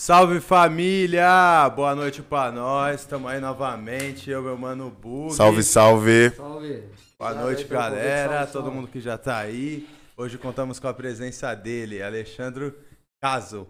[0.00, 1.68] Salve família!
[1.74, 3.00] Boa noite pra nós.
[3.00, 4.30] Estamos aí novamente.
[4.30, 5.34] Eu, meu mano Bug.
[5.34, 6.30] Salve, salve.
[6.30, 6.84] Salve.
[7.18, 8.32] Boa Salve, noite, galera.
[8.36, 8.76] Salve, Todo salve.
[8.76, 9.88] mundo que já tá aí.
[10.16, 12.72] Hoje contamos com a presença dele, Alexandre
[13.20, 13.66] Caso.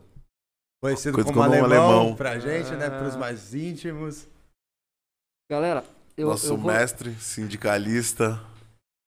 [0.82, 2.14] Conhecido Conhecido como, como alemão, alemão.
[2.14, 2.88] pra gente, né?
[2.88, 2.98] Ah.
[2.98, 4.28] Pros mais íntimos.
[5.50, 5.82] Galera,
[6.14, 8.38] eu, Nosso eu, vou, mestre, sindicalista.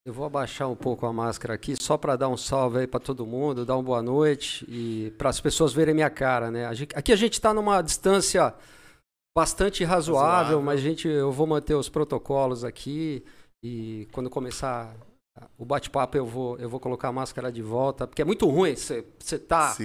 [0.05, 2.99] Eu vou abaixar um pouco a máscara aqui só para dar um salve aí para
[2.99, 6.65] todo mundo, dar uma boa noite e para as pessoas verem minha cara, né?
[6.95, 8.53] Aqui a gente está numa distância
[9.37, 10.61] bastante razoável, Razoável.
[10.61, 13.23] mas gente, eu vou manter os protocolos aqui
[13.63, 14.95] e quando começar
[15.57, 18.75] o bate-papo eu vou, eu vou colocar a máscara de volta, porque é muito ruim
[18.75, 19.75] você tá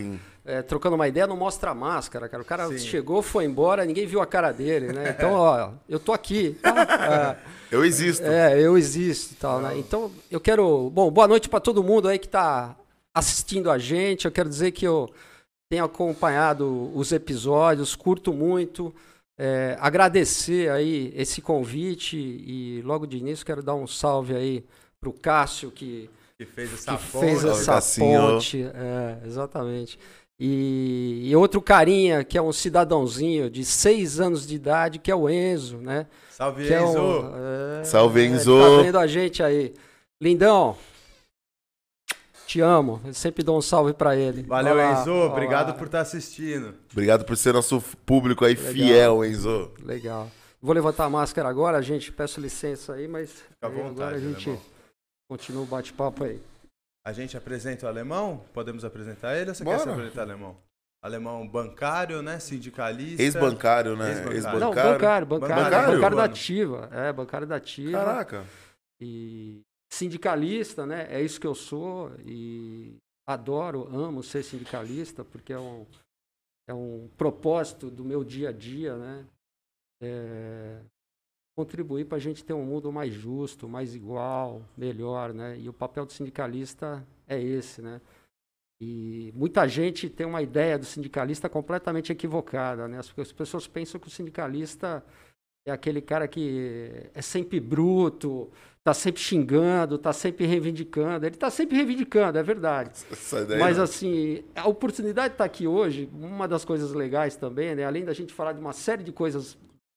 [0.45, 2.43] é, trocando uma ideia, não mostra a máscara, cara.
[2.43, 2.79] O cara Sim.
[2.79, 5.11] chegou, foi embora, ninguém viu a cara dele, né?
[5.17, 6.57] Então, ó, eu tô aqui.
[6.63, 7.39] tá?
[7.71, 8.25] Eu existo.
[8.25, 9.77] É, é, eu existo tal, né?
[9.79, 10.89] Então, eu quero.
[10.91, 12.77] Bom, boa noite para todo mundo aí que tá
[13.15, 14.25] assistindo a gente.
[14.25, 15.11] Eu quero dizer que eu
[15.69, 18.95] tenho acompanhado os episódios, curto muito.
[19.39, 24.65] É, agradecer aí esse convite e logo de início quero dar um salve aí
[25.07, 27.25] pro Cássio que Que fez essa que ponte.
[27.25, 28.63] fez essa ponte.
[28.75, 29.99] É, exatamente.
[30.39, 35.15] E, e outro carinha, que é um cidadãozinho de seis anos de idade, que é
[35.15, 36.07] o Enzo, né?
[36.31, 36.99] Salve, Que é Enzo.
[37.01, 37.33] um,
[37.81, 38.59] é, Salve, ele Enzo.
[38.61, 39.73] Tá vendo a gente aí.
[40.21, 40.77] Lindão,
[42.47, 43.01] te amo.
[43.07, 44.43] Eu sempre dou um salve pra ele.
[44.43, 45.11] Valeu, Olha lá, Enzo.
[45.13, 46.75] olha Obrigado por estar assistindo.
[46.93, 48.73] Obrigado por ser nosso público aí Legal.
[48.73, 49.71] fiel, Enzo.
[49.83, 50.31] Legal.
[50.61, 52.13] Vou levantar a máscara agora, gente.
[52.13, 54.76] Peço licença aí, mas à aí vontade, agora a gente alemão.
[55.29, 56.41] Continua o bate-papo aí.
[57.05, 58.45] A gente apresenta o alemão?
[58.53, 59.83] Podemos apresentar ele ou você quer Bora.
[59.83, 60.57] se apresentar alemão?
[61.03, 62.41] Alemão bancário, né?
[62.41, 63.23] Sindicalista.
[63.23, 64.11] Ex-bancário, né?
[64.11, 64.41] Ex-bancário.
[64.61, 64.93] Não, Ex-bancário.
[64.93, 65.65] bancário, bancário.
[65.65, 65.95] Bancário?
[65.95, 66.89] Bancário, da ativa.
[66.93, 67.93] É, bancário da ativa.
[67.93, 68.45] Caraca.
[69.01, 69.61] e
[69.93, 71.07] sindicalista, né?
[71.09, 72.97] É isso que eu sou e
[73.27, 75.87] adoro, amo ser sindicalista porque é um,
[76.69, 79.27] é um propósito do meu dia a dia, né?
[80.03, 80.81] É
[81.57, 85.59] contribuir para a gente ter um mundo mais justo, mais igual, melhor, né?
[85.59, 88.01] E o papel do sindicalista é esse, né?
[88.79, 92.99] E muita gente tem uma ideia do sindicalista completamente equivocada, né?
[92.99, 95.03] As, as pessoas pensam que o sindicalista
[95.67, 98.51] é aquele cara que é sempre bruto,
[98.85, 101.25] tá sempre xingando, tá sempre reivindicando.
[101.25, 102.91] Ele tá sempre reivindicando, é verdade.
[103.59, 103.85] Mas não.
[103.85, 107.85] assim, a oportunidade de estar aqui hoje, uma das coisas legais também, né?
[107.85, 109.57] Além da gente falar de uma série de coisas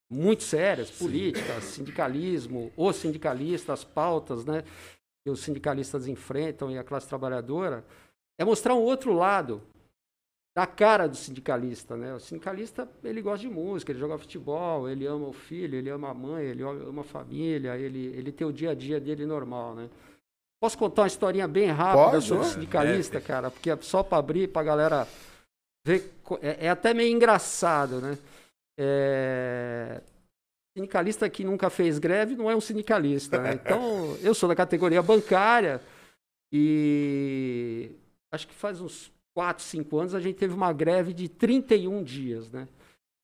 [0.09, 4.63] muito sérias, política, sindicalismo, os sindicalistas, as pautas, né?
[5.23, 7.85] Que os sindicalistas enfrentam e a classe trabalhadora,
[8.39, 9.61] é mostrar um outro lado
[10.55, 12.15] da cara do sindicalista, né?
[12.15, 16.09] O sindicalista, ele gosta de música, ele joga futebol, ele ama o filho, ele ama
[16.09, 19.75] a mãe, ele ama a família, ele, ele tem o dia a dia dele normal,
[19.75, 19.89] né?
[20.59, 22.49] Posso contar uma historinha bem rápida Pode, sobre ué.
[22.53, 23.25] sindicalista, Deve.
[23.25, 23.51] cara?
[23.51, 25.07] Porque é só para abrir, para galera
[25.85, 26.11] ver.
[26.41, 28.17] É, é até meio engraçado, né?
[28.81, 30.01] É,
[30.77, 33.59] Sindicalista que nunca fez greve não é um sindicalista, né?
[33.61, 35.81] Então, eu sou da categoria bancária
[36.53, 37.91] e
[38.31, 42.49] acho que faz uns 4, 5 anos a gente teve uma greve de 31 dias,
[42.49, 42.67] né?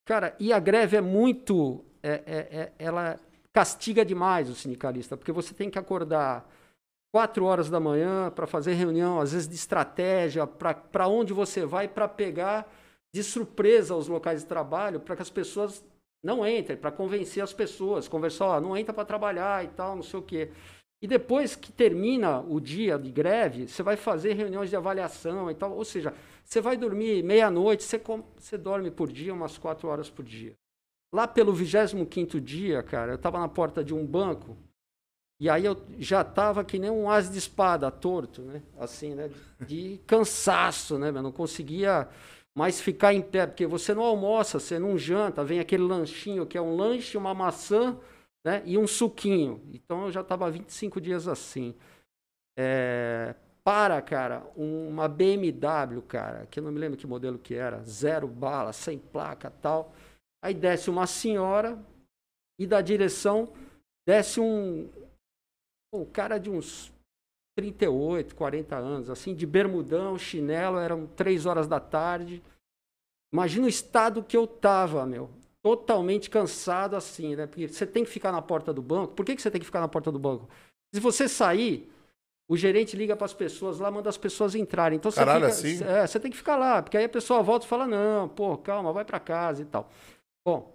[0.06, 1.84] Cara, e a greve é muito.
[2.04, 3.20] é- é- é- ela
[3.52, 6.48] castiga demais o sindicalista, porque você tem que acordar
[7.12, 11.88] 4 horas da manhã para fazer reunião, às vezes de estratégia, para onde você vai,
[11.88, 12.70] para pegar
[13.16, 15.82] de surpresa os locais de trabalho, para que as pessoas
[16.22, 20.04] não entrem, para convencer as pessoas, conversar, ó, não entra para trabalhar e tal, não
[20.04, 20.52] sei o quê.
[21.02, 25.56] E depois que termina o dia de greve, você vai fazer reuniões de avaliação e
[25.56, 25.72] tal.
[25.72, 28.02] Ou seja, você vai dormir meia-noite, você,
[28.38, 30.52] você dorme por dia umas quatro horas por dia.
[31.14, 34.58] Lá pelo 25º dia, cara, eu estava na porta de um banco
[35.40, 38.62] e aí eu já estava que nem um as de espada, torto, né?
[38.78, 39.30] Assim, né?
[39.66, 41.10] De cansaço, né?
[41.10, 42.10] Eu não conseguia
[42.56, 46.58] mais ficar em pé, porque você não almoça, você não janta, vem aquele lanchinho que
[46.58, 48.00] é um lanche, uma maçã
[48.46, 48.64] né?
[48.66, 49.62] e um suquinho.
[49.74, 51.76] Então eu já estava 25 dias assim.
[52.58, 57.84] É, para, cara, uma BMW, cara, que eu não me lembro que modelo que era,
[57.84, 59.94] zero bala, sem placa tal.
[60.42, 61.78] Aí desce uma senhora
[62.60, 63.52] e da direção
[64.08, 64.88] desce um,
[65.92, 66.94] um cara de uns
[67.56, 72.44] 38, 40 anos, assim, de bermudão, chinelo, eram três horas da tarde.
[73.34, 75.30] Imagina o estado que eu tava, meu.
[75.64, 77.48] Totalmente cansado assim, né?
[77.48, 79.14] Porque você tem que ficar na porta do banco.
[79.14, 80.48] Por que, que você tem que ficar na porta do banco?
[80.94, 81.92] Se você sair,
[82.48, 84.98] o gerente liga para as pessoas lá, manda as pessoas entrarem.
[84.98, 85.84] Então você Caralho, fica, assim?
[85.84, 88.58] é, você tem que ficar lá, porque aí a pessoa volta e fala: "Não, pô,
[88.58, 89.90] calma, vai para casa e tal".
[90.46, 90.72] Bom,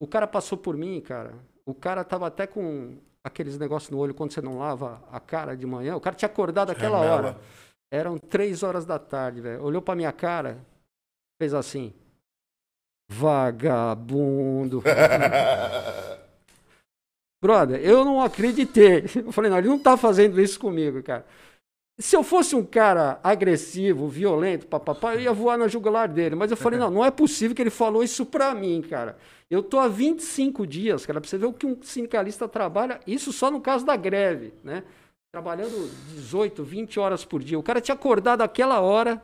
[0.00, 1.34] o cara passou por mim, cara.
[1.66, 5.56] O cara tava até com aqueles negócios no olho quando você não lava a cara
[5.56, 5.96] de manhã.
[5.96, 7.16] O cara tinha acordado aquela Remela.
[7.16, 7.38] hora.
[7.92, 9.62] Eram três horas da tarde, velho.
[9.62, 10.58] Olhou pra minha cara,
[11.40, 11.92] fez assim.
[13.10, 14.82] Vagabundo.
[17.42, 19.04] Brother, eu não acreditei.
[19.16, 21.26] Eu falei, não, ele não tá fazendo isso comigo, cara.
[22.00, 26.34] Se eu fosse um cara agressivo, violento, papapá, eu ia voar na jugular dele.
[26.34, 29.18] Mas eu falei, não, não é possível que ele falou isso pra mim, cara.
[29.50, 33.32] Eu tô há 25 dias, cara, pra você ver o que um sindicalista trabalha, isso
[33.32, 34.82] só no caso da greve, né?
[35.30, 37.58] Trabalhando 18, 20 horas por dia.
[37.58, 39.22] O cara tinha acordado aquela hora.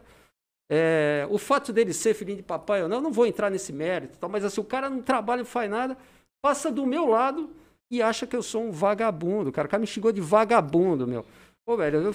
[0.68, 3.72] É, o fato dele ser filhinho de papai ou não, eu não vou entrar nesse
[3.72, 5.96] mérito, mas assim, o cara não trabalha, não faz nada,
[6.42, 7.48] passa do meu lado
[7.88, 9.68] e acha que eu sou um vagabundo, cara.
[9.68, 11.24] O cara me xingou de vagabundo, meu.
[11.64, 12.12] Pô, velho, eu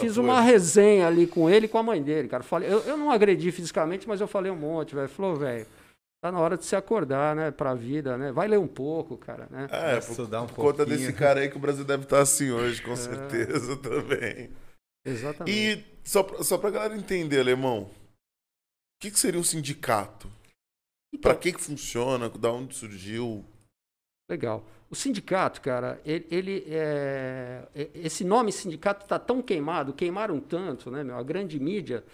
[0.00, 2.42] fiz uma resenha ali com ele e com a mãe dele, cara.
[2.42, 5.08] Falei, eu, eu não agredi fisicamente, mas eu falei um monte, velho.
[5.08, 5.66] Falou, velho,
[6.22, 8.32] tá na hora de se acordar, né, pra vida, né?
[8.32, 9.66] Vai ler um pouco, cara, né?
[9.70, 12.20] É, Vai por, estudar um por conta desse cara aí que o Brasil deve estar
[12.20, 12.84] assim hoje, É.
[12.84, 14.50] com certeza também.
[15.04, 15.56] Exatamente.
[15.56, 17.90] E só pra, só pra galera entender, Alemão, o
[19.00, 20.30] que, que seria um sindicato?
[21.12, 22.28] Então, Pra que que funciona?
[22.28, 23.44] Da onde surgiu?
[24.30, 24.64] Legal.
[24.90, 30.90] O sindicato, cara, ele, ele é, é- esse nome sindicato está tão queimado, queimaram tanto,
[30.90, 31.16] né, meu?
[31.16, 32.04] A grande mídia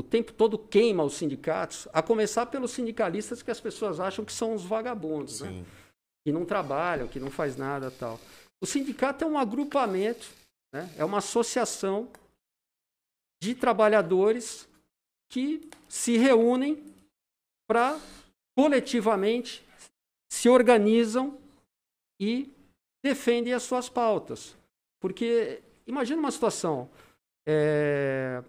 [0.00, 4.32] o tempo todo queima os sindicatos, a começar pelos sindicalistas que as pessoas acham que
[4.32, 5.48] são os vagabundos, né?
[5.50, 5.66] Sim.
[6.24, 8.18] que não trabalham, que não faz nada tal.
[8.62, 10.28] O sindicato é um agrupamento,
[10.72, 10.90] né?
[10.96, 12.08] é uma associação
[13.42, 14.68] de trabalhadores
[15.30, 16.82] que se reúnem
[17.66, 17.98] para
[18.56, 19.62] coletivamente
[20.30, 21.39] se organizam
[22.20, 22.52] e
[23.02, 24.56] defendem as suas pautas.
[25.00, 26.88] Porque imagina uma situação.
[27.48, 28.44] é,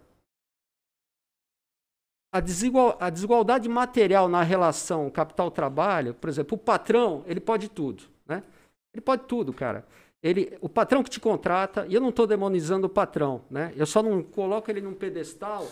[2.33, 8.03] a, desigual- a desigualdade material na relação capital-trabalho, por exemplo, o patrão, ele pode tudo,
[8.25, 8.44] né?
[8.94, 9.85] Ele pode tudo, cara.
[10.21, 13.74] Ele, o patrão que te contrata, e eu não estou demonizando o patrão, né?
[13.75, 15.67] Eu só não coloco ele num pedestal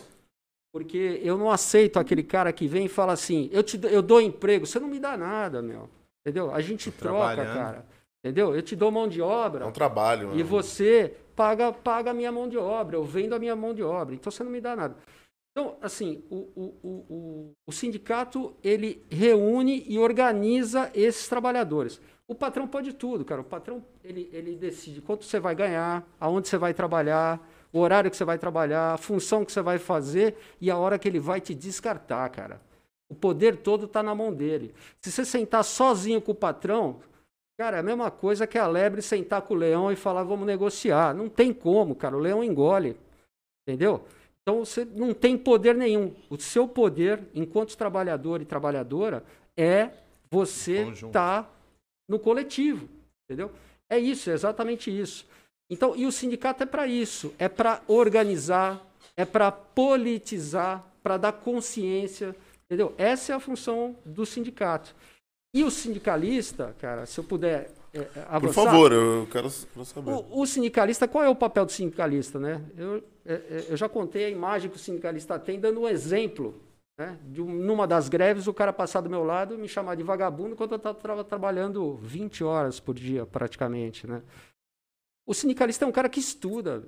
[0.71, 4.21] porque eu não aceito aquele cara que vem e fala assim, eu, te, eu dou
[4.21, 5.89] emprego, você não me dá nada, meu.
[6.21, 6.53] Entendeu?
[6.53, 7.85] A gente troca, cara.
[8.23, 8.53] Entendeu?
[8.53, 9.65] Eu te dou mão de obra.
[9.65, 10.33] É um trabalho.
[10.33, 10.43] E né?
[10.43, 14.13] você paga, paga a minha mão de obra, eu vendo a minha mão de obra,
[14.13, 14.97] então você não me dá nada.
[15.51, 21.99] Então, assim, o, o, o, o, o sindicato, ele reúne e organiza esses trabalhadores.
[22.27, 23.41] O patrão pode tudo, cara.
[23.41, 27.41] O patrão, ele, ele decide quanto você vai ganhar, aonde você vai trabalhar,
[27.73, 30.99] o horário que você vai trabalhar, a função que você vai fazer e a hora
[30.99, 32.61] que ele vai te descartar, cara.
[33.09, 34.73] O poder todo está na mão dele.
[35.01, 37.01] Se você sentar sozinho com o patrão,
[37.59, 40.47] Cara, é a mesma coisa que a lebre sentar com o leão e falar, vamos
[40.47, 41.13] negociar.
[41.13, 42.15] Não tem como, cara.
[42.15, 42.95] O leão engole.
[43.67, 44.05] Entendeu?
[44.41, 46.15] Então você não tem poder nenhum.
[46.29, 49.25] O seu poder, enquanto trabalhador e trabalhadora,
[49.57, 49.89] é
[50.31, 51.53] você estar
[52.07, 52.87] no coletivo.
[53.25, 53.51] Entendeu?
[53.89, 55.27] É isso, é exatamente isso.
[55.69, 58.81] Então, e o sindicato é para isso, é para organizar,
[59.17, 62.33] é para politizar, para dar consciência,
[62.69, 62.93] entendeu?
[62.97, 64.95] Essa é a função do sindicato.
[65.53, 68.39] E o sindicalista, cara, se eu puder é, é, avançar...
[68.39, 70.11] Por favor, eu quero, quero saber.
[70.11, 72.63] O, o sindicalista, qual é o papel do sindicalista, né?
[72.77, 76.61] Eu, é, é, eu já contei a imagem que o sindicalista tem, dando um exemplo.
[76.99, 77.17] Né?
[77.23, 80.03] De um- numa das greves, o cara passar do meu lado e me chamar de
[80.03, 84.21] vagabundo quando eu estava trabalhando 20 horas por dia, praticamente, né?
[85.25, 86.83] O sindicalista é um cara que estuda.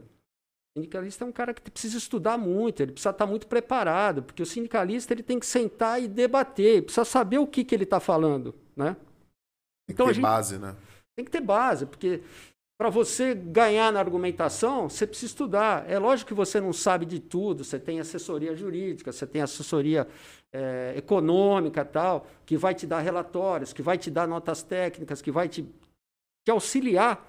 [0.74, 4.42] O sindicalista é um cara que precisa estudar muito, ele precisa estar muito preparado, porque
[4.42, 8.00] o sindicalista ele tem que sentar e debater, precisa saber o que, que ele está
[8.00, 8.96] falando, né?
[9.86, 10.76] Tem então que ter gente- base, né?
[11.14, 12.24] Tem que ter base, porque
[12.80, 15.88] para você ganhar na argumentação, você precisa estudar.
[15.90, 20.08] É lógico que você não sabe de tudo, você tem assessoria jurídica, você tem assessoria
[20.54, 25.32] eh, econômica tal, que vai te dar relatórios, que vai te dar notas técnicas, que
[25.32, 27.24] vai te, te auxiliar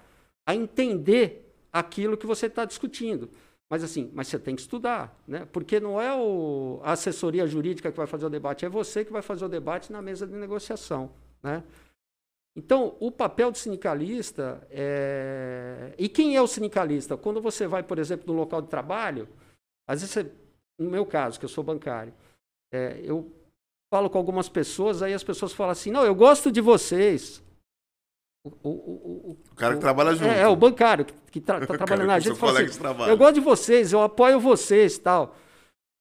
[0.47, 3.31] a entender aquilo que você está discutindo.
[3.71, 5.47] Mas assim, mas você tem que estudar, né?
[5.51, 9.13] Porque não é o, a assessoria jurídica que vai fazer o debate, é você que
[9.13, 11.11] vai fazer o debate na mesa de negociação,
[11.43, 11.63] né?
[12.55, 15.95] Então, o papel do sindicalista é...
[15.97, 17.17] E quem é o sindicalista?
[17.17, 19.27] Quando você vai, por exemplo, no local de trabalho,
[19.89, 20.31] às vezes, você...
[20.79, 22.13] no meu caso, que eu sou bancário,
[22.71, 23.33] é, eu
[23.91, 27.43] falo com algumas pessoas, aí as pessoas falam assim, não, eu gosto de vocês.
[28.45, 30.25] O, o- o- o- cara que trabalha junto.
[30.31, 33.35] é, é, o bancário que, que tra- tá trabalhando na gente fala assim, eu gosto
[33.35, 35.37] de vocês, eu apoio vocês tal.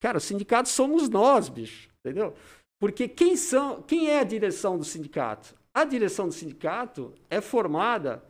[0.02, 2.34] Cara, o sindicato somos nós, bicho, entendeu?
[2.80, 5.54] Porque quem, são, quem é a direção do sindicato?
[5.72, 8.24] A direção do sindicato é formada,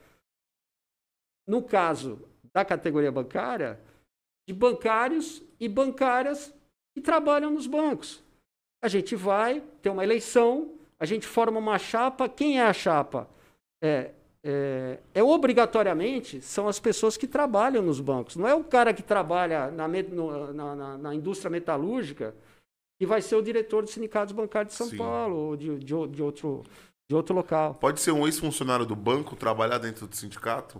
[1.47, 3.79] no caso da categoria bancária,
[4.45, 6.53] de bancários e bancárias
[6.93, 8.21] que trabalham nos bancos.
[8.83, 12.27] A gente vai ter uma eleição, a gente forma uma chapa.
[12.27, 13.29] Quem é a chapa?
[13.83, 14.11] É,
[14.43, 18.35] é, é obrigatoriamente são as pessoas que trabalham nos bancos.
[18.35, 22.33] Não é o cara que trabalha na, no- na- na- na indústria metalúrgica
[22.99, 24.97] que vai ser o diretor dos sindicatos bancários de São Sim.
[24.97, 26.63] Paulo, ou de, de, de outro,
[27.09, 27.73] de outro local.
[27.75, 30.79] Pode ser um ex-funcionário do banco trabalhar dentro do sindicato?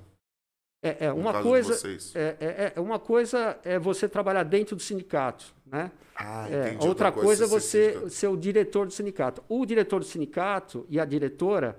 [0.84, 1.76] É, é uma coisa.
[2.16, 5.92] É, é- é- uma coisa é você trabalhar dentro do sindicato, né?
[6.16, 6.88] Ah, É, entendi.
[6.88, 8.10] outra coisa é ser você sindicato.
[8.12, 9.44] ser o diretor do sindicato.
[9.48, 11.78] O diretor do sindicato e a diretora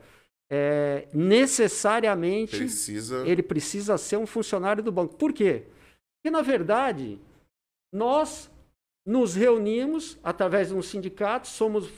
[0.54, 3.26] é, necessariamente Precisa.
[3.26, 5.14] ele precisa ser um funcionário do banco.
[5.16, 5.62] Por quê?
[6.18, 7.18] Porque, na verdade,
[7.92, 8.50] nós
[9.06, 11.88] nos reunimos através de um sindicato, somos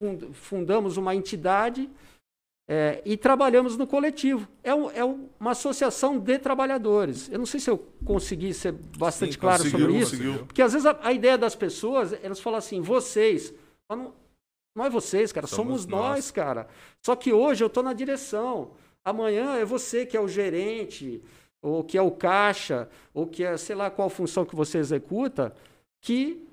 [0.00, 1.90] fund- fundamos uma entidade
[2.70, 4.48] é, e trabalhamos no coletivo.
[4.62, 7.28] É, um- é um- uma associação de trabalhadores.
[7.28, 10.12] Eu não sei se eu consegui ser bastante Sim, claro sobre isso.
[10.12, 10.46] conseguiu.
[10.46, 13.52] Porque às vezes a, a ideia das pessoas, elas falam assim, vocês.
[13.90, 14.14] Não,
[14.74, 16.30] não é vocês, cara, somos, Somos nós, nós.
[16.30, 16.68] cara.
[17.04, 18.72] Só que hoje eu estou na direção.
[19.04, 21.22] Amanhã é você que é o gerente,
[21.60, 25.54] ou que é o caixa, ou que é, sei lá qual função que você executa,
[26.00, 26.46] que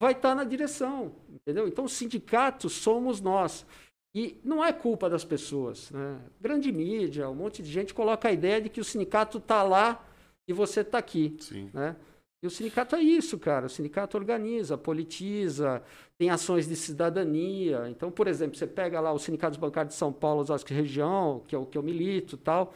[0.00, 1.12] vai estar na direção.
[1.28, 1.68] Entendeu?
[1.68, 3.66] Então, o sindicato somos nós.
[4.14, 5.90] E não é culpa das pessoas.
[5.90, 6.18] Né?
[6.40, 10.04] Grande mídia, um monte de gente coloca a ideia de que o sindicato está lá
[10.46, 11.36] e você está aqui.
[11.38, 11.70] Sim.
[11.74, 11.94] Né?
[12.42, 13.66] E o sindicato é isso, cara.
[13.66, 15.82] O sindicato organiza, politiza,
[16.16, 17.88] tem ações de cidadania.
[17.88, 21.54] Então, por exemplo, você pega lá os sindicatos bancários de São Paulo, Osasco região, que
[21.54, 22.72] é o que eu milito e tal.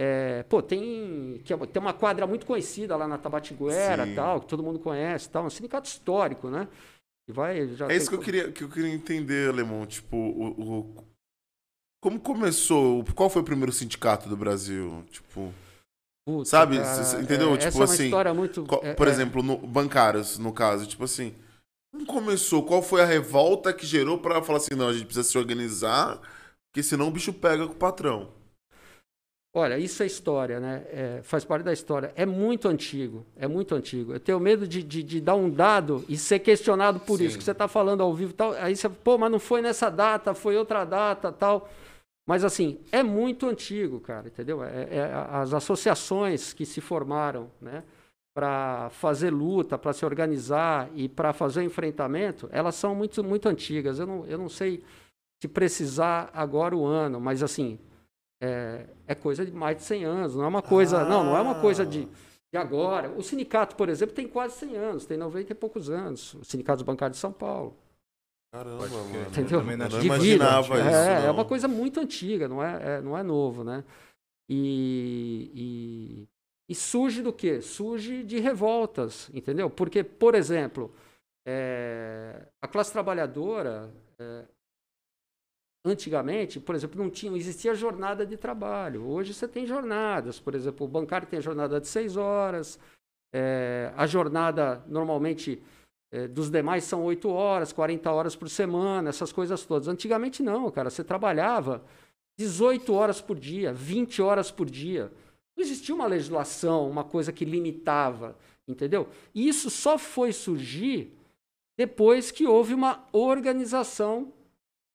[0.00, 4.14] É, pô, tem, que é- tem uma quadra muito conhecida lá na Tabatiguera Sim.
[4.14, 5.42] tal, que todo mundo conhece tal.
[5.44, 6.68] É um sindicato histórico, né?
[7.28, 9.84] E vai, É isso que eu queria, que eu queria entender, Alemão.
[9.84, 11.04] Tipo, o, o-
[12.00, 13.04] como começou?
[13.14, 15.04] Qual foi o primeiro sindicato do Brasil?
[15.10, 15.52] Tipo,
[16.28, 17.54] Putz, sabe, cara, cê entendeu?
[17.54, 18.66] é- Tipo essa é uma assim, história muito.
[18.82, 21.34] é- por é- exemplo, no, bancários, no caso, tipo assim,
[21.90, 22.62] como começou?
[22.66, 26.20] Qual foi a revolta que gerou pra falar assim, não, a gente precisa se organizar,
[26.70, 28.28] porque senão o bicho pega com o patrão.
[29.56, 30.84] Olha, isso é história, né?
[30.90, 32.12] É, faz parte da história.
[32.14, 34.12] É muito antigo, é muito antigo.
[34.12, 37.24] Eu tenho medo de, de, de dar um dado e ser questionado por Sim.
[37.24, 38.52] isso que você está falando ao vivo tal.
[38.52, 41.70] Aí você, pô, mas não foi nessa data, foi outra data tal.
[42.28, 44.62] Mas assim, é muito antigo, cara, entendeu?
[44.62, 47.82] É, é as associações que se formaram, né?
[48.34, 53.98] Para fazer luta, para se organizar e para fazer enfrentamento, elas são muito, muito antigas.
[53.98, 54.84] Eu não, eu não sei
[55.42, 57.78] se precisar agora o ano, mas assim,
[58.42, 61.40] é, é coisa de mais de 100 anos, não é uma coisa, não, não é
[61.40, 62.06] uma coisa de,
[62.52, 63.08] de agora.
[63.08, 66.84] O sindicato, por exemplo, tem quase 100 anos, tem 90 e poucos anos, o Sindicato
[66.84, 67.74] Bancário de São Paulo.
[68.50, 69.28] Caramba, mano.
[69.28, 69.60] Entendeu?
[69.60, 70.88] também não Eu não De imaginava vida.
[70.88, 70.98] isso.
[70.98, 71.34] É, é não.
[71.34, 73.84] uma coisa muito antiga, não é, é- não é novo, né?
[74.48, 76.28] E, e,
[76.70, 77.60] e surge do quê?
[77.60, 79.68] Surge de revoltas, entendeu?
[79.68, 80.90] Porque, por exemplo,
[81.46, 84.44] é, a classe trabalhadora, é,
[85.84, 89.06] antigamente, por exemplo, não tinha, não existia jornada de trabalho.
[89.06, 92.78] Hoje você tem jornadas, por exemplo, o bancário tem a jornada de seis horas,
[93.34, 95.77] é, a jornada normalmente é,
[96.30, 99.88] dos demais são 8 horas, 40 horas por semana, essas coisas todas.
[99.88, 101.84] Antigamente não, cara, você trabalhava
[102.38, 105.12] 18 horas por dia, 20 horas por dia.
[105.56, 108.36] Não existia uma legislação, uma coisa que limitava,
[108.66, 109.08] entendeu?
[109.34, 111.12] E isso só foi surgir
[111.76, 114.32] depois que houve uma organização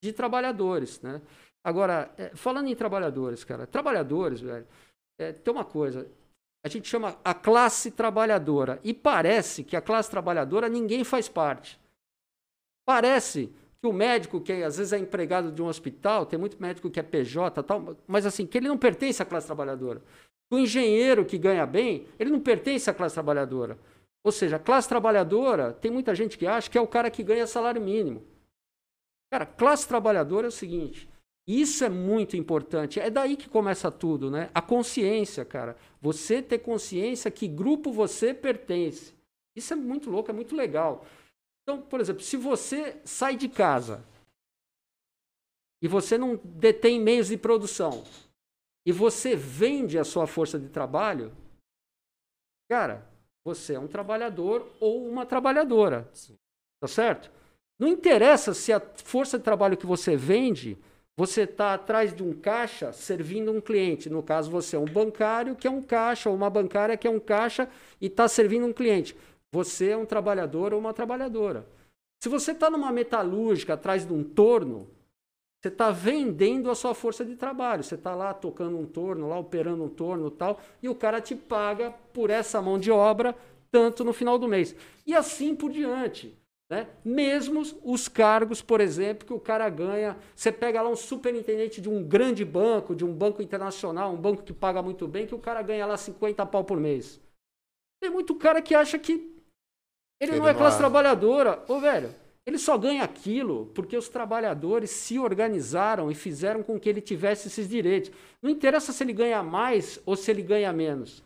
[0.01, 1.21] de trabalhadores, né?
[1.63, 4.67] Agora, é, falando em trabalhadores, cara, trabalhadores, velho,
[5.17, 6.09] é, tem uma coisa,
[6.63, 8.79] a gente chama a classe trabalhadora.
[8.83, 11.79] E parece que a classe trabalhadora ninguém faz parte.
[12.85, 16.89] Parece que o médico, que às vezes é empregado de um hospital, tem muito médico
[16.89, 20.01] que é PJ tal, mas assim, que ele não pertence à classe trabalhadora.
[20.49, 23.77] O engenheiro que ganha bem, ele não pertence à classe trabalhadora.
[24.23, 27.23] Ou seja, a classe trabalhadora, tem muita gente que acha que é o cara que
[27.23, 28.23] ganha salário mínimo.
[29.29, 31.09] Cara, classe trabalhadora é o seguinte,
[31.47, 32.99] isso é muito importante.
[32.99, 34.49] É daí que começa tudo, né?
[34.53, 35.75] A consciência, cara.
[36.01, 39.13] Você ter consciência que grupo você pertence.
[39.55, 41.05] Isso é muito louco, é muito legal.
[41.63, 44.03] Então, por exemplo, se você sai de casa
[45.81, 48.03] e você não detém meios de produção
[48.85, 51.31] e você vende a sua força de trabalho,
[52.69, 53.05] cara,
[53.45, 56.09] você é um trabalhador ou uma trabalhadora.
[56.79, 57.31] Tá certo?
[57.79, 60.77] Não interessa se a força de trabalho que você vende,
[61.15, 64.09] você está atrás de um caixa servindo um cliente.
[64.09, 67.09] No caso, você é um bancário que é um caixa, ou uma bancária que é
[67.09, 67.69] um caixa
[68.01, 69.15] e está servindo um cliente.
[69.51, 71.67] Você é um trabalhador ou uma trabalhadora.
[72.21, 74.87] Se você está numa metalúrgica atrás de um torno,
[75.61, 77.83] você está vendendo a sua força de trabalho.
[77.83, 81.35] Você está lá tocando um torno, lá operando um torno tal, e o cara te
[81.35, 83.35] paga por essa mão de obra
[83.71, 84.75] tanto no final do mês.
[85.05, 86.37] E assim por diante.
[86.73, 86.87] Né?
[87.05, 90.17] Mesmo os cargos, por exemplo, que o cara ganha.
[90.35, 94.41] Você pega lá um superintendente de um grande banco, de um banco internacional, um banco
[94.41, 97.21] que paga muito bem, que o cara ganha lá 50 pau por mês.
[98.01, 99.11] Tem muito cara que acha que
[100.19, 101.63] Ele Ele não é classe trabalhadora.
[101.67, 102.09] Ô, velho,
[102.43, 107.49] ele só ganha aquilo porque os trabalhadores se organizaram e fizeram com que ele tivesse
[107.49, 108.09] esses direitos.
[108.41, 111.23] Não interessa se ele ganha mais ou se ele ganha menos.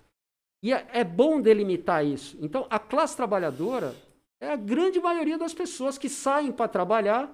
[0.61, 2.37] E é, é bom delimitar isso.
[2.41, 3.95] Então, a classe trabalhadora
[4.39, 7.33] é a grande maioria das pessoas que saem para trabalhar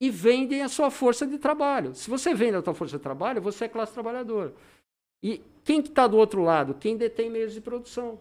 [0.00, 1.94] e vendem a sua força de trabalho.
[1.94, 4.52] Se você vende a sua força de trabalho, você é classe trabalhadora.
[5.22, 6.74] E quem que está do outro lado?
[6.74, 8.18] Quem detém meios de produção.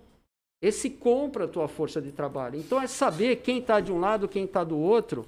[0.62, 2.60] Esse compra a tua força de trabalho.
[2.60, 5.27] Então é saber quem está de um lado, quem está do outro,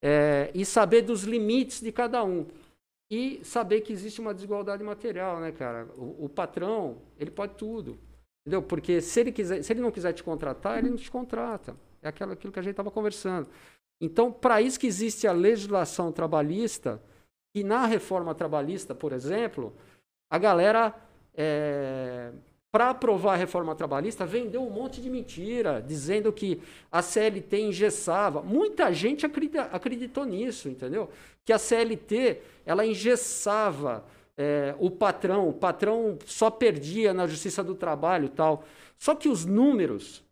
[0.00, 2.46] é, e saber dos limites de cada um.
[3.10, 5.88] E saber que existe uma desigualdade material, né, cara?
[5.96, 7.98] O, o patrão, ele pode tudo.
[8.46, 8.62] Entendeu?
[8.62, 11.74] Porque se ele, quiser, se ele não quiser te contratar, ele não te contrata.
[12.02, 13.48] É aquilo, aquilo que a gente estava conversando.
[14.00, 17.02] Então, para isso que existe a legislação trabalhista,
[17.54, 19.74] e na reforma trabalhista, por exemplo,
[20.30, 20.94] a galera,
[22.70, 26.62] para aprovar a reforma trabalhista, vendeu um monte de mentira, dizendo que
[26.92, 28.42] a CLT engessava.
[28.42, 31.10] Muita gente acredita, acreditou nisso, entendeu?
[31.44, 34.04] Que a CLT, ela engessava
[34.36, 38.64] é, o patrão, o patrão só perdia na justiça do trabalho tal.
[38.98, 40.22] Só que os números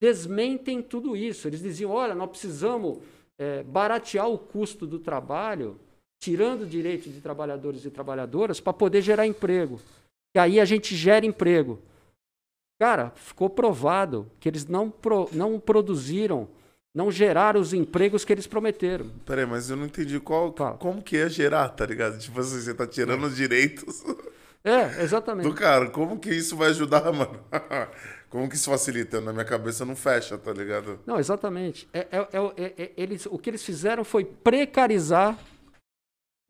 [0.00, 1.48] desmentem tudo isso.
[1.48, 2.98] Eles diziam, olha, nós precisamos
[3.38, 5.78] é, baratear o custo do trabalho,
[6.20, 9.80] tirando direitos de trabalhadores e trabalhadoras, para poder gerar emprego.
[10.34, 11.78] E aí a gente gera emprego.
[12.78, 16.46] Cara, ficou provado que eles não, pro, não produziram,
[16.94, 19.10] não geraram os empregos que eles prometeram.
[19.24, 20.76] Peraí, mas eu não entendi qual, Fala.
[20.76, 22.18] como que é gerar, tá ligado?
[22.18, 24.04] Tipo assim, você tá tirando os direitos
[24.66, 25.48] É, exatamente.
[25.48, 25.88] do cara.
[25.90, 27.40] Como que isso vai ajudar, mano?
[28.28, 29.20] Como que isso facilita?
[29.20, 30.98] Na minha cabeça não fecha, tá ligado?
[31.06, 31.88] Não, exatamente.
[31.92, 32.18] É, é,
[32.56, 35.38] é, é, eles, o que eles fizeram foi precarizar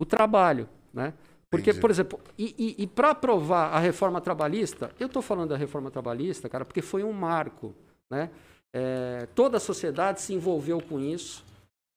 [0.00, 1.12] o trabalho, né?
[1.50, 1.80] Porque, Entendi.
[1.80, 5.90] por exemplo, e, e, e para aprovar a reforma trabalhista, eu estou falando da reforma
[5.90, 7.75] trabalhista, cara, porque foi um marco,
[8.11, 8.30] né?
[8.75, 11.44] É, toda a sociedade se envolveu com isso,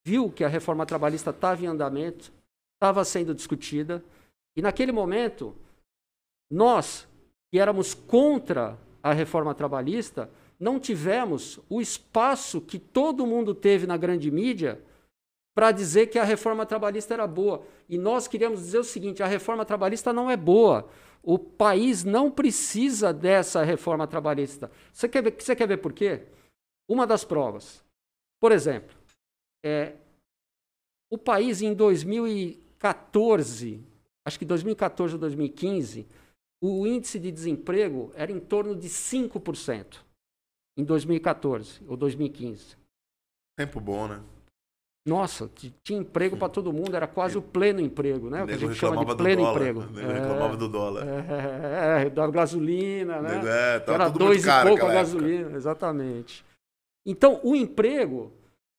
[0.05, 2.31] viu que a reforma trabalhista estava em andamento,
[2.75, 4.03] estava sendo discutida,
[4.55, 5.55] e naquele momento,
[6.49, 7.07] nós,
[7.51, 13.95] que éramos contra a reforma trabalhista, não tivemos o espaço que todo mundo teve na
[13.95, 14.83] grande mídia
[15.55, 17.65] para dizer que a reforma trabalhista era boa.
[17.87, 20.89] E nós queríamos dizer o seguinte: a reforma trabalhista não é boa.
[21.21, 24.71] O país não precisa dessa reforma trabalhista.
[24.93, 26.23] Você quer ver, você quer ver por quê?
[26.87, 27.83] Uma das provas.
[28.39, 28.95] Por exemplo,
[29.63, 29.93] é,
[31.09, 33.83] o país em 2014,
[34.25, 36.07] acho que 2014 ou 2015,
[36.61, 39.97] o índice de desemprego era em torno de 5%
[40.77, 42.77] em 2014 ou 2015.
[43.57, 44.21] Tempo bom, né?
[45.05, 45.49] Nossa,
[45.83, 48.43] tinha emprego para todo mundo, era quase o pleno emprego, né?
[48.43, 49.55] O que a gente chama de pleno dólar.
[49.55, 49.79] emprego.
[49.79, 51.07] O nego reclamava do dólar.
[51.07, 53.75] É, é, da gasolina, né?
[53.75, 54.93] É, tava era dois e pouco a naquela época.
[54.93, 56.45] gasolina, exatamente.
[57.05, 58.31] Então, o emprego,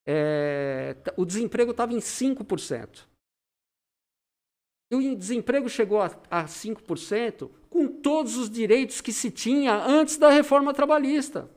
[0.07, 3.05] é, o desemprego estava em 5%.
[4.91, 7.60] E o desemprego chegou a, a 5% com
[8.01, 11.49] todos os direitos que se tinha antes da reforma trabalhista.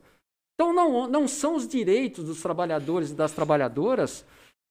[0.55, 4.25] Então, não, não são os direitos dos trabalhadores e das trabalhadoras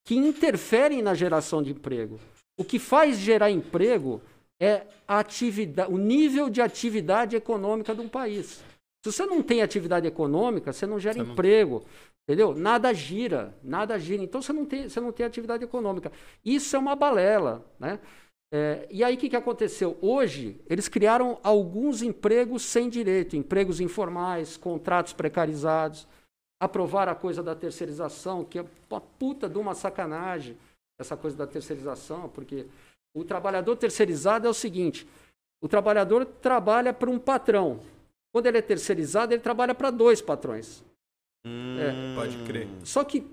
[0.06, 2.18] que interferem na geração de emprego.
[2.58, 4.20] O que faz gerar emprego
[4.60, 8.62] é a atividade, o nível de atividade econômica de um país.
[9.04, 11.84] Se você não tem atividade econômica, você não gera Você não- emprego,
[12.26, 12.54] entendeu?
[12.54, 14.22] Nada gira, nada gira.
[14.22, 16.10] Então você não tem, você não tem atividade econômica.
[16.44, 17.98] Isso é uma balela, né?
[18.56, 19.98] É, e aí o que, que aconteceu?
[20.00, 26.06] Hoje eles criaram alguns empregos sem direito, empregos informais, contratos precarizados,
[26.62, 30.56] aprovaram a coisa da terceirização, que é uma puta de uma sacanagem
[31.00, 32.66] essa coisa da terceirização, porque
[33.12, 35.04] o trabalhador terceirizado é o seguinte:
[35.60, 37.80] o trabalhador trabalha para um patrão.
[38.32, 40.84] Quando ele é terceirizado, ele trabalha para dois patrões.
[41.44, 42.68] Hum, Pode crer.
[42.84, 43.26] Só que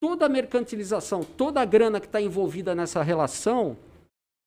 [0.00, 3.76] toda a mercantilização, toda a grana que está envolvida nessa relação,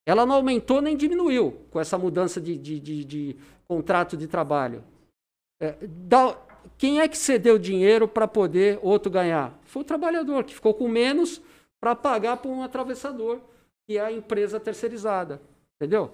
[0.06, 3.36] ela não aumentou nem diminuiu com essa mudança de, de, de- de
[3.68, 4.84] contrato de trabalho.
[5.62, 6.38] É, dá-
[6.78, 9.60] quem é que cedeu dinheiro para poder outro ganhar?
[9.66, 11.42] Foi o trabalhador, que ficou com menos
[11.80, 13.40] para pagar para um atravessador,
[13.88, 15.42] que é a empresa terceirizada.
[15.80, 16.12] Entendeu?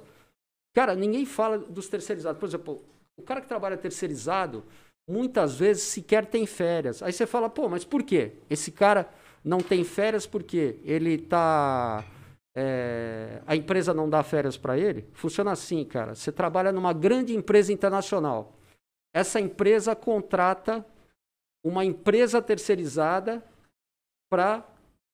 [0.76, 2.39] Cara, ninguém fala dos terceirizados.
[2.39, 2.84] Por exemplo,
[3.17, 4.63] o cara que trabalha terceirizado,
[5.10, 7.02] muitas vezes sequer tem férias.
[7.02, 8.34] Aí você fala, pô, mas por quê?
[8.50, 9.10] Esse cara
[9.43, 12.06] não tem férias porque ele está.
[13.45, 15.07] A empresa não dá férias para ele?
[15.13, 16.15] Funciona assim, cara.
[16.15, 18.55] Você trabalha numa grande empresa internacional.
[19.13, 20.85] Essa empresa contrata
[21.63, 23.43] uma empresa terceirizada
[24.31, 24.65] para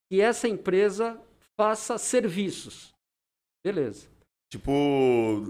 [0.10, 1.20] que essa empresa
[1.58, 2.94] faça serviços.
[3.66, 4.08] Beleza.
[4.52, 4.72] Tipo,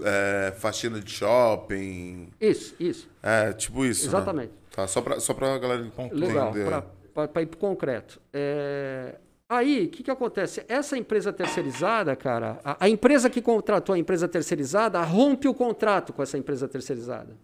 [0.02, 2.32] é, faxina de shopping.
[2.40, 3.08] Isso, isso.
[3.22, 4.04] É, tipo isso.
[4.04, 4.08] né?
[4.08, 4.52] Exatamente.
[4.70, 6.64] Tá, só pra, só pra galera Legal, entender.
[7.12, 8.20] para ir para concreto.
[8.32, 9.18] É,
[9.56, 10.64] Aí, o que, que acontece?
[10.68, 16.12] Essa empresa terceirizada, cara, a, a empresa que contratou a empresa terceirizada rompe o contrato
[16.12, 17.36] com essa empresa terceirizada.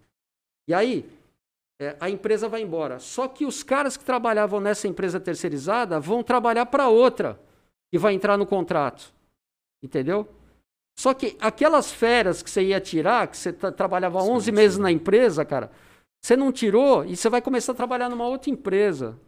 [0.68, 1.08] E aí,
[1.80, 2.98] é, a empresa vai embora.
[2.98, 7.40] Só que os caras que trabalhavam nessa empresa terceirizada vão trabalhar para outra
[7.92, 9.12] e vai entrar no contrato.
[9.82, 10.28] Entendeu?
[10.98, 14.92] Só que aquelas férias que você ia tirar, que você tra- trabalhava 11 meses na
[14.92, 15.70] empresa, cara,
[16.22, 19.18] você não tirou e você vai começar a trabalhar numa outra empresa.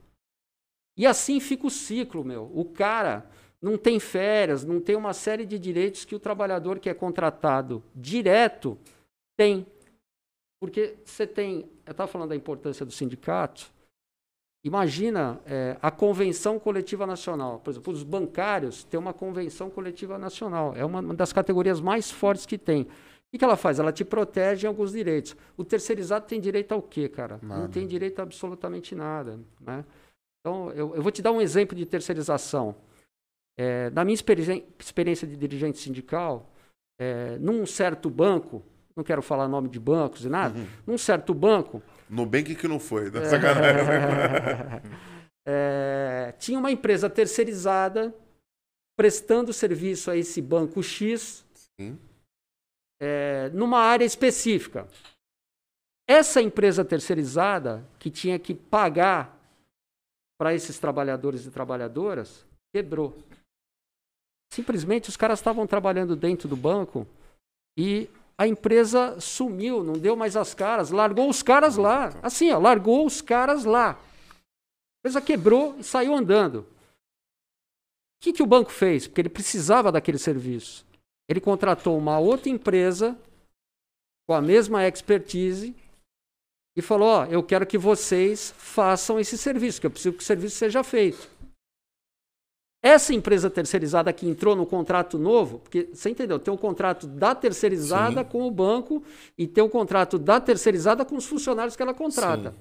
[0.96, 2.50] E assim fica o ciclo, meu.
[2.54, 3.26] O cara
[3.60, 7.82] não tem férias, não tem uma série de direitos que o trabalhador que é contratado
[7.94, 8.76] direto
[9.36, 9.66] tem.
[10.60, 11.68] Porque você tem.
[11.86, 13.70] Eu estava falando da importância do sindicato.
[14.64, 17.58] Imagina é, a convenção coletiva nacional.
[17.58, 20.72] Por exemplo, os bancários têm uma convenção coletiva nacional.
[20.76, 22.82] É uma das categorias mais fortes que tem.
[22.82, 22.86] O
[23.32, 23.80] que, que ela faz?
[23.80, 25.34] Ela te protege em alguns direitos.
[25.56, 27.40] O terceirizado tem direito ao quê, cara?
[27.42, 29.40] Não tem direito a absolutamente nada.
[29.60, 29.84] Né?
[30.42, 32.74] Então, eu, eu vou te dar um exemplo de terceirização.
[33.56, 36.50] É, na minha experi- experiência de dirigente sindical,
[37.00, 38.62] é, num certo banco,
[38.96, 40.54] não quero falar nome de bancos e nada,
[40.86, 43.24] num certo banco, Nubank que não foi, né?
[43.24, 43.86] Sacanagem.
[45.48, 48.14] é, tinha uma empresa terceirizada
[48.98, 51.42] prestando serviço a esse banco X
[53.00, 54.86] é, numa área específica.
[56.06, 59.40] Essa empresa terceirizada, que tinha que pagar
[60.42, 63.16] para esses trabalhadores e trabalhadoras, quebrou.
[64.52, 67.06] Simplesmente os caras estavam trabalhando dentro do banco
[67.78, 72.12] e a empresa sumiu, não deu mais as caras, largou os caras lá.
[72.20, 73.90] Assim, ó, largou os caras lá.
[73.92, 73.96] A
[74.98, 76.62] empresa quebrou e saiu andando.
[76.62, 79.06] O que, que o banco fez?
[79.06, 80.84] Porque ele precisava daquele serviço.
[81.28, 83.16] Ele contratou uma outra empresa
[84.26, 85.72] com a mesma expertise
[86.76, 90.26] e falou: Ó, eu quero que vocês façam esse serviço, que eu preciso que o
[90.26, 91.30] serviço seja feito.
[92.84, 96.40] Essa empresa terceirizada que entrou no contrato novo, porque você entendeu?
[96.40, 98.28] Tem um contrato da terceirizada Sim.
[98.28, 99.04] com o banco
[99.38, 102.50] e tem um contrato da terceirizada com os funcionários que ela contrata.
[102.50, 102.56] Sim.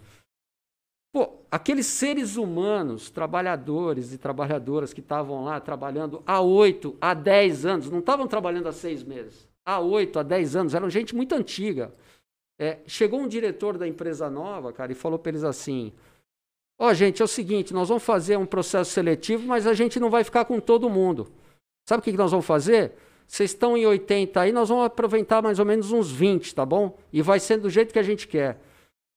[1.12, 7.66] Pô, aqueles seres humanos, trabalhadores e trabalhadoras que estavam lá trabalhando há 8, há 10
[7.66, 11.36] anos, não estavam trabalhando há seis meses, há 8, há 10 anos, eram gente muito
[11.36, 11.92] antiga.
[12.62, 15.92] É, chegou um diretor da empresa nova, cara, e falou para eles assim:
[16.80, 20.12] Ó, gente, é o seguinte, nós vamos fazer um processo seletivo, mas a gente não
[20.12, 21.32] vai ficar com todo mundo.
[21.90, 22.94] Sabe o que nós vamos fazer?
[23.28, 27.00] Vocês estão em 80 aí, nós vamos aproveitar mais ou menos uns 20, tá bom?
[27.12, 28.62] E vai ser do jeito que a gente quer.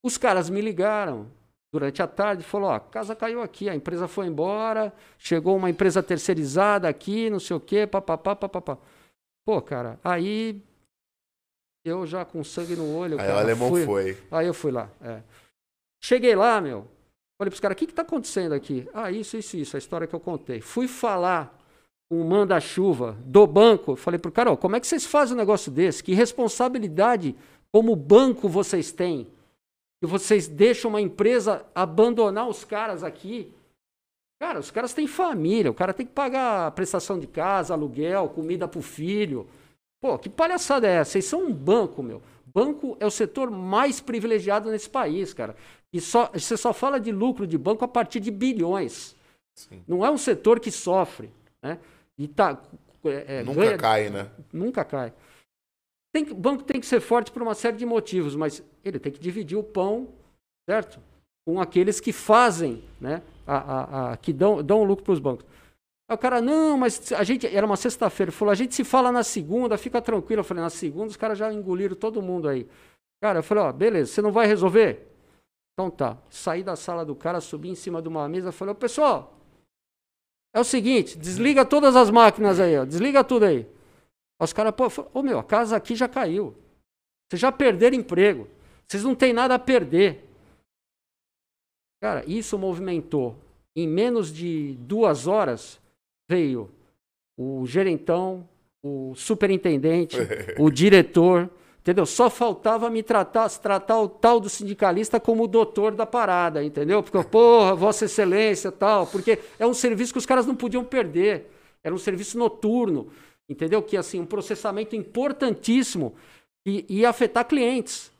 [0.02, 1.30] Os caras me ligaram
[1.70, 5.54] durante a tarde e falou: ó, a casa caiu aqui, a empresa foi embora, chegou
[5.54, 8.78] uma empresa terceirizada aqui, não sei o quê, papapá, papapá.
[9.44, 10.62] Pô, cara, aí
[11.84, 13.20] eu já com sangue no olho.
[13.20, 14.18] Aí cara, o alemão fui- foi.
[14.30, 14.88] Aí eu fui lá.
[15.02, 15.20] é.
[16.02, 16.86] Cheguei lá, meu.
[17.38, 18.88] Falei pros caras, o que que tá acontecendo aqui?
[18.94, 20.60] Ah, isso, isso, isso, a história que eu contei.
[20.60, 21.58] Fui falar
[22.10, 23.96] com o manda-chuva do banco.
[23.96, 26.02] Falei pro cara, ó, como é que vocês fazem um negócio desse?
[26.02, 27.34] Que responsabilidade
[27.72, 29.26] como banco vocês têm?
[30.00, 33.52] Que vocês deixam uma empresa abandonar os caras aqui?
[34.40, 38.68] Cara, os caras têm família, o cara tem que pagar prestação de casa, aluguel, comida
[38.68, 39.46] pro filho.
[40.04, 41.12] Pô, que palhaçada é essa?
[41.12, 42.20] Vocês são um banco, meu.
[42.54, 45.56] Banco é o setor mais privilegiado nesse país, cara.
[45.90, 49.16] E só, você só fala de lucro de banco a partir de bilhões.
[49.54, 49.82] Sim.
[49.88, 51.30] Não é um setor que sofre,
[51.62, 51.78] né?
[52.18, 52.60] E tá,
[53.06, 54.30] é, é, Nunca ganha- cai, né?
[54.52, 55.10] nunca cai.
[56.12, 59.18] Tem banco tem que ser forte por uma série de motivos, mas ele tem que
[59.18, 60.08] dividir o pão,
[60.68, 61.00] certo?
[61.48, 63.22] Com aqueles que fazem, né?
[63.46, 65.46] A, a- a- que dão, dão lucro para os bancos.
[66.08, 67.46] Aí o cara, não, mas a gente.
[67.46, 70.40] Era uma sexta-feira, ele falou, a gente se fala na segunda, fica tranquilo.
[70.40, 72.68] Eu falei, na segunda os caras já engoliram todo mundo aí.
[73.22, 75.08] Cara, eu falei, ó, beleza, você não vai resolver?
[75.72, 76.18] Então tá.
[76.28, 79.34] Saí da sala do cara, subi em cima de uma mesa, falei, ô pessoal,
[80.54, 83.66] é o seguinte, desliga todas as máquinas aí, ó, desliga tudo aí.
[84.40, 86.54] Os caras, pô, ô meu, a casa aqui já caiu.
[87.28, 88.48] Vocês já perderam emprego.
[88.86, 90.28] Vocês não têm nada a perder.
[92.02, 93.36] Cara, isso movimentou.
[93.74, 95.80] Em menos de duas horas,
[96.28, 96.70] veio
[97.36, 98.48] o gerentão,
[98.82, 100.16] o superintendente,
[100.58, 102.06] o diretor, entendeu?
[102.06, 107.02] Só faltava me tratar, tratar o tal do sindicalista como o doutor da parada, entendeu?
[107.02, 111.50] Porque, porra, Vossa Excelência tal, porque é um serviço que os caras não podiam perder.
[111.82, 113.10] Era um serviço noturno,
[113.48, 113.82] entendeu?
[113.82, 116.14] Que, assim, um processamento importantíssimo
[116.66, 118.10] e ia afetar clientes.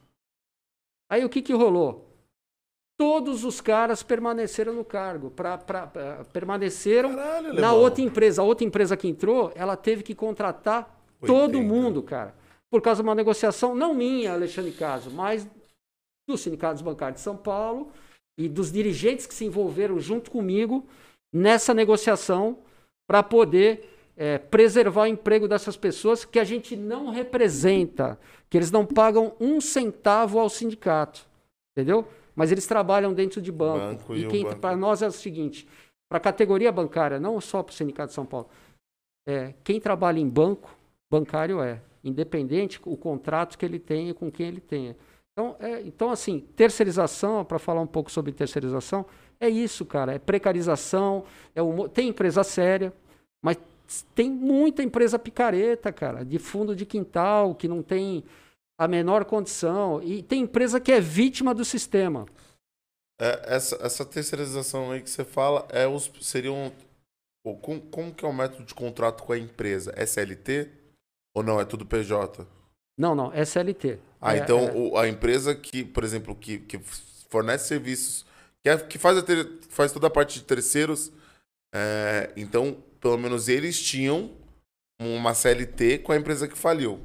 [1.09, 2.14] Aí o que que rolou?
[2.99, 8.41] Todos os caras permaneceram no cargo, pra, pra- pra- permaneceram Caralho, na outra empresa.
[8.41, 11.63] A outra empresa que entrou, ela teve que contratar Todo 80.
[11.63, 12.35] mundo, cara.
[12.71, 15.49] Por causa de uma negociação, não minha, Alexandre Caso, mas
[16.29, 17.91] dos sindicatos bancários de São Paulo
[18.39, 20.87] e dos dirigentes que se envolveram junto comigo
[21.33, 22.59] nessa negociação
[23.09, 28.71] para poder é, preservar o emprego dessas pessoas que a gente não representa, que eles
[28.71, 31.27] não pagam um centavo ao sindicato,
[31.77, 32.07] entendeu?
[32.35, 33.79] Mas eles trabalham dentro de banco.
[33.97, 35.67] Banco e e para nós é o seguinte,
[36.09, 38.49] para a categoria bancária, não só para o sindicato de São Paulo,
[39.27, 40.77] é, quem trabalha em banco,
[41.11, 44.97] bancário é, independente o contrato que ele tenha com quem ele tenha.
[45.33, 49.07] Então, é, então assim, terceirização, para falar um pouco sobre terceirização,
[49.41, 52.93] é isso, cara, é precarização, é mo- tem empresa séria,
[53.43, 53.59] mas
[54.15, 58.25] tem muita empresa picareta, cara, de fundo de quintal, que não tem
[58.79, 62.27] a menor condição, e tem empresa que é vítima do sistema.
[63.21, 66.73] É, essa, essa terceirização aí que você fala é os, seriam.
[67.47, 69.95] ou como, como que é o método de contrato com a empresa?
[69.97, 70.69] SLT?
[71.37, 71.61] Ou não?
[71.61, 72.47] É tudo PJ?
[72.99, 73.99] Não, não, é CLT.
[74.21, 76.79] Ah, É- então é- o- a empresa que, por exemplo, que, que
[77.29, 78.25] fornece serviços,
[78.63, 81.13] que, é- que faz, ter- faz toda a parte de terceiros,
[81.75, 84.31] é, então, pelo menos eles tinham
[85.01, 87.01] uma CLT com a empresa que faliu.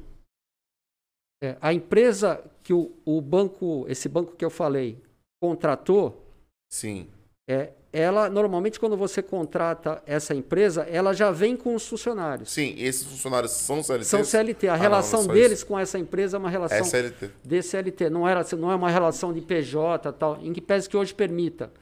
[1.42, 4.98] É, a empresa que o, o banco, esse banco que eu falei,
[5.42, 6.22] contratou,
[6.70, 7.08] Sim.
[7.48, 12.50] é, ela normalmente quando você contrata essa empresa, ela já vem com os funcionários.
[12.50, 14.04] Sim, esses funcionários são CLT?
[14.04, 14.68] São CLT.
[14.68, 15.66] A Ah, não, relação só deles isso.
[15.66, 17.30] com essa empresa é uma relação É CLT.
[17.42, 18.10] de CLT.
[18.10, 21.72] Não, era, não é uma relação de PJ tal, em que pese que hoje permita,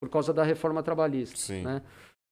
[0.00, 1.36] por causa da reforma trabalhista.
[1.38, 1.62] Sim.
[1.62, 1.82] Né?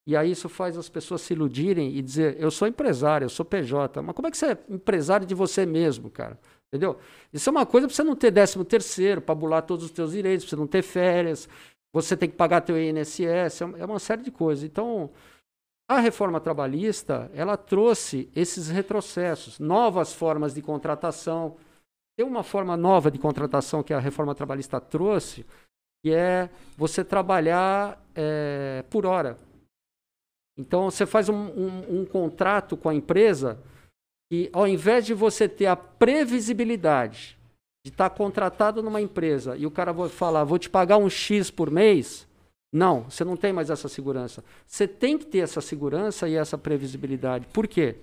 [0.07, 3.43] E aí isso faz as pessoas se iludirem e dizer, eu sou empresário, eu sou
[3.43, 4.01] PJ.
[4.03, 6.39] Mas como é que você é empresário de você mesmo, cara?
[6.67, 6.99] Entendeu?
[7.31, 10.11] Isso é uma coisa para você não ter décimo terceiro, para bular todos os teus
[10.11, 11.47] direitos, para você não ter férias,
[11.93, 14.63] você tem que pagar teu INSS, é uma- é uma série de coisas.
[14.63, 15.09] Então,
[15.89, 21.55] a reforma trabalhista, ela trouxe esses retrocessos, novas formas de contratação.
[22.17, 25.45] Tem uma forma nova de contratação que a reforma trabalhista trouxe,
[26.03, 29.37] que é você trabalhar eh, por hora.
[30.57, 33.59] Então, você faz um, um- um contrato com a empresa
[34.31, 37.37] e, ao invés de você ter a previsibilidade
[37.85, 41.51] de estar contratado numa empresa e o cara vai falar, vou te pagar um X
[41.51, 42.27] por mês,
[42.73, 44.43] não, você não tem mais essa segurança.
[44.65, 47.47] Você tem que ter essa segurança e essa previsibilidade.
[47.53, 47.95] Por quê?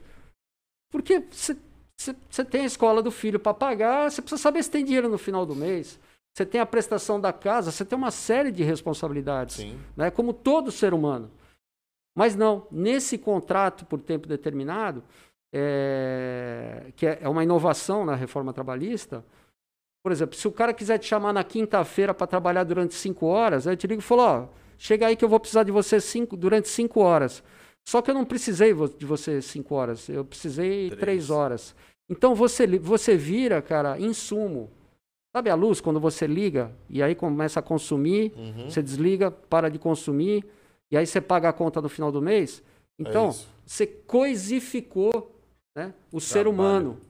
[0.90, 5.08] Porque você tem a escola do filho para pagar, você precisa saber se tem dinheiro
[5.08, 5.98] no final do mês.
[6.34, 9.78] Você tem a prestação da casa, você tem uma série de responsabilidades Sim.
[9.94, 10.10] né?
[10.10, 11.30] como todo ser humano.
[12.16, 15.02] Mas não, nesse contrato por tempo determinado,
[15.52, 19.24] é, que é é uma inovação na reforma trabalhista,
[20.02, 23.66] por exemplo, se o cara quiser te chamar na quinta-feira para trabalhar durante cinco horas,
[23.66, 26.00] aí eu te ligo e falo, ó, chega aí que eu vou precisar de você
[26.00, 27.42] cinco, durante cinco horas.
[27.88, 31.00] Só que eu não precisei de você cinco horas, eu precisei Três.
[31.00, 31.74] três horas.
[32.10, 34.70] Então você, você vira, cara, insumo.
[35.34, 38.68] Sabe a luz quando você liga e aí começa a consumir, Uhum.
[38.68, 40.44] você desliga, para de consumir,
[40.90, 42.62] e aí você paga a conta no final do mês.
[42.98, 43.48] Então, isso.
[43.64, 45.30] você coisificou
[45.76, 46.50] né, o ser Trabalho.
[46.52, 47.00] humano.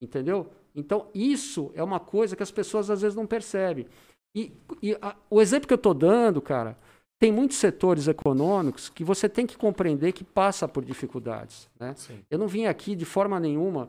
[0.00, 0.50] Entendeu?
[0.74, 3.86] Então, isso é uma coisa que as pessoas às vezes não percebem.
[4.34, 4.52] E,
[4.82, 6.76] e a- o exemplo que eu estou dando, cara,
[7.18, 11.68] tem muitos setores econômicos que você tem que compreender que passa por dificuldades.
[11.80, 11.94] Né?
[11.96, 12.20] Sim.
[12.30, 13.88] Eu não vim aqui de forma nenhuma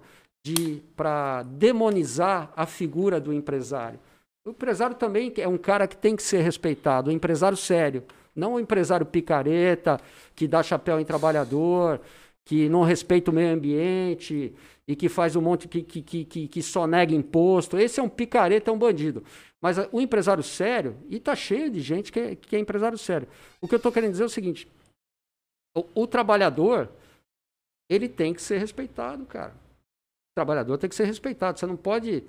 [0.96, 4.00] para demonizar a figura do empresário.
[4.46, 8.04] O empresário também é um cara que tem que ser respeitado, um empresário sério,
[8.36, 10.00] não um empresário picareta,
[10.36, 12.02] que dá chapéu em trabalhador,
[12.50, 14.56] que não respeita o meio ambiente
[14.88, 17.78] e que faz um monte que, que, que, que, só nega imposto.
[17.78, 19.24] Esse é um picareta, é um bandido.
[19.62, 22.98] Mas ah, o empresário sério, e tá cheio de gente que é, que é empresário
[22.98, 23.28] sério.
[23.62, 24.68] O que eu estou querendo dizer é o seguinte:
[25.78, 26.90] o, o trabalhador,
[27.88, 29.52] ele tem que ser respeitado, cara.
[29.52, 31.60] O trabalhador tem que ser respeitado.
[31.60, 32.24] Você não pode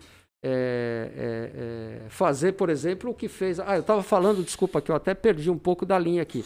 [0.44, 3.58] é, é, fazer, por exemplo, o que fez.
[3.58, 6.44] Ah, eu estava falando, desculpa, que eu até perdi um pouco da linha aqui.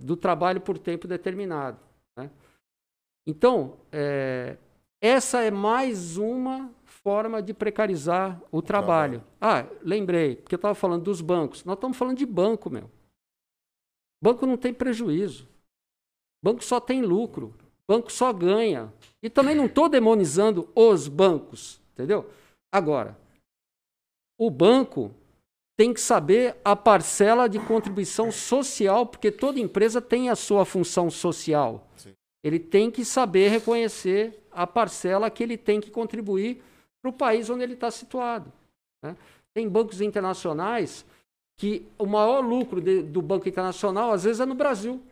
[0.00, 1.89] Do trabalho por tempo determinado.
[3.26, 4.56] Então, é,
[5.00, 9.24] essa é mais uma forma de precarizar o, trabalho.
[9.40, 11.64] Ah, lembrei, porque eu estava falando dos bancos.
[11.64, 12.90] Nós estamos falando de banco, meu.
[14.22, 15.48] Banco não tem prejuízo.
[16.42, 17.54] Banco só tem lucro.
[17.88, 18.92] Banco só ganha.
[19.22, 22.30] E também não estou demonizando os bancos, entendeu?
[22.72, 23.18] Agora,
[24.38, 25.14] o banco
[25.76, 31.10] tem que saber a parcela de contribuição social, porque toda empresa tem a sua função
[31.10, 31.88] social.
[31.96, 32.14] Sim.
[32.42, 36.62] Ele tem que saber reconhecer a parcela que ele tem que contribuir
[37.02, 38.52] para o país onde ele está situado.
[39.02, 39.16] né?
[39.54, 41.04] Tem bancos internacionais
[41.58, 45.02] que o maior lucro de- do Banco Internacional, às vezes, é no Brasil.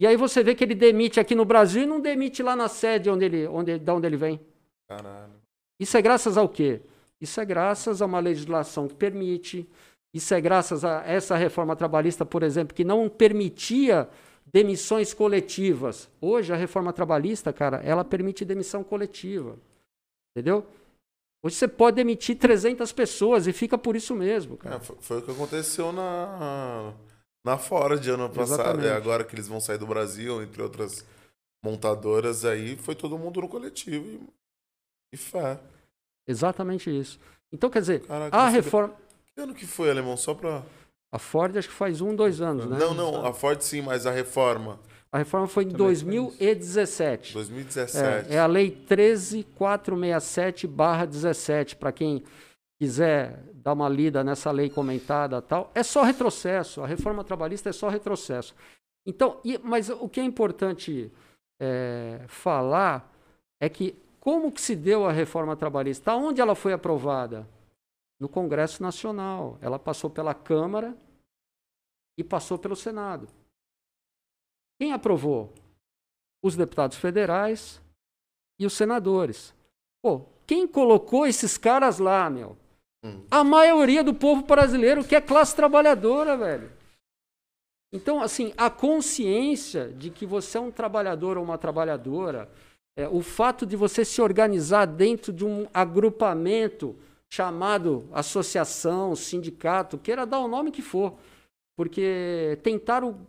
[0.00, 2.68] E aí você vê que ele demite aqui no Brasil e não demite lá na
[2.68, 4.40] sede onde ele, onde, da onde ele vem.
[4.88, 5.32] Caralho.
[5.80, 6.80] Isso é graças ao quê?
[7.20, 9.68] Isso é graças a uma legislação que permite,
[10.14, 14.08] isso é graças a essa reforma trabalhista, por exemplo, que não permitia
[14.52, 16.08] demissões coletivas.
[16.20, 19.58] Hoje a reforma trabalhista, cara, ela permite demissão coletiva.
[20.34, 20.66] Entendeu?
[21.42, 24.76] Hoje você pode demitir 300 pessoas e fica por isso mesmo, cara.
[24.76, 26.92] É, foi, foi o que aconteceu na,
[27.44, 28.60] na Ford ano passado.
[28.60, 28.86] Exatamente.
[28.88, 31.04] É agora que eles vão sair do Brasil, entre outras
[31.62, 34.20] montadoras, aí foi todo mundo no coletivo e,
[35.12, 35.60] e fé.
[36.26, 37.18] Exatamente isso.
[37.52, 38.94] Então, quer dizer, Caraca, a reforma.
[39.34, 40.16] Que ano que foi, Alemão?
[40.16, 40.62] Só pra.
[41.12, 42.78] A Ford acho que faz um, dois anos, né?
[42.78, 44.78] Não, não, a Ford sim, mas a reforma.
[45.10, 46.04] A reforma foi em Também foi isso.
[46.04, 47.32] 2017.
[47.34, 48.30] 2017.
[48.30, 52.22] É, é a lei 13467-17, para quem
[52.80, 55.70] quiser dar uma lida nessa lei comentada tal.
[55.74, 56.82] É só retrocesso.
[56.82, 58.54] A reforma trabalhista é só retrocesso.
[59.06, 61.10] Então, e- mas o que é importante
[61.60, 63.10] é, falar
[63.60, 66.14] é que como que se deu a reforma trabalhista?
[66.14, 67.46] Onde ela foi aprovada?
[68.20, 69.58] No Congresso Nacional.
[69.60, 70.96] Ela passou pela Câmara
[72.18, 73.28] e passou pelo Senado.
[74.80, 75.52] Quem aprovou?
[76.42, 77.80] Os deputados federais
[78.58, 79.54] e os senadores.
[80.02, 82.56] Pô, quem colocou esses caras lá, meu?
[83.04, 83.24] Hum.
[83.30, 86.72] A maioria do povo brasileiro que é classe trabalhadora, velho.
[87.92, 92.50] Então, assim, a consciência de que você é um trabalhador ou uma trabalhadora,
[92.96, 96.96] é, o fato de você se organizar dentro de um agrupamento
[97.30, 101.18] chamado associação, sindicato, queira dar o nome que for,
[101.76, 103.26] porque tentaram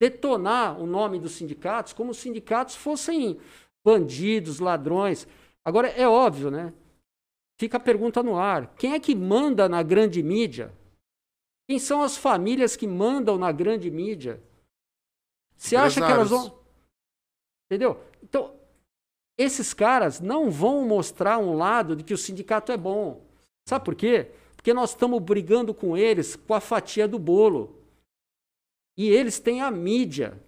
[0.00, 3.38] detonar o nome dos sindicatos como se os sindicatos fossem
[3.84, 5.26] bandidos, ladrões.
[5.64, 6.72] Agora, é óbvio, né?
[7.58, 10.72] Fica a pergunta no ar: quem é que manda na grande mídia?
[11.68, 14.42] Quem são as famílias que mandam na grande mídia?
[15.56, 16.58] Você acha que elas vão.
[17.64, 18.00] Entendeu?
[18.22, 18.54] Então,
[19.36, 23.25] esses caras não vão mostrar um lado de que o sindicato é bom.
[23.68, 24.28] Sabe por quê?
[24.54, 27.74] Porque nós estamos brigando com eles com a fatia do bolo.
[28.96, 30.40] E eles têm a mídia.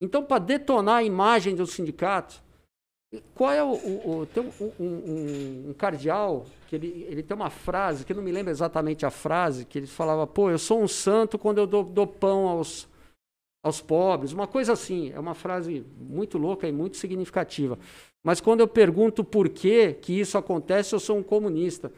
[0.00, 2.42] Então, para detonar a imagem do sindicato,
[3.34, 3.72] qual é o.
[3.72, 8.16] o- o- tem um, um- um- cardeal que ele, ele tem uma frase, que eu
[8.16, 11.58] não me lembro exatamente a frase, que ele falava: pô, eu sou um santo quando
[11.58, 12.88] eu dou, dou pão aos,
[13.64, 14.32] aos pobres.
[14.32, 15.10] Uma coisa assim.
[15.12, 17.78] É uma frase muito louca e muito significativa.
[18.22, 21.90] Mas quando eu pergunto por que, que isso acontece, eu sou um comunista.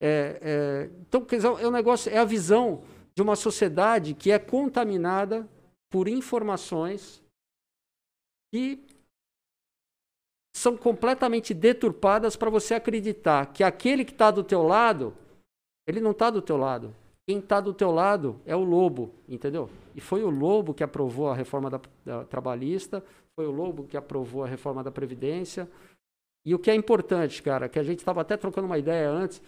[0.00, 2.82] É, é, então, quer dizer, é um negócio, é a visão
[3.14, 5.46] de uma sociedade que é contaminada
[5.90, 7.22] por informações
[8.52, 8.82] que
[10.56, 15.14] são completamente deturpadas para você acreditar que aquele que está do teu lado,
[15.86, 16.94] ele não está do teu lado.
[17.28, 19.70] Quem está do teu lado é o lobo, entendeu?
[19.94, 23.04] E foi o lobo que aprovou a reforma da, da trabalhista,
[23.36, 25.68] foi o lobo que aprovou a reforma da previdência.
[26.44, 29.40] E o que é importante, cara, que a gente estava até trocando uma ideia antes,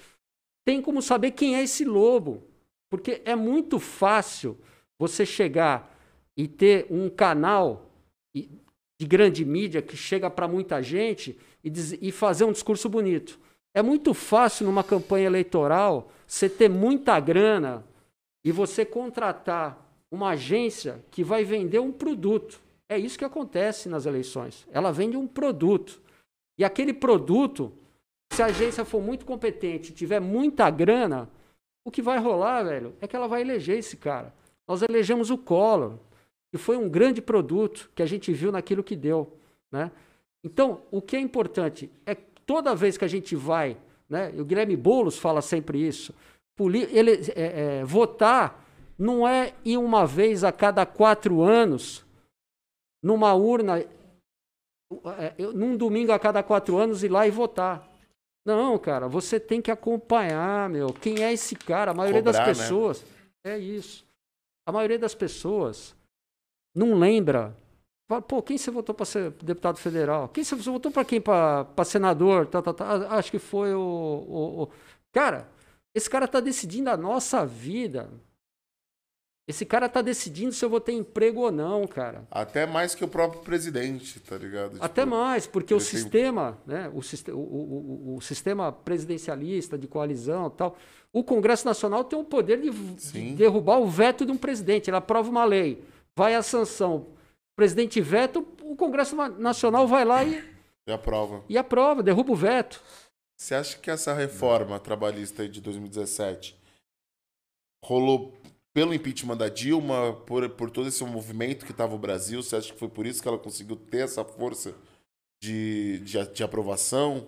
[0.65, 2.43] tem como saber quem é esse lobo,
[2.91, 4.57] porque é muito fácil
[4.99, 5.93] você chegar
[6.37, 7.91] e ter um canal
[8.35, 13.39] de grande mídia que chega para muita gente e, diz- e fazer um discurso bonito.
[13.75, 17.85] É muito fácil numa campanha eleitoral você ter muita grana
[18.45, 19.79] e você contratar
[20.11, 22.61] uma agência que vai vender um produto.
[22.89, 24.67] É isso que acontece nas eleições.
[24.71, 26.01] Ela vende um produto.
[26.59, 27.73] E aquele produto,
[28.33, 31.29] se a agência for muito competente tiver muita grana,
[31.85, 34.33] o que vai rolar, velho, é que ela vai eleger esse cara.
[34.67, 35.99] Nós elegemos o Collor,
[36.51, 39.37] que foi um grande produto que a gente viu naquilo que deu,
[39.71, 39.91] né?
[40.43, 42.15] Então, o que é importante é
[42.47, 43.77] toda vez que a gente vai,
[44.09, 44.33] né?
[44.39, 46.15] O Guilherme Boulos fala sempre isso.
[46.59, 48.65] Ele, é, é, votar
[48.99, 52.05] não é ir uma vez a cada quatro anos
[53.03, 57.92] numa urna, é, num domingo a cada quatro anos ir lá e votar.
[58.45, 60.89] Não, cara, você tem que acompanhar, meu.
[60.93, 61.93] Quem é esse cara?
[61.93, 62.47] A maioria Cobrar, né?
[62.47, 63.05] das pessoas.
[63.45, 64.05] É isso.
[64.67, 65.95] A maioria das pessoas
[66.75, 67.57] não lembra.
[68.09, 70.29] Fala, pô, quem você votou para ser deputado federal?
[70.29, 71.21] Quem você, você votou para quem?
[71.21, 72.47] Para senador?
[72.47, 73.17] Tá, tá, tá.
[73.17, 74.69] Acho que foi o, o- o-
[75.13, 75.49] Cara,
[75.95, 78.11] esse cara tá decidindo a nossa vida.
[79.49, 82.25] Esse cara tá decidindo se eu vou ter emprego ou não, cara.
[82.31, 84.77] Até mais que o próprio presidente, tá ligado?
[84.81, 87.01] Até Tipo, mais, porque o ele tem- sistema, né, o,
[87.33, 90.77] o- o- o- sistema presidencialista de coalizão e tal,
[91.13, 94.89] o Congresso Nacional tem o poder de, de derrubar o veto de um presidente.
[94.89, 95.83] Ele aprova uma lei,
[96.17, 97.07] vai à sanção, o
[97.57, 100.43] presidente veta, o Congresso Nacional vai lá e,
[100.87, 101.43] Já prova.
[101.49, 102.81] e aprova, derruba o veto.
[103.37, 106.57] Você acha que essa reforma trabalhista de 2017
[107.85, 108.33] rolou
[108.73, 112.43] pelo impeachment da Dilma, por, por todo esse movimento que estava o Brasil?
[112.43, 114.75] Você acha que foi por isso que ela conseguiu ter essa força
[115.43, 117.27] de, de, de aprovação?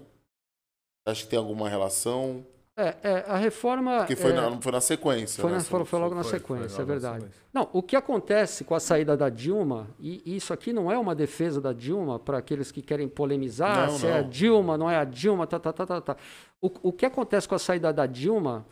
[1.07, 2.47] Acha que tem alguma relação?
[2.77, 3.99] É, é, a reforma.
[3.99, 5.41] Porque foi, é, na, foi na sequência.
[5.41, 5.59] Foi, né?
[5.59, 7.15] na- foi- foi logo na Foi- sequência, é na verdade.
[7.23, 7.43] sequência.
[7.53, 11.15] Não, o que acontece com a saída da Dilma, e isso aqui não é uma
[11.15, 14.29] defesa da Dilma para aqueles que querem polemizar Não, se é a não.
[14.29, 16.17] Dilma, não é a Dilma, tá, tá, tá, tá, tá.
[16.61, 18.67] O, o que acontece com a saída da Dilma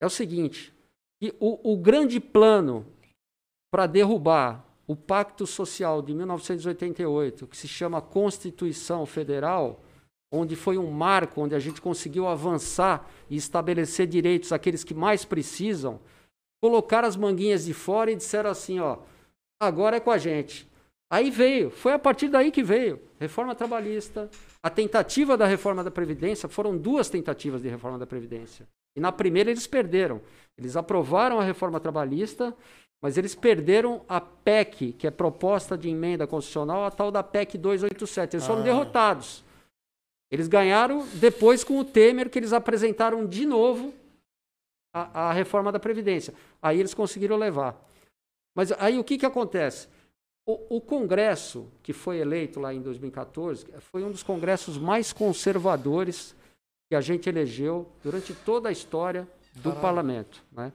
[0.00, 0.72] é o seguinte:
[1.38, 2.86] o, o grande plano
[3.70, 9.80] para derrubar o Pacto Social de 1988, que se chama Constituição Federal,
[10.32, 15.24] onde foi um marco, onde a gente conseguiu avançar e estabelecer direitos àqueles que mais
[15.24, 16.00] precisam,
[16.62, 18.98] colocaram as manguinhas de fora e disseram assim, ó,
[19.60, 20.68] agora é com a gente.
[21.10, 24.30] Aí veio, foi a partir daí que veio, reforma trabalhista,
[24.62, 28.66] a tentativa da reforma da Previdência, foram duas tentativas de reforma da Previdência.
[28.96, 30.20] E na primeira eles perderam.
[30.62, 32.56] Eles aprovaram a reforma trabalhista,
[33.02, 37.58] mas eles perderam a PEC, que é proposta de emenda constitucional, a tal da PEC
[37.58, 38.36] 287.
[38.36, 38.64] Eles foram Ah.
[38.64, 39.44] derrotados.
[40.30, 43.92] Eles ganharam depois com o Temer, que eles apresentaram de novo
[44.94, 46.32] a, a reforma da Previdência.
[46.62, 47.76] Aí eles conseguiram levar.
[48.54, 49.88] Mas aí o que, que acontece?
[50.46, 56.34] O, o Congresso, que foi eleito lá em 2014, foi um dos congressos mais conservadores
[56.88, 59.80] que a gente elegeu durante toda a história do Caralho.
[59.80, 60.44] parlamento.
[60.52, 60.72] Né?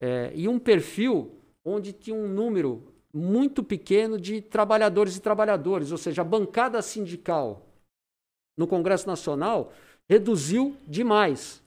[0.00, 1.32] É, e um perfil
[1.64, 7.66] onde tinha um número muito pequeno de trabalhadores e trabalhadores, ou seja, a bancada sindical
[8.56, 9.72] no Congresso Nacional
[10.08, 11.62] reduziu demais.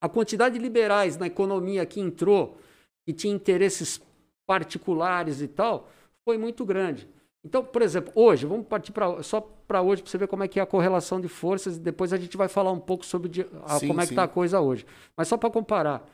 [0.00, 2.58] A quantidade de liberais na economia que entrou
[3.06, 4.00] e tinha interesses
[4.46, 5.90] particulares e tal,
[6.24, 7.08] foi muito grande.
[7.44, 10.48] Então, por exemplo, hoje, vamos partir pra, só para hoje para você ver como é
[10.48, 13.42] que é a correlação de forças e depois a gente vai falar um pouco sobre
[13.64, 14.86] a- Sim, como é que está a coisa hoje.
[15.16, 16.08] Mas só para comparar,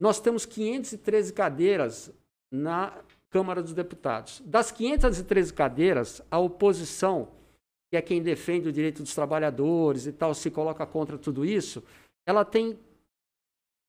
[0.00, 2.10] nós temos 513 cadeiras
[2.50, 2.92] na
[3.28, 4.40] Câmara dos Deputados.
[4.46, 7.28] Das 513 cadeiras, a oposição,
[7.90, 11.82] que é quem defende o direito dos trabalhadores e tal, se coloca contra tudo isso,
[12.26, 12.78] ela tem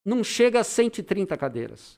[0.06, 1.98] não chega a 130 cadeiras.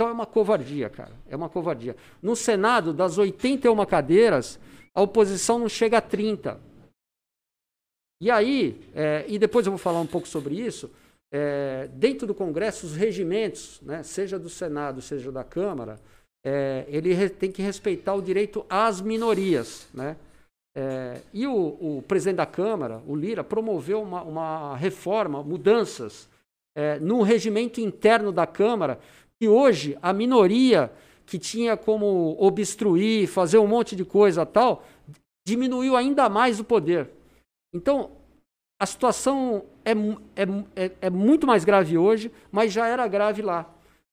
[0.00, 1.12] Então é uma covardia, cara.
[1.28, 1.94] É uma covardia.
[2.22, 4.58] No Senado, das 81 cadeiras,
[4.94, 6.58] a oposição não chega a 30.
[8.18, 10.90] E aí, é, e depois eu vou falar um pouco sobre isso,
[11.30, 16.00] é, dentro do Congresso, os regimentos, né, seja do Senado, seja da Câmara,
[16.42, 19.86] é, ele re- tem que respeitar o direito às minorias.
[19.92, 20.16] Né?
[20.74, 26.26] É, e o, o presidente da Câmara, o Lira, promoveu uma, uma reforma, mudanças
[26.74, 28.98] é, no regimento interno da Câmara,
[29.40, 30.92] que hoje a minoria
[31.24, 34.84] que tinha como obstruir, fazer um monte de coisa tal,
[35.46, 37.08] diminuiu ainda mais o poder.
[37.72, 38.10] Então,
[38.78, 43.72] a situação é, é, é, é muito mais grave hoje, mas já era grave lá.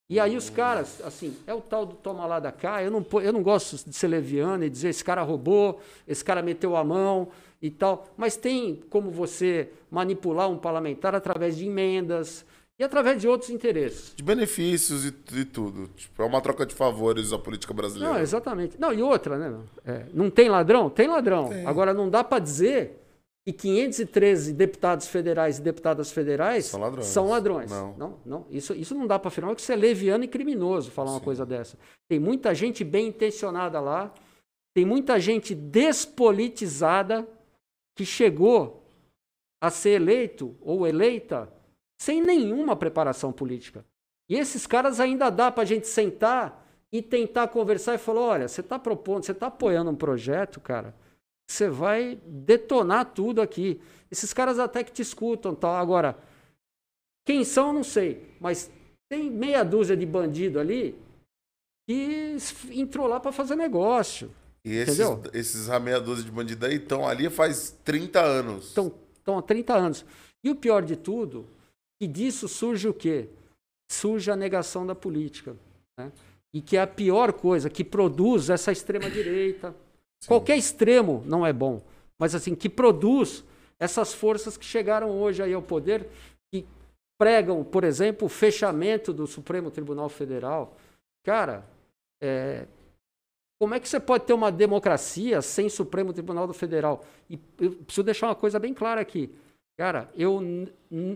[0.09, 3.05] E aí os caras, assim, é o tal do toma lá da cá, eu não,
[3.21, 6.83] eu não gosto de ser leviano e dizer esse cara roubou, esse cara meteu a
[6.83, 7.27] mão
[7.61, 12.45] e tal, mas tem como você manipular um parlamentar através de emendas
[12.79, 14.13] e através de outros interesses.
[14.15, 15.87] De benefícios e, e tudo.
[15.95, 18.13] Tipo, é uma troca de favores a política brasileira.
[18.13, 18.79] Não, exatamente.
[18.79, 19.59] Não, e outra, né?
[19.85, 20.89] É, não tem ladrão?
[20.89, 21.49] Tem ladrão.
[21.65, 23.03] Agora, não dá para dizer
[23.47, 27.07] que 513 deputados federais e deputadas federais São ladrões.
[27.07, 27.71] são ladrões.
[27.71, 27.95] Não.
[27.97, 28.45] não, não.
[28.49, 31.45] Isso, isso não dá para afirmar que isso é leviano e criminoso falar uma coisa
[31.45, 31.77] dessa.
[32.09, 34.13] Tem muita gente bem intencionada lá,
[34.75, 37.27] tem muita gente despolitizada
[37.97, 38.83] que chegou
[39.63, 41.51] a ser eleito ou eleita
[41.97, 43.85] sem nenhuma preparação política.
[44.29, 48.47] E esses caras ainda dá para a gente sentar e tentar conversar e falar: olha,
[48.47, 50.93] você está propondo, você está apoiando um projeto, cara,
[51.49, 53.81] você vai detonar tudo aqui.
[54.11, 55.75] Esses caras até que te escutam tal.
[55.75, 56.17] Agora,
[57.25, 58.71] quem são, eu não sei, mas
[59.09, 60.97] tem meia dúzia de bandido ali
[61.87, 62.35] que
[62.71, 64.29] entrou lá para fazer negócio.
[64.63, 65.31] E esses, Entendeu?
[65.33, 68.65] esses rameadores de bandido aí estão ali faz 30 anos.
[68.67, 70.05] Estão há 30 anos.
[70.43, 71.47] E o pior de tudo,
[71.99, 73.29] que disso surge o quê?
[73.91, 75.55] Surge a negação da política.
[75.97, 76.11] né?
[76.53, 79.75] E que é a pior coisa, que produz essa extrema-direita.
[80.27, 81.81] Qualquer extremo não é bom,
[82.19, 83.43] mas assim, que produz
[83.79, 86.07] essas forças que chegaram hoje aí ao poder,
[86.51, 86.65] que
[87.19, 90.75] pregam, por exemplo, o fechamento do Supremo Tribunal Federal.
[91.23, 91.63] Cara,
[92.21, 92.65] é,
[93.59, 97.03] como é que você pode ter uma democracia sem Supremo Tribunal Federal?
[97.29, 99.31] E eu preciso deixar uma coisa bem clara aqui.
[99.77, 100.41] Cara, eu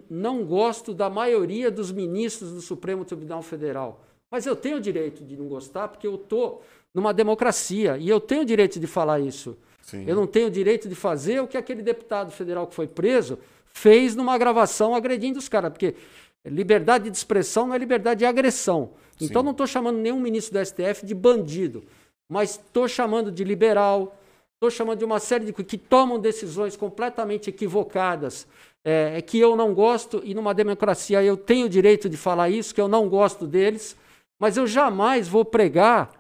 [0.07, 4.05] não gosto da maioria dos ministros do Supremo Tribunal Federal.
[4.29, 8.19] Mas eu tenho o direito de não gostar, porque eu estou numa democracia e eu
[8.19, 9.57] tenho o direito de falar isso.
[9.81, 10.05] Sim.
[10.07, 13.39] Eu não tenho o direito de fazer o que aquele deputado federal que foi preso
[13.65, 15.95] fez numa gravação agredindo os caras, porque
[16.45, 18.91] liberdade de expressão não é liberdade de agressão.
[19.19, 19.45] Então Sim.
[19.45, 21.83] não estou chamando nenhum ministro do STF de bandido,
[22.29, 24.15] mas estou chamando de liberal,
[24.61, 28.47] estou chamando de uma série de que tomam decisões completamente equivocadas,
[28.83, 32.75] é, que eu não gosto, e numa democracia eu tenho o direito de falar isso,
[32.75, 33.97] que eu não gosto deles,
[34.39, 36.11] mas eu jamais vou pregar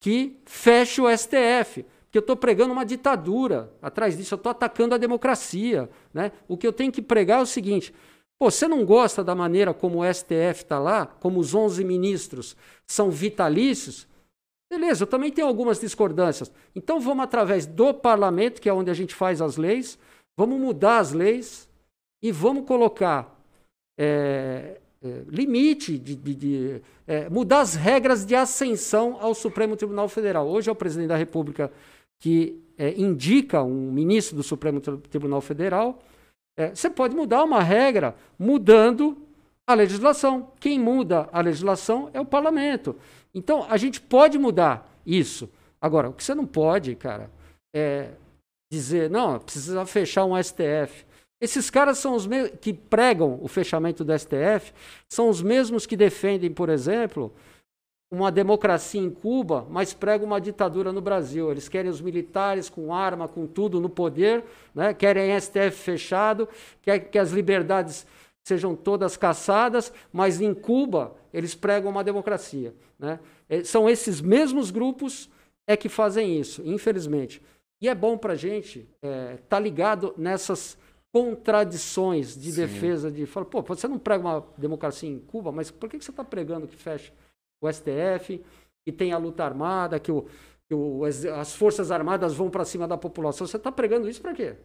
[0.00, 1.84] que feche o STF.
[2.04, 3.70] Porque eu estou pregando uma ditadura.
[3.82, 5.88] Atrás disso, eu estou atacando a democracia.
[6.12, 6.32] Né?
[6.48, 7.94] O que eu tenho que pregar é o seguinte:
[8.40, 13.10] você não gosta da maneira como o STF está lá, como os 11 ministros são
[13.10, 14.06] vitalícios?
[14.72, 16.50] Beleza, eu também tenho algumas discordâncias.
[16.74, 19.98] Então vamos, através do parlamento, que é onde a gente faz as leis,
[20.34, 21.68] vamos mudar as leis
[22.22, 23.38] e vamos colocar
[24.00, 30.08] é, é, limite, de, de- de, é, mudar as regras de ascensão ao Supremo Tribunal
[30.08, 30.48] Federal.
[30.48, 31.70] Hoje é o presidente da República
[32.18, 35.98] que é, indica um ministro do Supremo Tri- Tribunal Federal.
[36.56, 39.18] É, você pode mudar uma regra mudando
[39.66, 40.50] a legislação.
[40.58, 42.96] Quem muda a legislação é o parlamento.
[43.34, 45.48] Então, a gente pode mudar isso.
[45.80, 47.30] Agora, o que você não pode, cara,
[47.74, 48.10] é
[48.70, 51.04] dizer, não, precisa fechar um STF.
[51.40, 52.28] Esses caras são os
[52.60, 54.72] que pregam o fechamento do STF,
[55.08, 57.34] são os mesmos que defendem, por exemplo,
[58.12, 61.50] uma democracia em Cuba, mas pregam uma ditadura no Brasil.
[61.50, 64.94] Eles querem os militares com arma, com tudo no poder, né?
[64.94, 66.48] querem STF fechado,
[66.80, 68.06] querem que as liberdades
[68.44, 72.74] sejam todas caçadas, mas em Cuba eles pregam uma democracia.
[72.98, 73.18] Né?
[73.48, 75.30] Eh, São esses mesmos grupos
[75.66, 77.40] é que fazem isso, infelizmente.
[77.80, 78.88] E é bom para a gente
[79.40, 80.78] estar ligado nessas
[81.12, 82.60] contradições de Sim.
[82.62, 86.04] defesa de fala, pô, você não prega uma democracia em Cuba, mas por que que
[86.04, 87.12] você está pregando que feche
[87.60, 88.42] o STF,
[88.84, 90.26] que tem a luta armada, que, o,
[90.66, 93.46] que o as forças armadas vão para cima da população?
[93.46, 94.56] Você está pregando isso para quê?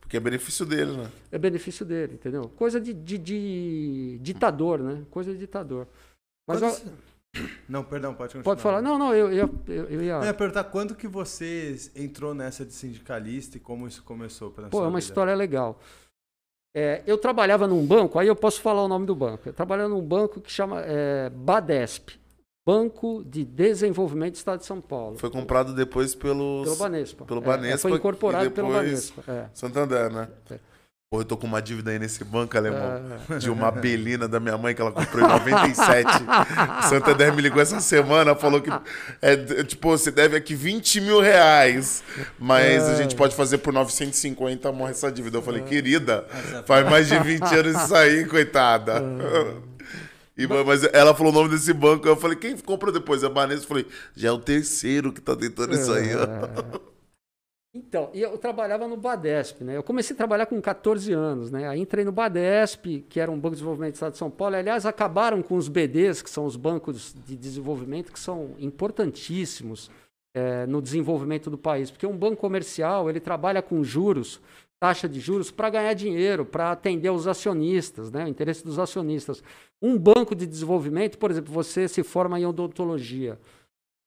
[0.00, 1.10] Porque é benefício dele, né?
[1.32, 2.48] É benefício dele, entendeu?
[2.56, 5.04] Coisa de, de- de ditador, né?
[5.10, 5.88] Coisa de ditador.
[6.46, 6.84] Mas ó, você-
[7.68, 8.44] Não, perdão, pode continuar.
[8.44, 8.80] pode falar.
[8.82, 10.12] Não, não, eu, eu, eu, eu ia.
[10.14, 14.68] Eu ia perguntar quando que você entrou nessa de sindicalista e como isso começou pra
[14.68, 14.98] Pô, é uma vida?
[15.00, 15.80] história legal.
[16.76, 19.48] É, eu trabalhava num banco, aí eu posso falar o nome do banco.
[19.48, 22.18] Eu trabalhava num banco que chama é, Badesp
[22.66, 25.18] Banco de Desenvolvimento do Estado de São Paulo.
[25.18, 26.64] Foi comprado depois pelos.
[26.64, 27.24] Pelo Banespa.
[27.26, 29.22] pelo É, Banespa é, foi incorporado pelo Banespa.
[29.28, 29.44] É.
[29.52, 30.28] Santander, né?
[30.50, 30.58] É.
[31.12, 33.02] Pô, eu tô com uma dívida aí nesse banco, alemão.
[33.30, 33.36] É.
[33.38, 36.08] De uma belina da minha mãe que ela comprou em 97.
[36.88, 38.70] Santander me ligou essa semana, falou que
[39.20, 42.02] é, tipo, você deve aqui 20 mil reais,
[42.38, 42.96] mas a É.
[42.96, 45.36] gente pode fazer por 950 morre essa dívida.
[45.38, 46.26] Eu falei, querida,
[46.66, 49.00] faz mais de 20 anos isso aí, coitada.
[50.36, 53.22] E, mas ela falou o nome desse banco, eu falei, quem comprou depois?
[53.22, 56.10] A Banespa, eu falei, já é o terceiro que tá tentando isso aí.
[56.10, 56.94] É.
[57.76, 59.76] Então, eu trabalhava no Badesp, né?
[59.76, 61.66] Eu comecei a trabalhar com 14 anos, né?
[61.66, 64.54] Aí entrei no Badesp, que era um banco de desenvolvimento do Estado de São Paulo.
[64.54, 69.90] Aliás, acabaram com os BDs, que são os bancos de desenvolvimento, que são importantíssimos
[70.36, 71.90] eh, no desenvolvimento do país.
[71.90, 74.40] Porque um banco comercial, ele trabalha com juros,
[74.80, 78.24] taxa de juros, para ganhar dinheiro, para atender os acionistas, né?
[78.24, 79.42] O interesse dos acionistas.
[79.80, 83.38] Um banco de desenvolvimento, por exemplo, você se forma em odontologia.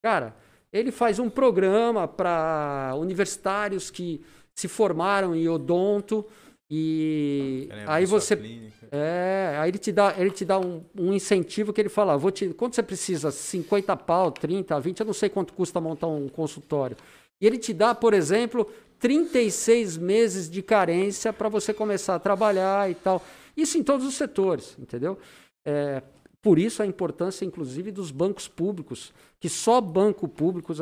[0.04, 0.36] Cara,
[0.72, 4.22] ele faz um programa para universitários que
[4.56, 6.26] se formaram em odonto
[6.70, 8.88] e abrir aí você clínica.
[8.92, 12.30] é, aí ele te dá, ele te dá um, um incentivo que ele fala, vou
[12.30, 13.32] te, quanto você precisa?
[13.32, 16.98] 50 pau, 30, 20, eu não sei quanto custa montar um consultório.
[17.40, 22.90] E ele te dá, por exemplo, 36 meses de carência para você começar a trabalhar
[22.90, 23.24] e tal.
[23.56, 25.18] Isso em todos os setores, entendeu?
[25.66, 26.02] É,
[26.42, 30.74] por isso a importância, inclusive, dos bancos públicos, que só banco público,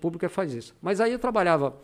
[0.00, 0.74] público faz isso.
[0.80, 1.76] Mas aí eu trabalhava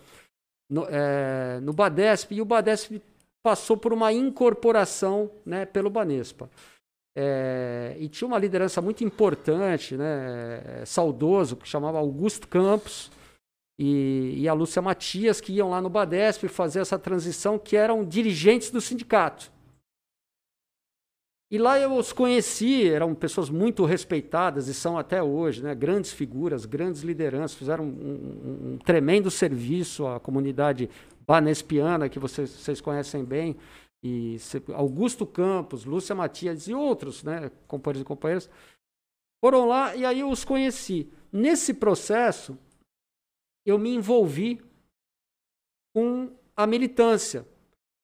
[0.69, 3.01] no, é, no Badesp e o Badesp
[3.43, 6.51] passou por uma incorporação né, pelo Banespa.
[7.17, 13.11] É, e tinha uma liderança muito importante, né, saudoso, que chamava Augusto Campos
[13.83, 18.05] e, e a Lúcia Matias, que iam lá no Badesp fazer essa transição, que eram
[18.05, 19.51] dirigentes do sindicato.
[21.51, 25.75] E lá eu os conheci, eram pessoas muito respeitadas e são até hoje, né?
[25.75, 30.89] grandes figuras, grandes lideranças, fizeram um, um- um tremendo serviço à comunidade
[31.27, 33.57] banespiana, que vocês, vocês conhecem bem,
[34.05, 34.37] e
[34.75, 37.51] Augusto Campos, Lúcia Matias e outros né?
[37.67, 38.51] companheiros e companheiras,
[39.43, 41.09] foram lá e aí eu os conheci.
[41.33, 42.57] Nesse processo,
[43.71, 44.61] eu me envolvi
[45.95, 47.47] com a militância.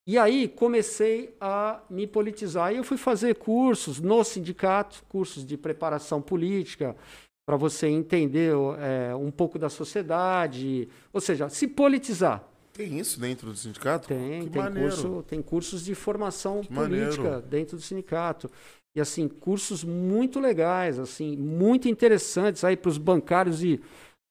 [0.06, 2.72] E aí comecei a me politizar.
[2.72, 6.96] E eu fui fazer cursos no sindicato, cursos de preparação política,
[7.44, 10.88] para você entender é, um pouco da sociedade.
[11.12, 12.44] Ou seja, se politizar.
[12.72, 14.08] Tem isso dentro do sindicato?
[14.08, 14.90] Tem, Que tem, maneiro.
[14.90, 17.46] curso, tem cursos de formação Que política maneiro.
[17.46, 18.50] dentro do sindicato.
[18.94, 23.80] E assim, cursos muito legais, assim, muito interessantes aí para os bancários e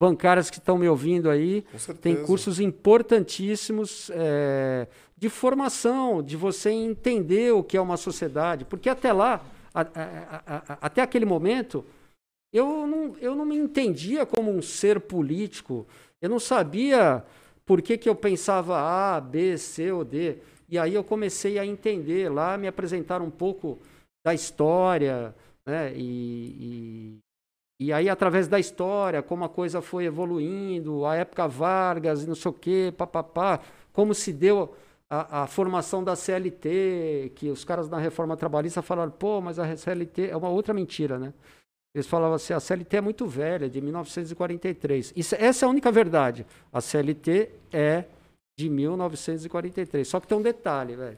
[0.01, 1.63] bancárias que estão me ouvindo aí.
[2.01, 4.87] Tem cursos importantíssimos é,
[5.17, 8.65] de formação, de você entender o que é uma sociedade.
[8.65, 9.41] Porque até lá,
[9.73, 11.85] a- a- a- a- até aquele momento,
[12.53, 15.87] eu não, eu não me entendia como um ser político.
[16.21, 17.23] Eu não sabia
[17.65, 20.37] por que, que eu pensava A, B, C ou D.
[20.69, 22.29] E aí eu comecei a entender.
[22.29, 23.79] Lá me apresentaram um pouco
[24.25, 25.33] da história,
[25.65, 25.93] né?
[25.95, 27.17] E,
[27.79, 32.35] e, aí, através da história, como a coisa foi evoluindo, a época Vargas e não
[32.35, 33.59] sei o quê, papapá,
[33.91, 34.73] como se deu
[35.09, 39.75] a, a formação da CLT, que os caras na reforma trabalhista falaram, pô, mas a
[39.75, 41.33] CLT é uma outra mentira, né?
[41.93, 45.13] Eles falavam assim, a CLT é muito velha, de 1943.
[45.15, 46.45] Isso, essa é a única verdade.
[46.71, 48.05] A CLT é
[48.57, 50.05] de 1943.
[50.05, 51.17] Só que tem um detalhe, velho.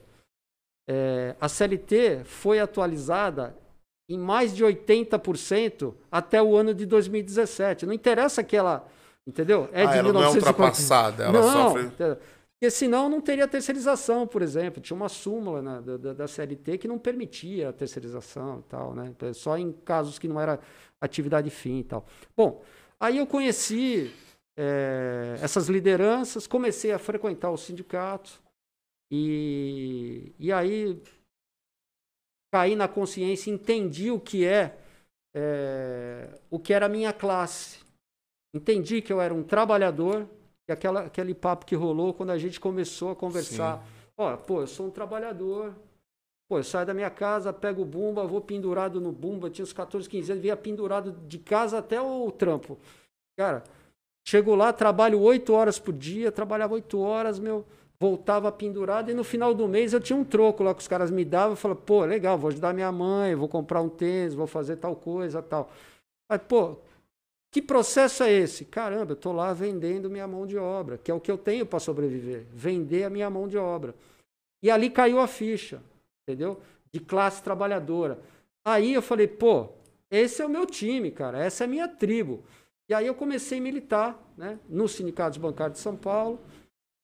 [0.88, 3.56] É, a CLT foi atualizada
[4.08, 7.84] em mais de 80% até o ano de 2017.
[7.86, 8.86] Não interessa que ela,
[9.26, 9.68] entendeu?
[9.72, 10.36] É ah, de ela não é 1940.
[10.48, 11.82] ultrapassada, ela não, sofre.
[11.86, 12.18] entendeu?
[12.58, 14.82] porque senão não teria terceirização, por exemplo.
[14.82, 19.14] Tinha uma súmula né, da, da- CLT que não permitia a terceirização e tal, né?
[19.32, 20.58] Só em casos que não era
[21.00, 22.04] atividade fim e tal.
[22.36, 22.60] Bom,
[22.98, 24.12] aí eu conheci
[24.56, 28.42] eh, essas lideranças, comecei a frequentar o sindicato
[29.08, 31.00] e, e aí
[32.50, 34.78] caí na consciência, entendi o que é,
[35.34, 37.80] eh, o que era a minha classe.
[38.54, 40.26] Entendi que eu era um trabalhador,
[40.68, 43.84] e aquela, aquele papo que rolou quando a gente começou a conversar.
[44.16, 45.74] Ó, pô, eu sou um trabalhador.
[46.48, 49.50] Pô, eu saio da minha casa, pego o bumba, vou pendurado no bumba.
[49.50, 52.78] Tinha uns 14, 15 anos, via pendurado de casa até o trampo.
[53.38, 53.62] Cara,
[54.26, 57.64] chego lá, trabalho oito horas por dia, trabalhava oito horas, meu,
[58.00, 61.10] voltava pendurado e no final do mês eu tinha um troco lá que os caras
[61.10, 61.52] me davam.
[61.52, 64.94] Eu falava, pô, legal, vou ajudar minha mãe, vou comprar um tênis, vou fazer tal
[64.94, 65.70] coisa, tal.
[66.30, 66.76] Mas, pô,
[67.50, 68.64] que processo é esse?
[68.64, 71.66] Caramba, eu estou lá vendendo minha mão de obra, que é o que eu tenho
[71.66, 72.46] para sobreviver.
[72.52, 73.94] Vender a minha mão de obra.
[74.62, 75.82] E ali caiu a ficha,
[76.22, 76.60] entendeu?
[76.92, 78.18] De classe trabalhadora.
[78.64, 79.68] Aí eu falei, pô,
[80.10, 82.44] esse é o meu time, cara, essa é a minha tribo.
[82.88, 86.38] E aí eu comecei a militar né, nos sindicatos bancários de São Paulo.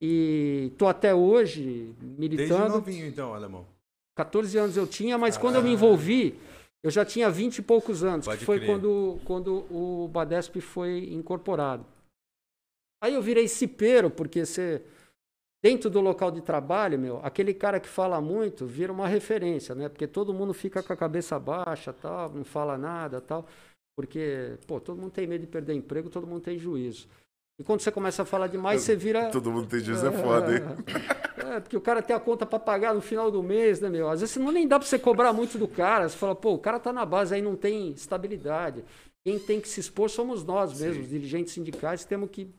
[0.06, 2.68] E estou até hoje Desde militando.
[2.74, 3.64] novinho, então, alemão.
[4.14, 6.38] 14 anos eu tinha, mas quando eu me envolvi,
[6.82, 8.68] eu já tinha 20 e poucos anos, Pode que foi crer.
[8.68, 11.86] quando, quando o Badesp foi incorporado.
[13.02, 14.82] Aí eu virei cipeiro, porque você,
[15.64, 19.88] dentro do local de trabalho, meu, aquele cara que fala muito vira uma referência, né?
[19.88, 23.46] Porque todo mundo fica com a cabeça baixa, tal, não fala nada, tal,
[23.96, 27.08] porque, pô, todo mundo tem medo de perder emprego, todo mundo tem juízo.
[27.58, 30.56] E quando você começa a falar demais, você vira Todo mundo tem juízo, é foda,
[30.56, 30.62] hein?
[31.36, 34.08] é, porque o cara tem a conta para pagar no final do mês, né, meu?
[34.08, 36.08] Às vezes não nem dá para você cobrar muito do cara.
[36.08, 38.84] Você fala, pô, o cara tá na base aí, não tem estabilidade.
[39.24, 42.52] Quem tem que se expor somos nós mesmos, dirigentes sindicais, temos que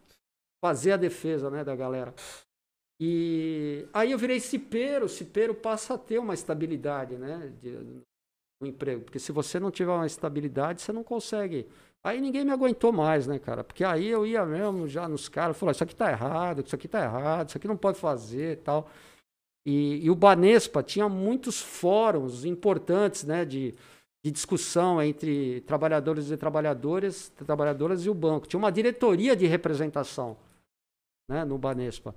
[0.64, 2.14] fazer a defesa, né, da galera.
[3.00, 7.72] E aí eu virei cipeiro, cipeiro passa a ter uma estabilidade, né, de,
[8.62, 11.68] no emprego, porque se você não tiver uma estabilidade, você não consegue.
[12.06, 13.64] Aí ninguém me aguentou mais, né, cara?
[13.64, 16.88] Porque aí eu ia mesmo já nos caras, falar, isso aqui tá errado, isso aqui
[16.88, 18.88] tá errado, isso aqui não pode fazer e tal.
[19.66, 23.74] E, e o Banespa tinha muitos fóruns importantes, né, de,
[24.24, 28.45] de discussão entre trabalhadores e trabalhadoras, trabalhadoras e o banco.
[28.45, 30.38] Tinha uma diretoria de representação,
[31.28, 32.14] né, no Banespa.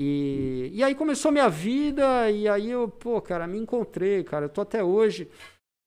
[0.00, 4.46] E, e aí começou minha vida, e aí eu, pô, cara, me encontrei, cara.
[4.46, 5.30] Eu tô até hoje.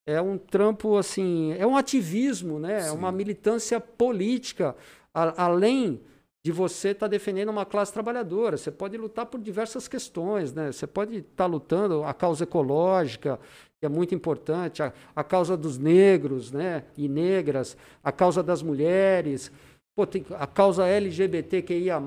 [0.10, 2.88] É um trampo, assim, é um ativismo, né?
[2.88, 4.76] É uma militância política,
[5.14, 6.02] a- além
[6.44, 8.58] de você estar defendendo uma classe trabalhadora.
[8.58, 10.72] Você pode lutar por diversas questões, né?
[10.72, 13.40] Você pode estar lutando a causa ecológica,
[13.80, 16.86] que é muito importante, a, a causa dos negros, né?
[16.98, 19.52] E negras, a causa das mulheres,
[19.96, 22.00] Pô, tem a causa LGBTQIA+,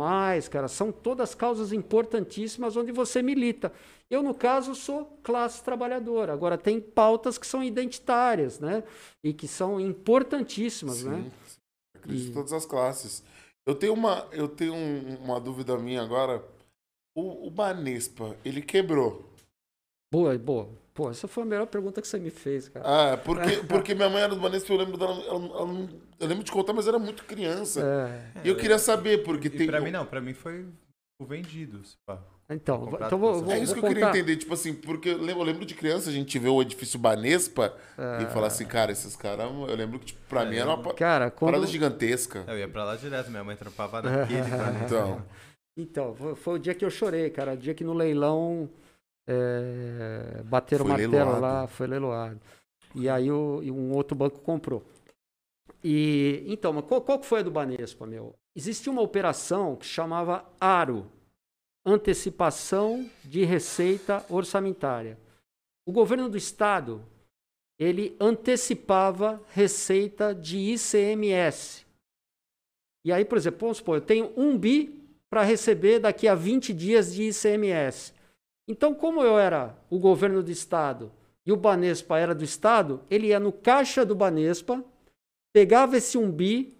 [0.50, 3.70] cara, são todas causas importantíssimas onde você milita.
[4.12, 6.32] Eu, no caso, sou classe trabalhadora.
[6.34, 8.84] Agora, tem pautas que são identitárias, né?
[9.24, 11.22] E que são importantíssimas, né?
[11.22, 11.58] Sim,
[11.96, 13.22] acredito E- em todas as classes.
[13.66, 16.44] Eu tenho uma, eu tenho um- uma dúvida minha agora.
[17.16, 19.30] O, o Banespa, ele quebrou.
[20.12, 20.68] Boa, boa.
[20.92, 22.84] Pô, essa foi a melhor pergunta que você me fez, cara.
[23.14, 25.88] Ah, porque, porque minha mãe era do Banespa, eu lembro dela, ela- ela
[26.20, 27.80] eu lembro de contar, mas era muito criança.
[28.36, 29.66] É, E eu queria saber, porque E tem.
[29.66, 30.66] pra mim não, pra mim foi
[31.20, 31.82] o vendido.
[31.84, 32.22] se pá.
[32.50, 34.18] Então, então vou, vou, É isso vou que eu queria contar.
[34.18, 36.98] entender, tipo assim, porque eu lembro, eu lembro de criança, a gente vê o edifício
[36.98, 37.74] Banespa
[38.20, 40.94] e falar assim, cara, esses caras, eu lembro que, tipo, pra É, mim era uma
[40.94, 41.52] Cara, quando...
[41.52, 42.44] parada gigantesca.
[42.46, 44.42] Eu ia pra lá direto, minha mãe trampava naquele.
[44.42, 44.84] pra mim.
[44.84, 45.22] Então,
[45.76, 47.54] Então, foi, o dia que eu chorei, cara.
[47.54, 48.68] O dia que no leilão
[49.26, 51.40] é, bateram o Foi martelo leiloado.
[51.40, 52.40] lá, foi leiloado.
[52.94, 54.82] E aí o, um outro banco comprou.
[55.82, 58.34] E então, mas qual, qual que foi a do Banespa, meu?
[58.54, 61.06] Existia uma operação que chamava ARO,
[61.84, 65.18] antecipação de receita orçamentária.
[65.84, 67.04] O governo do estado
[67.78, 71.84] ele antecipava receita de ICMS.
[73.04, 76.72] E aí, por exemplo, vamos supor, eu tenho um bi para receber daqui a 20
[76.72, 78.12] dias de ICMS.
[78.68, 81.10] Então, como eu era o governo do estado
[81.44, 84.84] e o Banespa era do estado, ele ia no caixa do Banespa,
[85.52, 86.76] pegava esse um bi,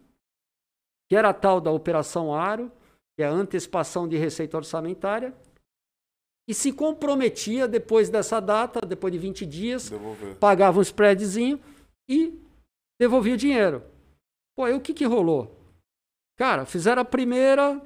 [1.09, 2.71] que era tal da operação Aro,
[3.23, 5.33] que é a antecipação de receita orçamentária,
[6.49, 10.37] e se comprometia depois dessa data, depois de 20 dias, Devolver.
[10.39, 11.61] pagava um spreadzinho
[12.11, 12.37] e
[13.01, 13.81] devolvia o dinheiro.
[14.57, 15.57] Pô, aí o que, que rolou?
[16.37, 17.81] Cara, fizeram a primeira,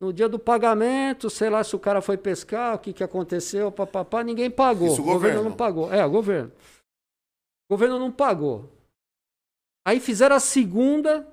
[0.00, 3.72] no dia do pagamento, sei lá se o cara foi pescar, o que, que aconteceu,
[3.72, 4.86] papapá, ninguém pagou.
[4.86, 5.50] Isso o o governo governo.
[5.50, 5.92] não pagou.
[5.92, 6.52] É, o governo.
[7.68, 8.70] O governo não pagou.
[9.84, 11.26] Aí fizeram a segunda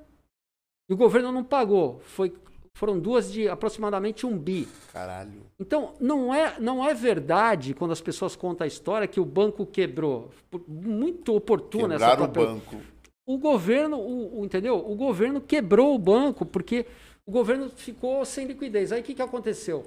[0.90, 2.00] e o governo não pagou.
[2.00, 2.36] Foi,
[2.76, 4.68] foram duas de aproximadamente um bi.
[4.92, 5.44] Caralho.
[5.58, 9.66] Então, não é, não é verdade quando as pessoas contam a história que o banco
[9.66, 10.30] quebrou.
[10.68, 12.76] Muito oportuna essa Quebraram o tua per- banco.
[13.26, 14.76] o governo, o, o- entendeu?
[14.78, 16.86] O governo quebrou o banco porque
[17.26, 18.92] o governo ficou sem liquidez.
[18.92, 19.86] Aí o que, que aconteceu?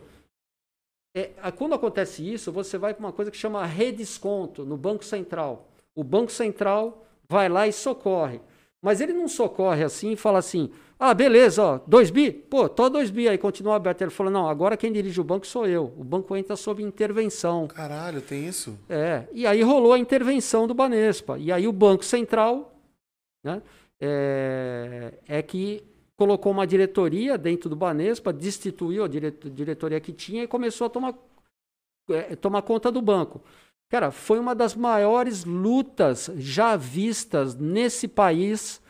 [1.15, 5.69] É, quando acontece isso, você vai para uma coisa que chama redesconto no Banco Central.
[5.95, 8.41] O Banco Central vai lá e socorre.
[8.83, 12.31] Mas ele não socorre assim e fala assim: ah, beleza, ó, 2 bi?
[12.31, 14.03] Pô, tô 2 bi aí, continua aberto.
[14.03, 15.93] Ele falou: não, agora quem dirige o banco sou eu.
[15.97, 17.67] O banco entra sob intervenção.
[17.69, 18.79] Caralho, tem isso?
[18.89, 21.39] É, e aí rolou a intervenção do Banespa.
[21.39, 22.73] E aí o Banco Central
[23.45, 23.63] né,
[24.01, 25.83] é, é que
[26.17, 30.91] colocou uma diretoria dentro do Banespa, destituiu a dire- diretoria que tinha e começou a
[30.91, 31.15] tomar,
[32.11, 33.41] é, tomar conta do banco.
[33.91, 38.81] Cara, foi uma das maiores lutas já vistas nesse país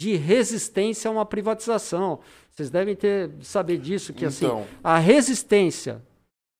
[0.00, 2.20] de resistência a uma privatização.
[2.50, 4.64] Vocês devem ter saber disso, que assim, Então.
[4.84, 6.00] a resistência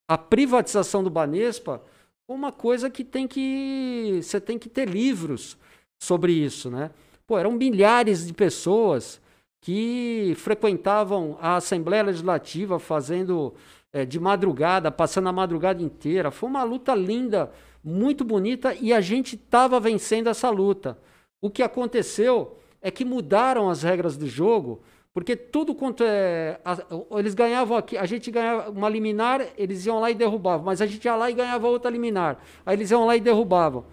[0.08, 1.82] à privatização do Banespa
[2.28, 5.56] é uma coisa que tem que você tem que ter livros
[6.02, 6.90] sobre isso, né?
[7.26, 9.20] Pô, eram milhares de pessoas
[9.62, 13.54] que frequentavam a Assembleia Legislativa fazendo
[13.92, 16.30] eh, de madrugada, passando a madrugada inteira.
[16.30, 17.50] Foi uma luta linda,
[17.86, 20.98] muito bonita e a gente estava vencendo essa luta.
[21.40, 24.80] O que aconteceu é que mudaram as regras do jogo,
[25.14, 26.60] porque tudo quanto é.
[26.64, 26.78] a-
[27.18, 30.86] eles ganhavam aqui, a gente ganhava uma liminar, eles iam lá e derrubavam, mas a
[30.86, 32.42] gente ia lá e ganhava outra liminar.
[32.66, 33.84] Aí eles iam lá e derrubavam.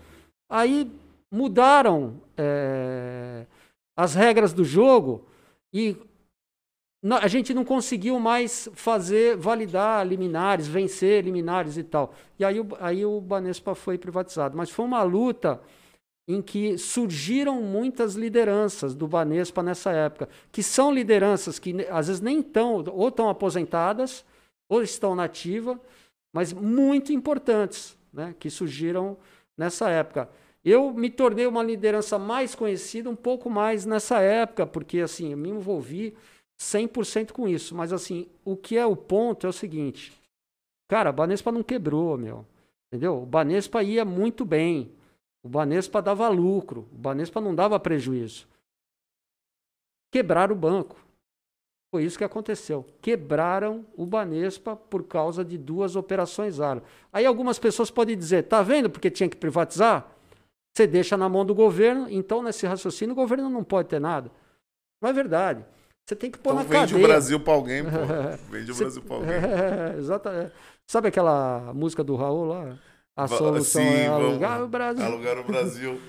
[0.49, 0.91] Aí
[1.31, 3.45] mudaram é,
[3.95, 5.25] as regras do jogo
[5.71, 5.95] e
[7.11, 12.13] a gente não conseguiu mais fazer, validar liminares, vencer liminares e tal.
[12.39, 14.55] E aí, aí o Banespa foi privatizado.
[14.55, 15.61] Mas foi uma luta
[16.25, 22.21] em que surgiram muitas lideranças do Banespa nessa época, que são lideranças que às vezes
[22.21, 24.23] nem estão, ou estão aposentadas,
[24.69, 25.79] ou estão na ativa,
[26.33, 29.17] mas muito importantes, né, que surgiram
[29.57, 30.29] nessa época.
[30.63, 35.37] Eu me tornei uma liderança mais conhecida um pouco mais nessa época, porque assim, eu
[35.37, 36.15] me envolvi
[36.63, 40.13] 100% com isso, mas assim, o que é o ponto é o seguinte,
[40.87, 42.45] cara, a Banespa não quebrou, meu,
[42.87, 43.21] entendeu?
[43.21, 44.91] O Banespa ia muito bem,
[45.43, 48.47] o Banespa dava lucro, o Banespa não dava prejuízo.
[50.11, 50.95] Quebraram o banco.
[51.91, 52.85] Foi isso que aconteceu.
[53.01, 56.81] Quebraram o Banespa por causa de duas operações ARO.
[57.11, 60.09] Aí algumas pessoas podem dizer, tá vendo porque tinha que privatizar?
[60.73, 64.31] Você deixa na mão do governo, então nesse raciocínio o governo não pode ter nada.
[65.01, 65.65] Não é verdade.
[66.05, 67.05] Você tem que pôr Então na vende cadeia.
[67.05, 67.89] o Brasil pra alguém, pô.
[68.51, 69.29] Vende o Brasil pra alguém.
[69.33, 70.51] É, exatamente.
[70.87, 72.77] Sabe aquela música do Raul lá?
[73.15, 75.05] A solução sim, é vamos alugar o Brasil.
[75.05, 76.01] Alugar o Brasil.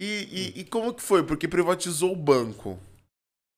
[0.00, 1.22] E, e, e como que foi?
[1.24, 2.78] Porque privatizou o banco.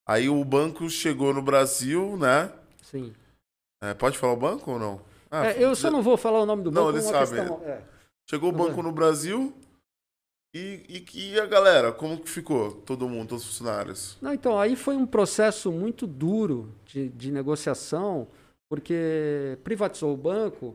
[0.09, 2.51] Aí o banco chegou no Brasil, né?
[2.83, 3.13] Sim.
[3.83, 5.01] É, pode falar o banco ou não?
[5.31, 6.97] Ah, É, eu só não vou falar o nome do Não, banco.
[6.97, 7.41] eles uma sabem.
[7.45, 7.83] questão- é.
[8.31, 9.53] Chegou o banco no Brasil
[10.57, 12.73] e, e, e a galera, como que ficou?
[12.73, 14.17] Todo mundo, todos os funcionários?
[14.23, 18.27] Não, então, aí foi um processo muito duro de, de negociação,
[18.69, 20.75] porque privatizou o banco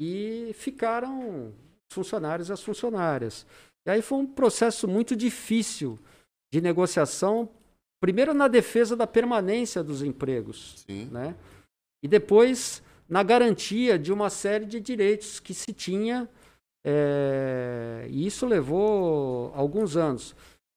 [0.00, 1.52] e ficaram
[1.90, 3.46] os funcionários e as funcionárias.
[3.86, 5.98] E aí foi um processo muito difícil
[6.50, 7.50] de negociação,
[8.00, 11.04] primeiro na defesa da permanência dos empregos, Sim.
[11.12, 11.36] né?
[12.02, 16.28] E depois na garantia de uma série de direitos que se tinha,
[16.84, 20.34] eh, e isso levou alguns anos.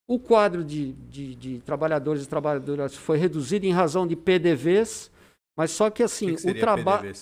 [0.07, 5.09] O quadro de, de, de trabalhadores e trabalhadoras foi reduzido em razão de PDVs,
[5.55, 7.13] mas só que assim, que, que o trabalho.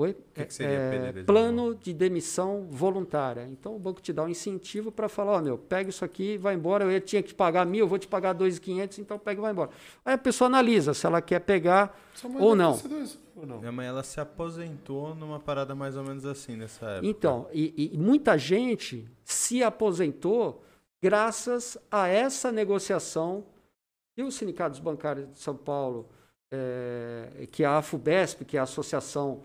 [0.00, 0.10] Oi?
[0.12, 3.48] O que, É- que seria é, plano de demissão voluntária.
[3.50, 6.54] Então o banco te dá um incentivo para falar, ó, meu, pega isso aqui, vai
[6.54, 6.84] embora.
[6.84, 9.42] Eu tinha que te pagar mil, eu vou te pagar dois quinhentos, então pega e
[9.42, 9.70] vai embora.
[10.04, 11.98] Aí a pessoa analisa se ela quer pegar
[12.38, 12.74] ou não.
[12.74, 13.58] isso, ou não?
[13.58, 17.06] Minha mãe, ela se aposentou numa parada mais ou menos assim nessa época.
[17.08, 20.62] Então, e, e muita gente se aposentou
[21.02, 23.44] graças a essa negociação
[24.16, 26.08] que os sindicatos bancários de São Paulo,
[26.52, 29.42] eh, que a AFUBESP, que é a Associação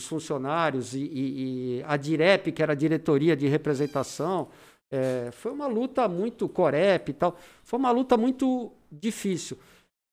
[0.00, 4.48] dos Funcionários, e, e- e a DIREP, que era a Diretoria de Representação,
[4.90, 9.58] eh, foi uma luta muito corep e tal, foi uma luta muito difícil.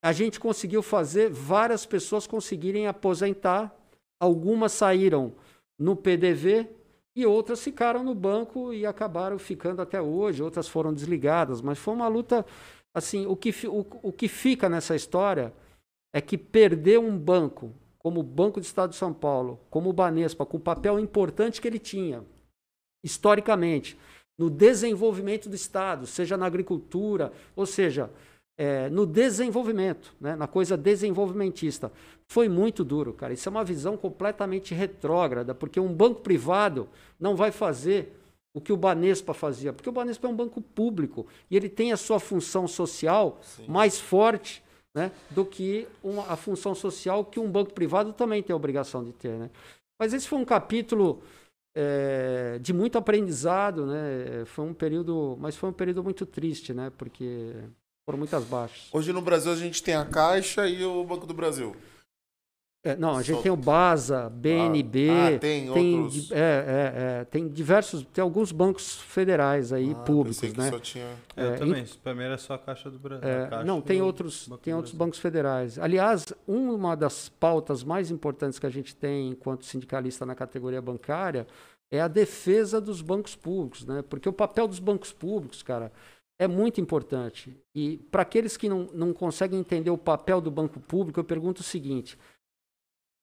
[0.03, 3.73] A gente conseguiu fazer várias pessoas conseguirem aposentar,
[4.19, 5.33] algumas saíram
[5.79, 6.67] no PDV
[7.15, 11.93] e outras ficaram no banco e acabaram ficando até hoje, outras foram desligadas, mas foi
[11.93, 12.45] uma luta
[12.93, 15.53] assim, o que, o, o que fica nessa história
[16.13, 19.93] é que perder um banco como o Banco do Estado de São Paulo, como o
[19.93, 22.23] Banespa, com o papel importante que ele tinha,
[23.03, 23.97] historicamente,
[24.37, 28.09] no desenvolvimento do Estado, seja na agricultura, ou seja,
[28.57, 31.91] é, no desenvolvimento, né, na coisa desenvolvimentista.
[32.27, 33.33] Foi muito duro, cara.
[33.33, 36.89] Isso é uma visão completamente retrógrada, porque um banco privado
[37.19, 38.13] não vai fazer
[38.53, 41.91] o que o Banespa fazia, porque o Banespa é um banco público e ele tem
[41.91, 44.63] a sua função social mais forte
[44.97, 49.03] né, do que uma, a função social que um banco privado também tem a obrigação
[49.03, 49.37] de ter.
[49.37, 49.51] Né?
[49.99, 51.21] Mas esse foi um capítulo
[51.75, 54.43] é, de muito aprendizado, né?
[54.45, 56.91] Foi um período, mas foi um período muito triste, né?
[56.97, 57.53] Porque
[58.03, 58.89] foram muitas baixas.
[58.91, 61.75] Hoje no Brasil a gente tem a Caixa e o Banco do Brasil.
[62.83, 66.27] É, não, a gente Só- tem o BASA, BNB, Ah, tem tem, outros.
[66.27, 70.69] di- é, é, é, tem diversos, tem alguns bancos federais aí Ah, públicos, né?
[70.69, 71.05] só tinha...
[71.35, 71.85] É, eu É, também.
[72.03, 73.27] Pra mim era só a Caixa do Brasil.
[73.27, 75.77] É, não, tem outros, tem outros bancos federais.
[75.79, 81.45] Aliás, uma das pautas mais importantes que a gente tem enquanto sindicalista na categoria bancária
[81.91, 84.01] é a defesa dos bancos públicos, né?
[84.07, 85.91] Porque o papel dos bancos públicos, cara,
[86.39, 87.57] é muito importante.
[87.73, 91.61] E para aqueles que não, não conseguem entender o papel do banco público, eu pergunto
[91.61, 92.17] o seguinte: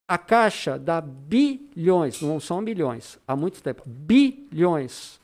[0.06, 5.20] a Caixa dá bilhões, não são milhões, há muito tempo, bilhões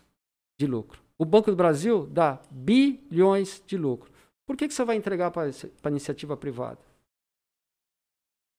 [0.58, 1.00] de lucro.
[1.18, 4.10] O Banco do Brasil dá bilhões de lucro.
[4.46, 5.50] Por que, que você vai entregar para
[5.82, 6.78] a iniciativa privada?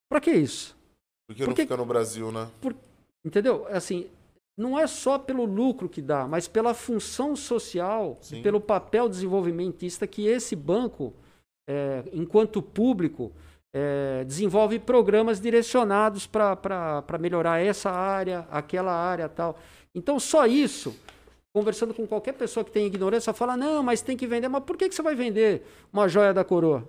[0.07, 0.77] Para que isso?
[1.27, 2.49] Porque Por não fica no Brasil, né?
[3.25, 3.65] Entendeu?
[3.67, 4.09] Assim,
[4.57, 8.41] não é só pelo lucro que dá, mas pela função social, e Sim.
[8.41, 11.13] pelo papel desenvolvimentista que esse banco,
[11.67, 13.31] é, enquanto público,
[13.73, 19.57] é, desenvolve programas direcionados para melhorar essa área, aquela área tal.
[19.95, 20.95] Então, só isso,
[21.53, 24.47] conversando com qualquer pessoa que tem ignorância, fala: não, mas tem que vender.
[24.47, 26.87] Mas por que, que você vai vender uma joia da coroa?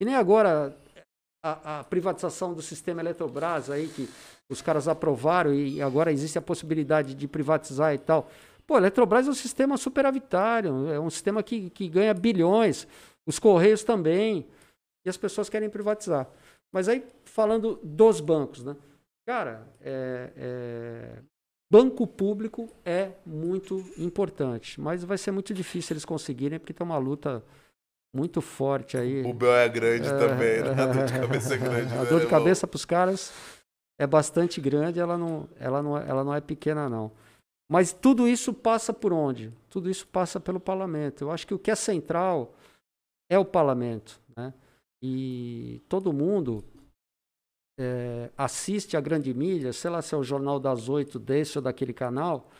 [0.00, 0.76] E nem agora
[1.42, 4.08] a, a privatização do sistema Eletrobras aí, que
[4.48, 8.30] os caras aprovaram e agora existe a possibilidade de privatizar e tal.
[8.66, 12.86] Pô, a Eletrobras é um sistema superavitário, é um sistema que, que ganha bilhões,
[13.26, 14.46] os Correios também,
[15.04, 16.28] e as pessoas querem privatizar.
[16.72, 18.76] Mas aí, falando dos bancos, né?
[19.26, 21.18] Cara, é- é,
[21.70, 26.98] banco público é muito importante, mas vai ser muito difícil eles conseguirem, porque tem uma
[26.98, 27.42] luta
[28.14, 29.22] muito forte aí.
[29.24, 30.70] O Bel é grande também, né?
[30.82, 31.92] A dor de cabeça é grande.
[31.94, 32.30] A né, dor de irmão?
[32.30, 33.32] cabeça para os caras
[34.00, 37.10] é bastante grande, ela não, ela, não, é- ela não é pequena, não.
[37.70, 39.52] Mas tudo isso passa por onde?
[39.68, 41.24] Tudo isso passa pelo parlamento.
[41.24, 42.54] Eu acho que o que é central
[43.30, 44.18] é o parlamento.
[44.34, 44.54] Né?
[45.02, 46.64] E todo mundo
[47.78, 51.62] é, assiste a grande mídia, sei lá se é o Jornal das Oito desse ou
[51.62, 52.50] daquele canal,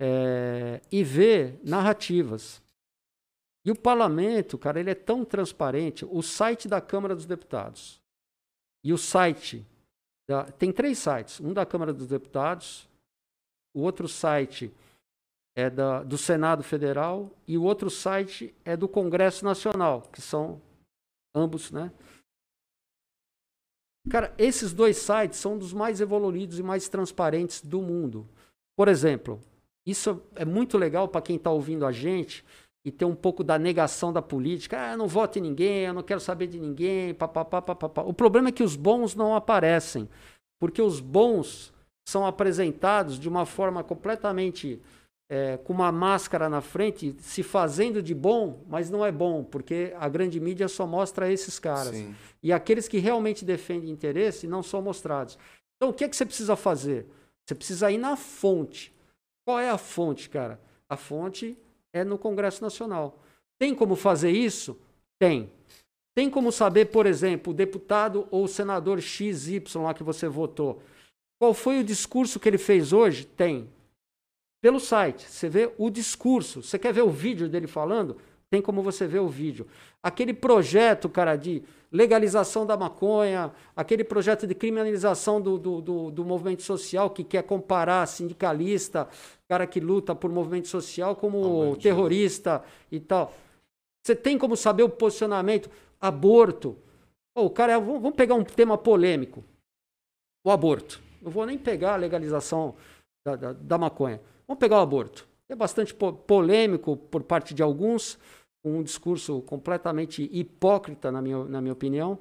[0.00, 2.62] é, e vê narrativas.
[3.64, 6.04] E o parlamento, cara, ele é tão transparente.
[6.04, 8.00] O site da Câmara dos Deputados
[8.84, 9.64] e o site.
[10.28, 12.88] Da, tem três sites: um da Câmara dos Deputados,
[13.74, 14.72] o outro site
[15.56, 20.60] é da, do Senado Federal e o outro site é do Congresso Nacional, que são
[21.34, 21.92] ambos, né?
[24.10, 28.28] Cara, esses dois sites são dos mais evoluídos e mais transparentes do mundo.
[28.76, 29.40] Por exemplo,
[29.86, 32.44] isso é muito legal para quem está ouvindo a gente
[32.84, 34.76] e ter um pouco da negação da política.
[34.80, 37.14] Ah, eu não voto em ninguém, eu não quero saber de ninguém.
[37.14, 38.02] Papapá, papapá.
[38.02, 40.08] O problema é que os bons não aparecem,
[40.60, 41.72] porque os bons
[42.08, 44.82] são apresentados de uma forma completamente
[45.32, 49.94] é, com uma máscara na frente, se fazendo de bom, mas não é bom, porque
[49.98, 51.96] a grande mídia só mostra esses caras.
[51.96, 52.14] Sim.
[52.42, 55.38] E aqueles que realmente defendem interesse não são mostrados.
[55.74, 57.06] Então, o que, é que você precisa fazer?
[57.46, 58.92] Você precisa ir na fonte.
[59.42, 60.60] Qual é a fonte, cara?
[60.86, 61.56] A fonte
[61.94, 63.18] é no Congresso Nacional.
[63.58, 64.78] Tem como fazer isso?
[65.18, 65.50] Tem.
[66.14, 70.82] Tem como saber, por exemplo, o deputado ou o senador XY lá que você votou,
[71.40, 73.24] qual foi o discurso que ele fez hoje?
[73.24, 73.70] Tem.
[74.62, 76.62] Pelo site, você vê o discurso.
[76.62, 78.16] Você quer ver o vídeo dele falando?
[78.48, 79.66] Tem como você ver o vídeo.
[80.00, 86.24] Aquele projeto, cara, de legalização da maconha, aquele projeto de criminalização do, do, do, do
[86.24, 89.08] movimento social que quer comparar sindicalista,
[89.48, 93.34] cara que luta por movimento social, como terrorista e tal.
[94.00, 95.68] Você tem como saber o posicionamento?
[96.00, 96.76] Aborto.
[97.34, 99.42] Oh, o cara, vamos pegar um tema polêmico.
[100.44, 101.02] O aborto.
[101.20, 102.76] Não vou nem pegar a legalização
[103.26, 104.20] da, da, da maconha.
[104.46, 105.28] Vamos pegar o aborto.
[105.48, 108.18] É bastante polêmico por parte de alguns,
[108.64, 112.18] um discurso completamente hipócrita, na minha, na minha opinião.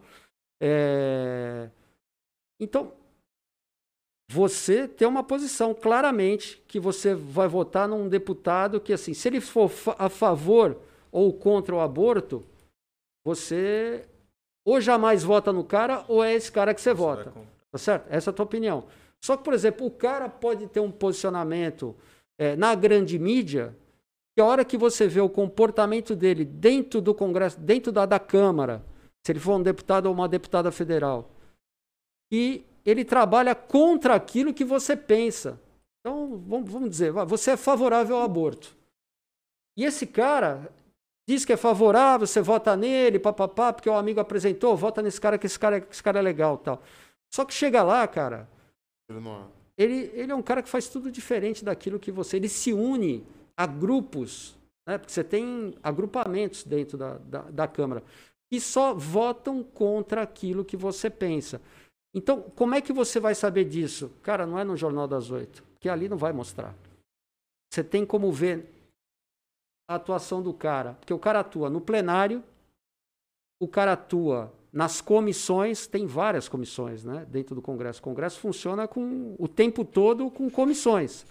[0.61, 1.69] É...
[2.59, 2.93] Então,
[4.29, 9.41] você tem uma posição claramente que você vai votar num deputado que, assim, se ele
[9.41, 10.77] for a favor
[11.11, 12.43] ou contra o aborto,
[13.25, 14.07] você
[14.65, 17.33] ou jamais vota no cara ou é esse cara que você, você vota.
[17.71, 18.07] Tá certo?
[18.09, 18.85] Essa é a tua opinião.
[19.23, 21.95] Só que, por exemplo, o cara pode ter um posicionamento
[22.41, 23.77] é, na grande mídia
[24.33, 28.17] que a hora que você vê o comportamento dele dentro do Congresso, dentro da, da
[28.17, 28.83] Câmara,
[29.23, 31.29] se ele for um deputado ou uma deputada federal,
[32.31, 35.61] e ele trabalha contra aquilo que você pensa.
[35.99, 38.75] Então, vamos, vamos dizer, você é favorável ao aborto.
[39.77, 40.73] E esse cara
[41.29, 45.37] diz que é favorável, você vota nele, papapá, porque o amigo apresentou, vota nesse cara
[45.37, 46.81] que esse cara, esse cara é legal tal.
[47.31, 48.49] Só que chega lá, cara,
[49.07, 49.19] ele,
[49.77, 52.37] ele é um cara que faz tudo diferente daquilo que você.
[52.37, 54.57] Ele se une a grupos,
[54.87, 54.97] né?
[54.97, 58.03] porque você tem agrupamentos dentro da, da, da Câmara,
[58.49, 61.61] que só votam contra aquilo que você pensa.
[62.13, 64.11] Então, como é que você vai saber disso?
[64.21, 66.75] Cara, não é no Jornal das Oito, que ali não vai mostrar.
[67.71, 68.69] Você tem como ver
[69.89, 72.43] a atuação do cara, porque o cara atua no plenário,
[73.61, 77.99] o cara atua nas comissões, tem várias comissões né, dentro do Congresso.
[77.99, 81.25] O Congresso funciona com, o tempo todo com comissões.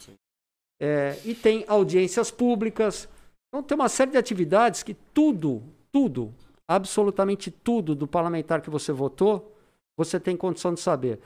[0.79, 3.09] É, e tem audiências públicas.
[3.49, 6.35] Então, tem uma série de atividades que tudo, tudo,
[6.69, 9.57] absolutamente tudo do parlamentar que você votou,
[9.97, 11.19] você tem condição de saber.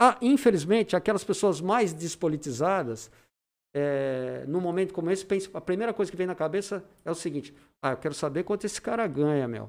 [0.00, 3.10] Ah, infelizmente, aquelas pessoas mais despolitizadas,
[3.74, 7.14] é, num momento como esse, pensa, a primeira coisa que vem na cabeça é o
[7.14, 9.68] seguinte: ah, eu quero saber quanto esse cara ganha, meu.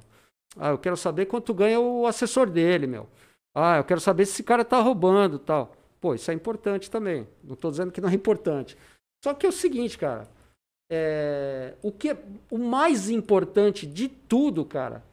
[0.58, 3.08] Ah, eu quero saber quanto ganha o assessor dele, meu.
[3.56, 5.76] Ah, eu quero saber se esse cara tá roubando tal.
[6.00, 7.28] Pô, isso é importante também.
[7.44, 8.78] Não estou dizendo que não é importante.
[9.24, 10.28] Só que é o seguinte, cara.
[10.92, 12.18] É, o que é,
[12.50, 15.04] o mais importante de tudo, cara,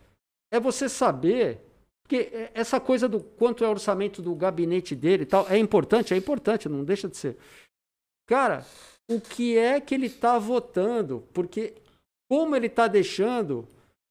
[0.53, 1.61] é você saber
[2.09, 5.59] porque é, essa coisa do quanto é o orçamento do gabinete dele e tal é
[5.59, 7.37] importante, é importante, não deixa de ser.
[8.27, 8.65] Cara,
[9.11, 11.23] o que é que ele está votando?
[11.35, 11.75] Porque
[12.31, 13.69] como ele está deixando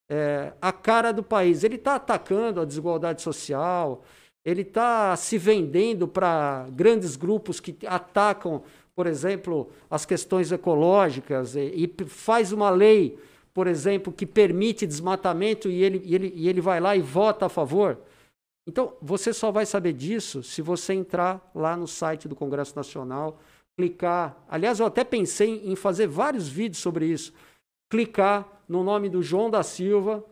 [0.09, 1.63] é, a cara do país?
[1.63, 4.03] Ele está atacando a desigualdade social,
[4.45, 8.63] ele está se vendendo para grandes grupos que atacam,
[8.95, 13.19] por exemplo, as questões ecológicas e, e, faz uma lei,
[13.53, 17.47] por exemplo, que permite desmatamento e ele, e, ele, e ele vai lá e vota
[17.47, 17.99] a favor.
[18.67, 23.39] Então, você só vai saber disso se você entrar lá no site do Congresso Nacional
[23.77, 24.43] clicar.
[24.49, 27.31] Aliás, eu até pensei em fazer vários vídeos sobre isso.
[27.89, 30.23] Clicar no nome do João da Silva.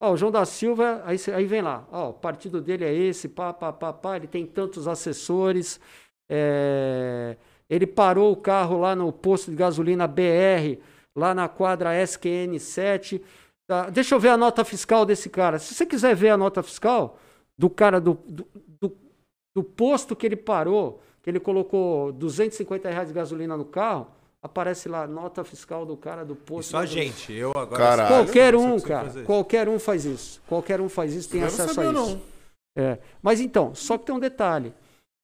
[0.00, 1.86] Ó, o João da Silva, aí, aí vem lá.
[1.90, 4.16] Ó, o partido dele é esse, pá, pá, pá, pá.
[4.16, 5.80] Ele tem tantos assessores.
[6.28, 7.36] É...
[7.68, 10.80] Ele parou o carro lá no posto de gasolina BR,
[11.14, 13.20] lá na quadra SQN7.
[13.66, 13.90] Tá?
[13.90, 15.58] Deixa eu ver a nota fiscal desse cara.
[15.58, 17.18] Se você quiser ver a nota fiscal
[17.56, 18.46] do cara do, do,
[18.80, 18.96] do,
[19.54, 24.08] do posto que ele parou, que ele colocou 250 reais de gasolina no carro,
[24.42, 26.70] aparece lá nota fiscal do cara do posto.
[26.70, 27.78] E só a gente, eu agora.
[27.78, 28.08] Caralho.
[28.08, 29.24] Qualquer um, cara.
[29.24, 30.42] Qualquer um faz isso.
[30.46, 31.92] Qualquer um faz isso, tem eu acesso a isso.
[31.92, 32.22] Não.
[32.76, 32.98] É.
[33.22, 34.74] Mas então, só que tem um detalhe.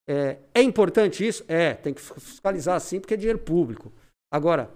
[0.09, 1.45] É, é importante isso?
[1.49, 3.93] É, tem que fiscalizar sim, porque é dinheiro público.
[4.33, 4.71] Agora,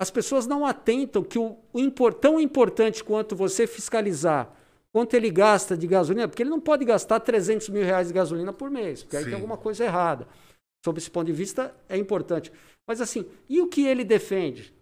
[0.00, 4.50] as pessoas não atentam que o, o tão importante quanto você fiscalizar
[4.92, 8.52] quanto ele gasta de gasolina, porque ele não pode gastar 300 mil reais de gasolina
[8.52, 9.22] por mês, porque Sim.
[9.22, 10.28] aí tem alguma coisa errada.
[10.84, 12.52] Sob esse ponto de vista, é importante.
[12.86, 14.74] Mas assim, e o que ele defende?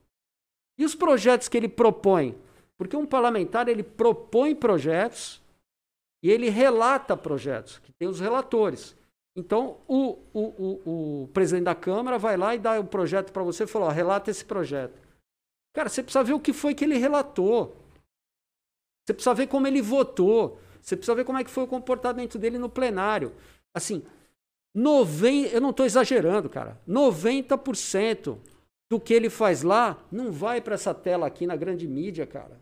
[0.79, 2.39] E os projetos que ele propõe?
[2.77, 5.43] Porque um parlamentar, ele propõe projetos
[6.23, 8.97] e ele relata projetos, que tem os relatores.
[9.37, 13.33] Então, o, o, o, o presidente da Câmara vai lá e dá o um projeto
[13.33, 15.01] para você e fala, ó, relata esse projeto.
[15.73, 17.77] Cara, você precisa ver o que foi que ele relatou.
[19.05, 20.59] Você precisa ver como ele votou.
[20.81, 23.35] Você precisa ver como é que foi o comportamento dele no plenário.
[23.75, 24.05] Assim,
[24.75, 26.81] 90, eu não estou exagerando, cara.
[26.89, 28.39] 90%
[28.91, 32.61] do que ele faz lá não vai para essa tela aqui na grande mídia, cara.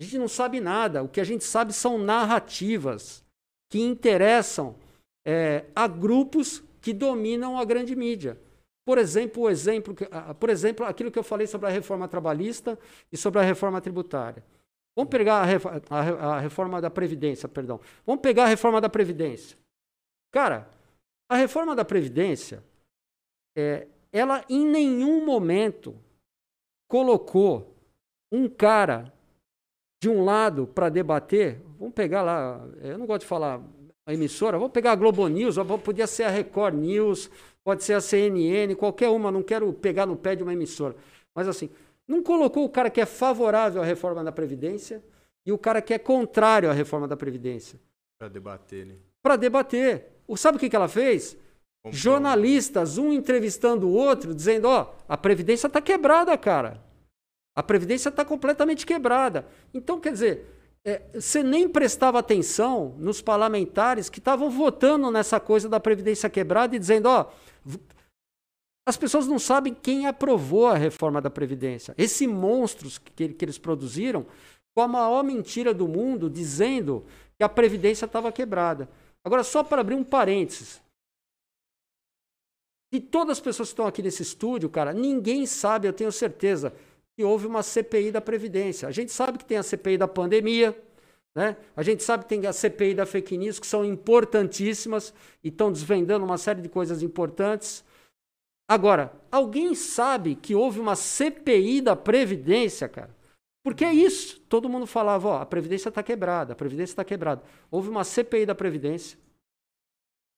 [0.00, 1.02] A gente não sabe nada.
[1.02, 3.24] O que a gente sabe são narrativas
[3.70, 4.76] que interessam
[5.26, 8.38] é, a grupos que dominam a grande mídia.
[8.84, 9.94] Por exemplo, o exemplo,
[10.38, 12.78] por exemplo, aquilo que eu falei sobre a reforma trabalhista
[13.10, 14.44] e sobre a reforma tributária.
[14.94, 17.80] Vamos pegar a, a, a reforma da Previdência, perdão.
[18.06, 19.56] Vamos pegar a reforma da Previdência.
[20.30, 20.68] Cara,
[21.28, 22.62] a reforma da Previdência,
[23.56, 25.96] é, ela em nenhum momento
[26.88, 27.74] colocou
[28.30, 29.12] um cara
[30.02, 31.60] de um lado para debater.
[31.78, 33.60] Vamos pegar lá, eu não gosto de falar
[34.06, 37.30] a emissora, vamos pegar a Globo News, podia ser a Record News,
[37.64, 40.94] pode ser a CNN, qualquer uma, não quero pegar no pé de uma emissora.
[41.34, 41.70] Mas assim,
[42.06, 45.02] não colocou o cara que é favorável à reforma da Previdência
[45.46, 47.80] e o cara que é contrário à reforma da Previdência.
[48.18, 48.96] Para debater, né?
[49.22, 50.13] Para debater.
[50.36, 51.36] Sabe o que, que ela fez?
[51.84, 51.92] Comprou.
[51.92, 56.82] Jornalistas, um entrevistando o outro, dizendo: ó, oh, a Previdência está quebrada, cara.
[57.56, 59.46] A Previdência está completamente quebrada.
[59.72, 60.46] Então, quer dizer,
[60.84, 66.74] é, você nem prestava atenção nos parlamentares que estavam votando nessa coisa da Previdência quebrada
[66.74, 67.30] e dizendo: ó,
[68.86, 71.94] as pessoas não sabem quem aprovou a reforma da Previdência.
[71.96, 74.26] Esse monstros que, que eles produziram
[74.74, 77.04] com a maior mentira do mundo, dizendo
[77.38, 78.88] que a Previdência estava quebrada.
[79.24, 80.82] Agora, só para abrir um parênteses.
[82.92, 86.72] De todas as pessoas que estão aqui nesse estúdio, cara, ninguém sabe, eu tenho certeza,
[87.16, 88.86] que houve uma CPI da Previdência.
[88.86, 90.80] A gente sabe que tem a CPI da pandemia,
[91.34, 91.56] né?
[91.74, 95.12] A gente sabe que tem a CPI da fake news, que são importantíssimas
[95.42, 97.84] e estão desvendando uma série de coisas importantes.
[98.68, 103.10] Agora, alguém sabe que houve uma CPI da Previdência, cara?
[103.64, 104.40] Porque é isso.
[104.42, 107.42] Todo mundo falava, ó, a Previdência está quebrada, a Previdência está quebrada.
[107.70, 109.18] Houve uma CPI da Previdência.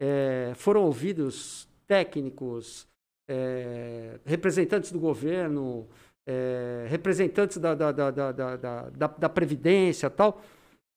[0.00, 2.86] É, foram ouvidos técnicos,
[3.28, 5.88] é, representantes do governo,
[6.24, 10.40] é, representantes da, da, da, da, da Previdência tal.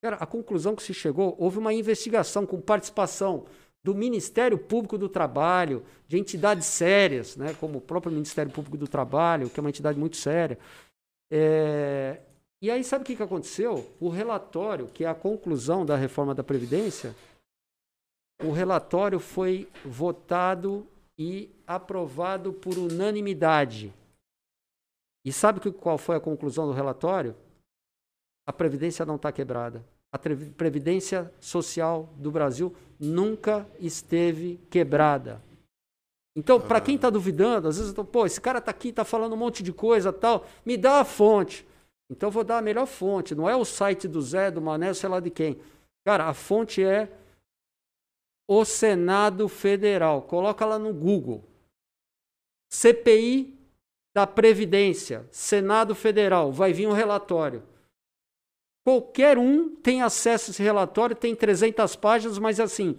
[0.02, 3.46] Cara, a conclusão que se chegou, houve uma investigação com participação
[3.84, 8.88] do Ministério Público do Trabalho, de entidades sérias, né, como o próprio Ministério Público do
[8.88, 10.58] Trabalho, que é uma entidade muito séria.
[11.32, 12.22] É...
[12.62, 13.90] E aí, sabe o que, que aconteceu?
[14.00, 17.16] O relatório, que é a conclusão da reforma da Previdência,
[18.44, 23.94] o relatório foi votado e aprovado por unanimidade.
[25.26, 27.36] E sabe que, qual foi a conclusão do relatório?
[28.48, 29.86] A Previdência não está quebrada.
[30.12, 35.42] A Previdência Social do Brasil nunca esteve quebrada.
[36.36, 39.38] Então, para quem está duvidando, às vezes, pô, esse cara está aqui, está falando um
[39.38, 41.68] monte de coisa tal, me dá a fonte.
[42.10, 43.36] Então, eu vou dar a melhor fonte.
[43.36, 45.60] Não é o site do Zé, do Mané, sei lá de quem.
[46.06, 47.12] Cara, a fonte é
[48.48, 50.22] o Senado Federal.
[50.22, 51.44] Coloca lá no Google.
[52.72, 53.58] CPI
[54.16, 56.52] da Previdência, Senado Federal.
[56.52, 57.64] Vai vir um relatório.
[58.86, 62.98] Qualquer um tem acesso a esse relatório, tem 300 páginas, mas assim,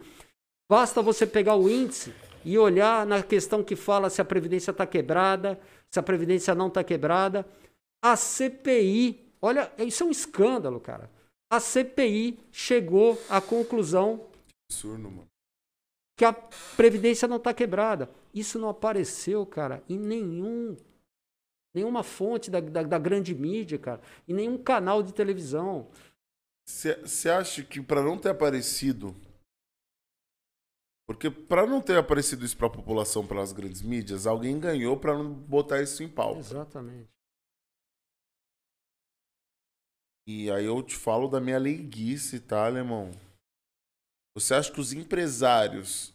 [0.71, 2.15] basta você pegar o índice
[2.45, 5.59] e olhar na questão que fala se a Previdência está quebrada,
[5.91, 7.47] se a Previdência não está quebrada.
[8.03, 11.11] A CPI, olha, isso é um escândalo, cara.
[11.53, 14.27] A CPI chegou à conclusão
[14.71, 15.27] Absurdo,
[16.17, 18.09] que a Previdência não está quebrada.
[18.33, 20.77] Isso não apareceu, cara, em nenhum
[21.75, 25.89] nenhuma fonte da, da, da grande mídia, cara, e nenhum canal de televisão.
[26.67, 29.15] Você acha que para não ter aparecido.
[31.11, 35.19] Porque para não ter aparecido isso para a população pelas grandes mídias, alguém ganhou para
[35.19, 36.39] não botar isso em pauta.
[36.39, 37.11] Exatamente.
[40.25, 43.11] E aí eu te falo da minha leiguice, tá, alemão?
[44.37, 46.15] Você acha que os empresários,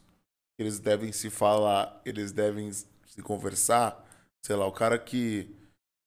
[0.58, 4.02] eles devem se falar, eles devem se conversar?
[4.46, 5.54] sei lá, o cara que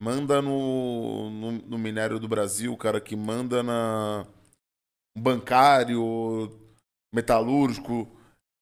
[0.00, 4.26] manda no, no, no minério do Brasil, o cara que manda na
[5.14, 6.58] bancário,
[7.12, 8.17] metalúrgico,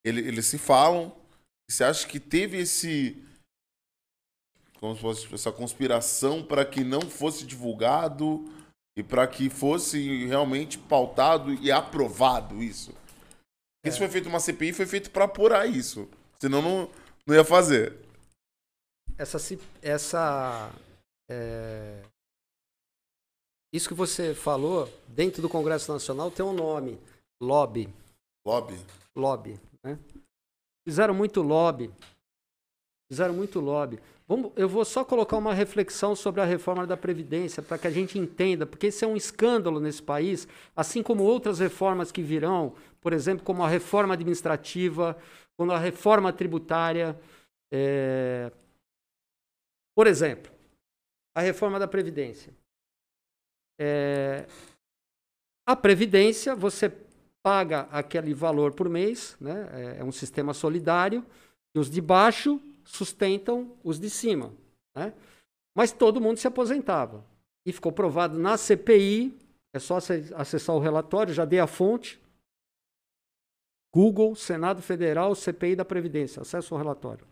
[0.06, 1.14] ele, eles se falam.
[1.68, 3.22] Você acha que teve esse
[4.78, 8.44] como se fosse essa conspiração para que não fosse divulgado
[8.96, 12.92] e para que fosse realmente pautado e aprovado isso?
[13.84, 13.88] É.
[13.88, 16.08] Isso foi feito uma CPI, foi feito para apurar isso.
[16.38, 16.90] Senão não,
[17.26, 18.06] não ia fazer
[19.18, 19.38] essa,
[19.82, 20.70] essa
[21.30, 22.02] é...
[23.72, 26.98] isso que você falou dentro do Congresso Nacional tem um nome,
[27.40, 27.88] lobby.
[28.46, 28.78] Lobby.
[29.16, 29.58] Lobby?
[30.86, 31.90] Fizeram muito lobby.
[33.10, 33.98] Fizeram muito lobby.
[34.28, 37.90] Vamos, eu vou só colocar uma reflexão sobre a reforma da Previdência, para que a
[37.90, 42.74] gente entenda, porque isso é um escândalo nesse país, assim como outras reformas que virão,
[43.00, 45.16] por exemplo, como a reforma administrativa,
[45.56, 47.18] como a reforma tributária.
[47.72, 48.52] É,
[49.96, 50.52] por exemplo,
[51.34, 52.52] a reforma da Previdência.
[53.80, 54.46] É,
[55.68, 56.88] A Previdência, você
[57.46, 59.68] paga aquele valor por mês, né?
[59.70, 61.24] é, é um sistema solidário,
[61.72, 64.52] e os de baixo sustentam os de cima.
[64.96, 65.14] Né?
[65.72, 67.24] Mas todo mundo se aposentava.
[67.64, 69.32] E ficou provado na CPI,
[69.72, 69.98] é só
[70.34, 72.20] acessar o relatório, já dei a fonte.
[73.94, 76.42] Google, Senado Federal, CPI da Previdência.
[76.42, 77.24] Acesse o relatório.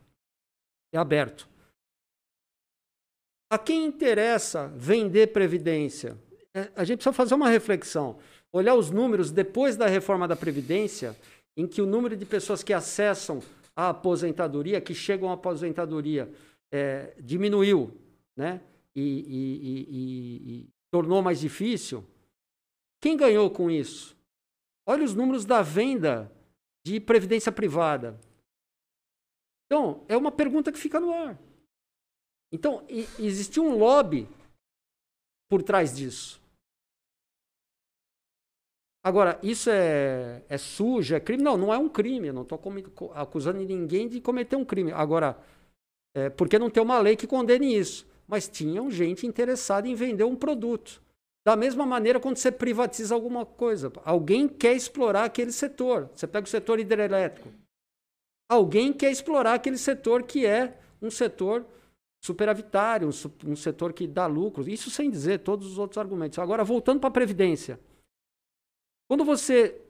[0.92, 1.48] É aberto.
[3.50, 6.16] A quem interessa vender Previdência?
[6.54, 8.16] É, a gente precisa fazer uma reflexão
[8.54, 11.16] olhar os números depois da reforma da Previdência,
[11.56, 13.42] em que o número de pessoas que acessam
[13.74, 16.32] a aposentadoria, que chegam à aposentadoria,
[16.72, 17.92] é, diminuiu,
[18.36, 18.60] né?
[18.94, 22.04] E, e, e, e, tornou mais difícil.
[23.02, 24.16] Quem ganhou com isso?
[24.86, 26.30] Olha os números da venda
[26.86, 28.20] de previdência privada.
[29.66, 31.36] Então, é uma pergunta que fica no ar.
[32.52, 32.86] Então,
[33.18, 34.28] existiu um lobby
[35.50, 36.43] por trás disso.
[39.04, 41.42] Agora, isso é, é sujo, é crime?
[41.42, 42.28] Não, não é um crime.
[42.28, 42.58] Eu não estou
[43.14, 44.92] acusando ninguém de cometer um crime.
[44.92, 45.36] Agora,
[46.16, 48.06] é, porque não tem uma lei que condene isso.
[48.26, 51.02] Mas tinham gente interessada em vender um produto.
[51.46, 56.08] Da mesma maneira, quando você privatiza alguma coisa, alguém quer explorar aquele setor.
[56.14, 57.50] Você pega o setor hidrelétrico.
[58.48, 61.66] Alguém quer explorar aquele setor que é um setor
[62.24, 64.66] superavitário, um, um setor que dá lucro.
[64.66, 66.38] Isso sem dizer todos os outros argumentos.
[66.38, 67.78] Agora, voltando para a Previdência.
[69.14, 69.80] Quando você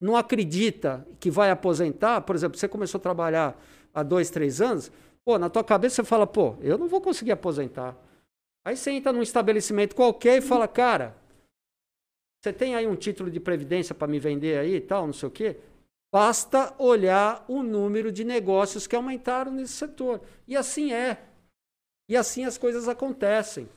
[0.00, 3.56] não acredita que vai aposentar, por exemplo, você começou a trabalhar
[3.94, 4.90] há dois, três anos,
[5.24, 7.96] pô, na tua cabeça você fala, pô, eu não vou conseguir aposentar.
[8.64, 11.16] Aí você entra num estabelecimento qualquer e fala, cara,
[12.42, 15.28] você tem aí um título de previdência para me vender aí e tal, não sei
[15.28, 15.56] o quê?
[16.12, 20.20] Basta olhar o número de negócios que aumentaram nesse setor.
[20.48, 21.22] E assim é.
[22.08, 23.68] E assim as coisas acontecem.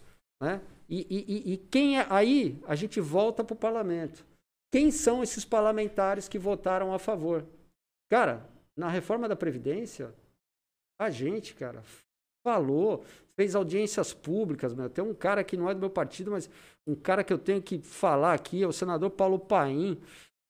[0.42, 0.60] Né?
[0.88, 2.07] E, e, e quem é.
[2.10, 4.26] Aí a gente volta para o parlamento.
[4.72, 7.45] Quem são esses parlamentares que votaram a favor?
[8.10, 10.14] Cara, na reforma da Previdência,
[10.99, 11.82] a gente, cara,
[12.45, 13.03] falou,
[13.36, 14.74] fez audiências públicas.
[14.74, 14.90] Meu.
[14.90, 16.49] Tem um cara que não é do meu partido, mas
[16.86, 19.99] um cara que eu tenho que falar aqui é o senador Paulo Paim.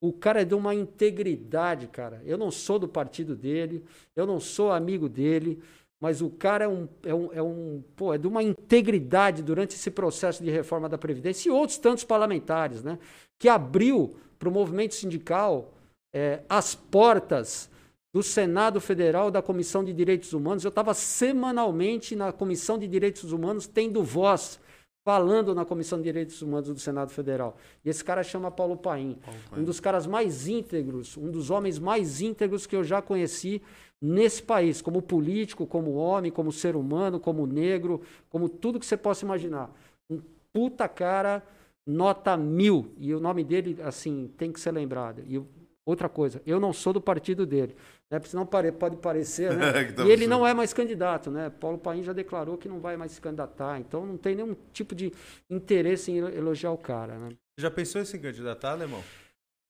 [0.00, 2.20] O cara é de uma integridade, cara.
[2.24, 3.84] Eu não sou do partido dele,
[4.14, 5.62] eu não sou amigo dele,
[6.00, 9.74] mas o cara é um, é um, é um pô, é de uma integridade durante
[9.74, 12.98] esse processo de reforma da Previdência e outros tantos parlamentares, né?
[13.38, 15.72] Que abriu para o movimento sindical
[16.14, 17.70] é, as portas
[18.12, 20.64] do Senado Federal, da Comissão de Direitos Humanos.
[20.64, 24.58] Eu estava semanalmente na Comissão de Direitos Humanos, tendo voz,
[25.06, 27.56] falando na Comissão de Direitos Humanos do Senado Federal.
[27.84, 29.60] E esse cara chama Paulo Paim, Paulo Paim.
[29.60, 33.62] um dos caras mais íntegros, um dos homens mais íntegros que eu já conheci
[34.02, 38.96] nesse país, como político, como homem, como ser humano, como negro, como tudo que você
[38.96, 39.72] possa imaginar.
[40.10, 40.20] Um
[40.52, 41.40] puta cara,
[41.86, 42.92] nota mil.
[42.98, 45.22] E o nome dele, assim, tem que ser lembrado.
[45.28, 45.40] E
[45.84, 47.76] outra coisa, eu não sou do partido dele.
[48.10, 48.18] Né?
[48.18, 49.72] Porque senão pare, pode parecer, né?
[50.06, 51.50] e ele não é mais candidato, né?
[51.50, 53.80] Paulo Paim já declarou que não vai mais se candidatar.
[53.80, 55.12] Então não tem nenhum tipo de
[55.50, 57.30] interesse em elogiar o cara, né?
[57.58, 59.02] Já pensou em se candidatar, Alemão?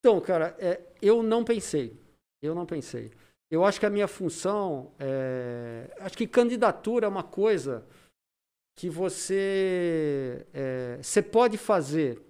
[0.01, 1.99] Então, cara, é, eu não pensei.
[2.43, 3.11] Eu não pensei.
[3.51, 5.89] Eu acho que a minha função é.
[6.01, 7.87] Acho que candidatura é uma coisa
[8.77, 10.47] que você.
[10.53, 12.21] É, você pode fazer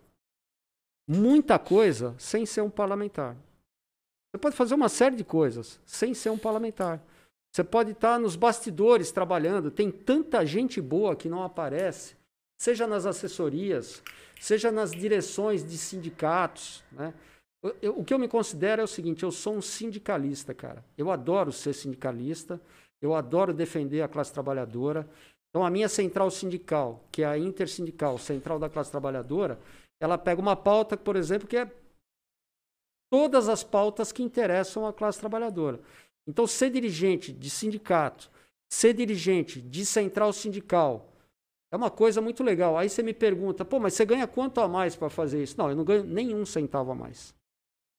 [1.08, 3.36] muita coisa sem ser um parlamentar.
[4.36, 7.02] Você pode fazer uma série de coisas sem ser um parlamentar.
[7.50, 9.70] Você pode estar nos bastidores trabalhando.
[9.70, 12.14] Tem tanta gente boa que não aparece,
[12.60, 14.02] seja nas assessorias,
[14.38, 16.84] seja nas direções de sindicatos.
[16.92, 17.14] Né?
[17.80, 20.84] Eu, o que eu me considero é o seguinte: eu sou um sindicalista, cara.
[20.98, 22.60] Eu adoro ser sindicalista,
[23.00, 25.08] eu adoro defender a classe trabalhadora.
[25.48, 29.58] Então, a minha central sindical, que é a intersindical central da classe trabalhadora,
[29.98, 31.70] ela pega uma pauta, por exemplo, que é
[33.10, 35.80] todas as pautas que interessam a classe trabalhadora.
[36.26, 38.30] Então, ser dirigente de sindicato,
[38.68, 41.12] ser dirigente de central sindical,
[41.70, 42.76] é uma coisa muito legal.
[42.76, 45.56] Aí você me pergunta, pô, mas você ganha quanto a mais para fazer isso?
[45.58, 47.34] Não, eu não ganho nenhum centavo a mais.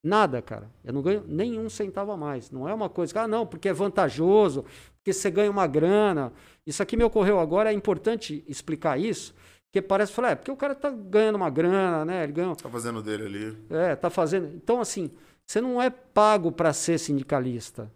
[0.03, 0.71] Nada, cara.
[0.83, 2.49] Eu não ganho nenhum centavo a mais.
[2.49, 4.63] Não é uma coisa que, ah, não, porque é vantajoso,
[4.95, 6.31] porque você ganha uma grana.
[6.65, 9.33] Isso aqui me ocorreu agora, é importante explicar isso,
[9.77, 12.23] porque parece, falar, é, porque o cara tá ganhando uma grana, né?
[12.23, 12.55] Ele ganha...
[12.55, 13.57] Tá fazendo dele ali.
[13.69, 14.55] É, tá fazendo.
[14.55, 15.11] Então, assim,
[15.45, 17.91] você não é pago para ser sindicalista.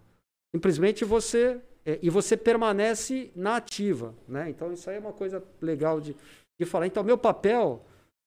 [0.54, 1.60] Simplesmente você.
[1.84, 4.48] É, e você permanece na ativa, né?
[4.48, 6.14] Então, isso aí é uma coisa legal de,
[6.60, 6.86] de falar.
[6.86, 7.84] Então, meu papel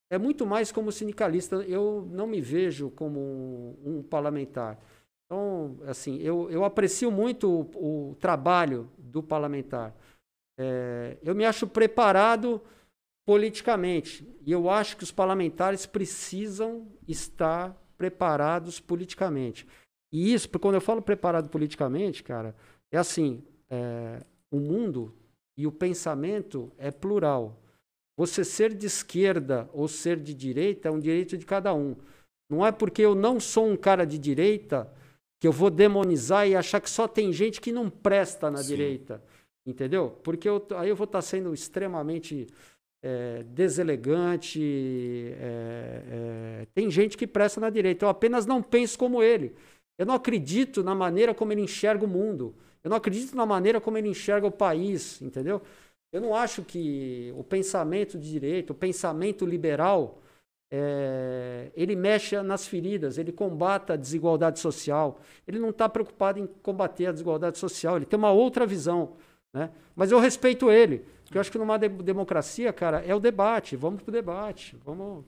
[0.10, 1.58] é muito mais como sindicalista.
[1.58, 4.78] Eu não me vejo como um, um parlamentar.
[5.26, 9.96] Então, assim, eu, eu aprecio muito o, o trabalho do parlamentar.
[10.60, 12.62] É, eu me acho preparado
[13.26, 14.28] politicamente.
[14.46, 19.68] E eu acho que os parlamentares precisam estar preparados politicamente.
[20.14, 22.56] E isso, quando eu falo preparado politicamente, cara,
[22.92, 24.22] é assim: é,
[24.52, 25.14] o mundo
[25.58, 27.62] e o pensamento é plural.
[28.18, 31.96] Você ser de esquerda ou ser de direita é um direito de cada um.
[32.50, 34.90] Não é porque eu não sou um cara de direita
[35.40, 38.68] que eu vou demonizar e achar que só tem gente que não presta na Sim.
[38.68, 39.24] direita.
[39.66, 40.12] Entendeu?
[40.24, 42.48] Porque eu, aí eu vou estar sendo extremamente
[43.06, 44.60] é, deselegante.
[45.40, 48.06] É, é, tem gente que presta na direita.
[48.06, 49.54] Eu apenas não penso como ele.
[49.96, 52.56] Eu não acredito na maneira como ele enxerga o mundo.
[52.84, 55.62] Eu não acredito na maneira como ele enxerga o país, entendeu?
[56.12, 60.22] Eu não acho que o pensamento de direito, o pensamento liberal,
[60.72, 65.20] é, ele mexe nas feridas, ele combate a desigualdade social.
[65.48, 69.14] Ele não está preocupado em combater a desigualdade social, ele tem uma outra visão.
[69.54, 69.70] Né?
[69.96, 73.76] Mas eu respeito ele, porque eu acho que numa de democracia, cara, é o debate.
[73.76, 74.78] Vamos para o debate.
[74.86, 75.26] Vamos.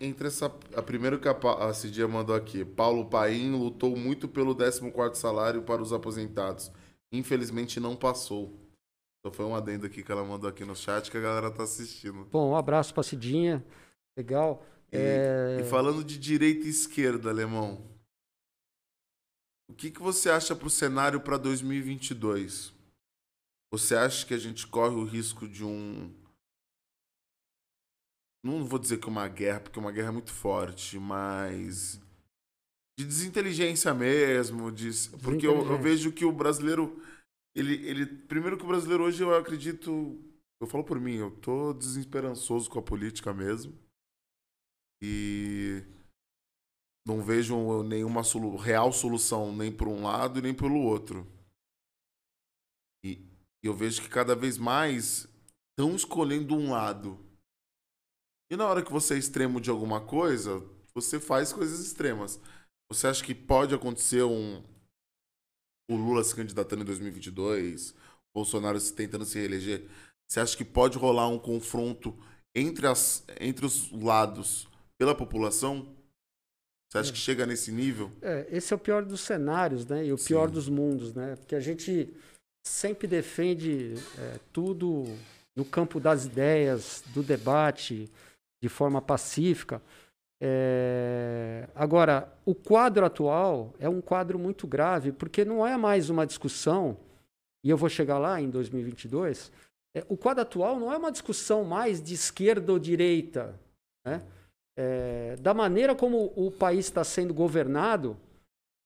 [0.00, 0.46] Entre essa.
[0.76, 2.64] A primeira que a, a Cidia mandou aqui.
[2.64, 6.70] Paulo Paim lutou muito pelo 14 salário para os aposentados.
[7.12, 8.56] Infelizmente não passou.
[9.26, 11.64] Só foi um adendo aqui que ela mandou aqui no chat que a galera tá
[11.64, 12.24] assistindo.
[12.30, 13.64] Bom, um abraço pra Cidinha.
[14.16, 14.64] Legal.
[14.92, 15.58] E, é...
[15.60, 17.82] e falando de direita e esquerda, Alemão,
[19.68, 22.72] o que, que você acha pro cenário para 2022?
[23.72, 26.12] Você acha que a gente corre o risco de um.
[28.44, 31.98] Não vou dizer que uma guerra, porque uma guerra é muito forte, mas.
[32.98, 34.70] De desinteligência mesmo.
[34.70, 34.90] De...
[35.22, 37.02] Porque eu, eu vejo que o brasileiro.
[37.56, 38.04] Ele, ele.
[38.04, 40.22] Primeiro que o brasileiro hoje, eu acredito.
[40.60, 43.72] Eu falo por mim, eu tô desesperançoso com a política mesmo.
[45.02, 45.82] E
[47.06, 51.26] não vejo nenhuma solu real solução nem por um lado nem pelo outro.
[53.62, 55.28] E eu vejo que cada vez mais
[55.70, 57.18] estão escolhendo um lado.
[58.50, 60.62] E na hora que você é extremo de alguma coisa,
[60.94, 62.40] você faz coisas extremas.
[62.90, 64.62] Você acha que pode acontecer um
[65.90, 67.94] o Lula se candidatando em 2022,
[68.34, 69.88] Bolsonaro se tentando se reeleger?
[70.28, 72.16] Você acha que pode rolar um confronto
[72.54, 74.68] entre, as, entre os lados
[74.98, 75.94] pela população?
[76.88, 77.12] Você acha é.
[77.12, 78.12] que chega nesse nível?
[78.20, 80.06] É, esse é o pior dos cenários, né?
[80.06, 80.28] E o Sim.
[80.28, 81.36] pior dos mundos, né?
[81.36, 82.14] Porque a gente
[82.62, 85.04] sempre defende é, tudo
[85.56, 88.10] no campo das ideias, do debate,
[88.62, 89.82] de forma pacífica.
[90.40, 91.68] É...
[91.74, 96.96] Agora, o quadro atual é um quadro muito grave, porque não é mais uma discussão,
[97.64, 99.52] e eu vou chegar lá em 2022.
[99.94, 103.54] É, o quadro atual não é uma discussão mais de esquerda ou direita.
[104.06, 104.22] Né?
[104.76, 108.16] é, da maneira como o país está sendo governado,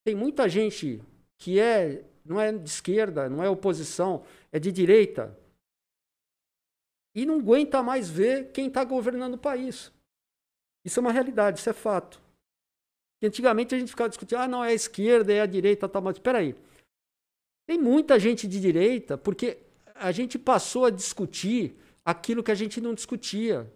[0.04, 1.02] tem muita gente
[1.38, 5.36] que é não é de esquerda, não é oposição, é de direita.
[7.14, 9.92] E não aguenta mais ver quem está governando o país.
[10.84, 12.20] Isso é uma realidade, isso é fato.
[13.22, 16.02] E antigamente a gente ficava discutindo, ah, não, é a esquerda, é a direita, tal,
[16.02, 16.54] mas espera aí.
[17.66, 19.58] Tem muita gente de direita, porque
[19.94, 23.70] a gente passou a discutir aquilo que a gente não discutia.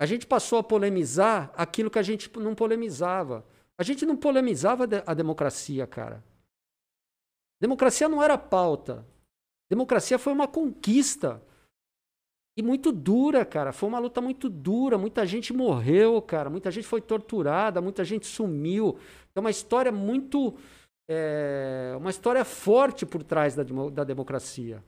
[0.00, 3.44] A gente passou a polemizar aquilo que a gente não polemizava.
[3.76, 6.24] A gente não polemizava a democracia, cara.
[7.60, 9.06] Democracia não era pauta.
[9.70, 11.42] Democracia foi uma conquista.
[12.56, 13.72] E muito dura, cara.
[13.72, 14.98] Foi uma luta muito dura.
[14.98, 16.50] Muita gente morreu, cara.
[16.50, 18.98] Muita gente foi torturada, muita gente sumiu.
[19.34, 20.54] É uma história muito.
[21.10, 23.62] É, uma história forte por trás da,
[23.92, 24.82] da democracia.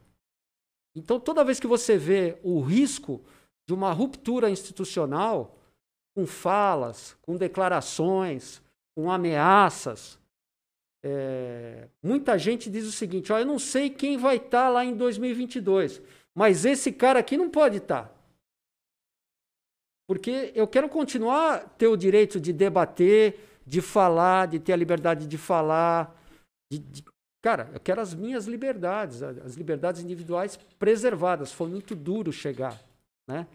[0.94, 3.22] Então, toda vez que você vê o risco
[3.66, 5.56] de uma ruptura institucional
[6.14, 8.60] com falas, com declarações,
[8.94, 10.18] com ameaças.
[11.02, 14.84] É, muita gente diz o seguinte: ó, eu não sei quem vai estar tá lá
[14.84, 16.02] em 2022,
[16.34, 18.04] mas esse cara aqui não pode estar.
[18.04, 18.14] Tá.
[20.08, 25.26] Porque eu quero continuar ter o direito de debater, de falar, de ter a liberdade
[25.26, 26.16] de falar.
[26.70, 27.04] De, de...
[27.42, 31.52] Cara, eu quero as minhas liberdades, as liberdades individuais preservadas.
[31.52, 32.78] Foi muito duro chegar
[33.30, 33.46] né?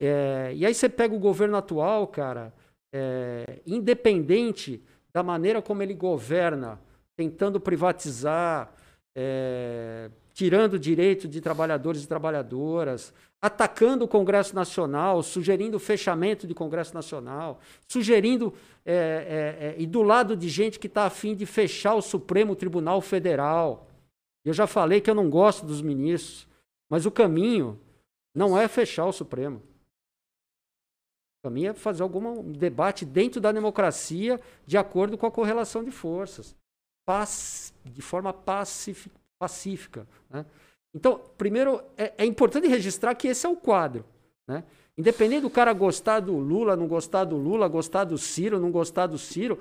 [0.00, 2.52] É, e aí você pega o governo atual, cara,
[2.94, 4.82] é, independente
[5.14, 6.80] da maneira como ele governa,
[7.16, 8.72] tentando privatizar,
[9.16, 16.54] é, tirando direito de trabalhadores e trabalhadoras, atacando o Congresso Nacional, sugerindo o fechamento do
[16.54, 18.52] Congresso Nacional, sugerindo
[18.84, 22.56] é, é, é, e do lado de gente que está afim de fechar o Supremo
[22.56, 23.86] Tribunal Federal.
[24.44, 26.48] Eu já falei que eu não gosto dos ministros,
[26.90, 27.78] mas o caminho
[28.34, 29.62] não é fechar o Supremo.
[31.44, 35.90] Para mim é fazer algum debate dentro da democracia de acordo com a correlação de
[35.90, 36.56] forças,
[37.84, 40.08] de forma pacífica.
[40.30, 40.46] Né?
[40.94, 44.06] Então, primeiro, é, é, importante registrar que esse é o quadro.
[44.48, 44.64] Né?
[44.96, 49.06] Independente do cara gostar do Lula, não gostar do Lula, gostar do Ciro, não gostar
[49.06, 49.58] do Ciro,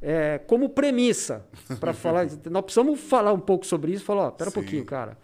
[0.00, 1.46] é, como premissa
[1.78, 4.06] para falar, nós precisamos falar um pouco sobre isso.
[4.06, 4.58] Falar, ó, pera um Sim.
[4.58, 5.18] pouquinho, cara.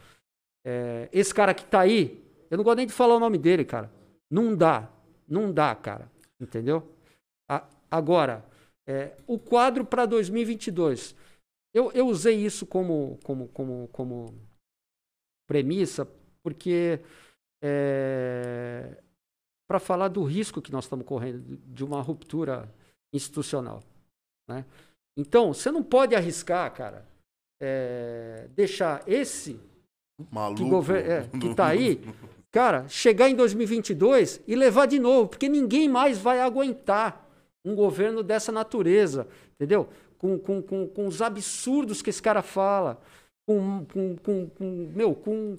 [0.62, 3.64] É, esse cara que tá aí, eu não gosto nem de falar o nome dele,
[3.64, 3.90] cara.
[4.30, 4.90] Não dá,
[5.32, 6.10] não dá, cara.
[6.40, 6.88] Entendeu?
[7.50, 8.44] A- agora,
[8.86, 11.14] é, o quadro para 2022.
[11.74, 14.34] Eu, eu usei isso como, como, como, como
[15.48, 16.06] premissa,
[16.42, 17.00] porque
[19.68, 22.68] para falar do risco que nós estamos correndo de- uma ruptura
[23.14, 23.82] institucional.
[24.48, 24.64] Né?
[25.16, 27.06] Então, você não pode arriscar, cara,
[27.60, 29.60] é, deixar esse
[30.30, 30.84] Maluco.
[30.84, 32.00] que, é, que tá aí,
[32.52, 37.28] cara, chegar em 2022 e levar de novo, porque ninguém mais vai aguentar
[37.64, 39.88] um governo dessa natureza, entendeu?
[40.18, 43.00] Com, com, com, com os absurdos que esse cara fala,
[43.46, 45.58] com, com, com, com, meu, com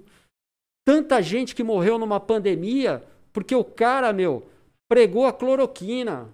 [0.86, 3.04] tanta gente que morreu numa pandemia,
[3.34, 4.48] porque o cara, meu,
[4.88, 6.30] pregou a cloroquina.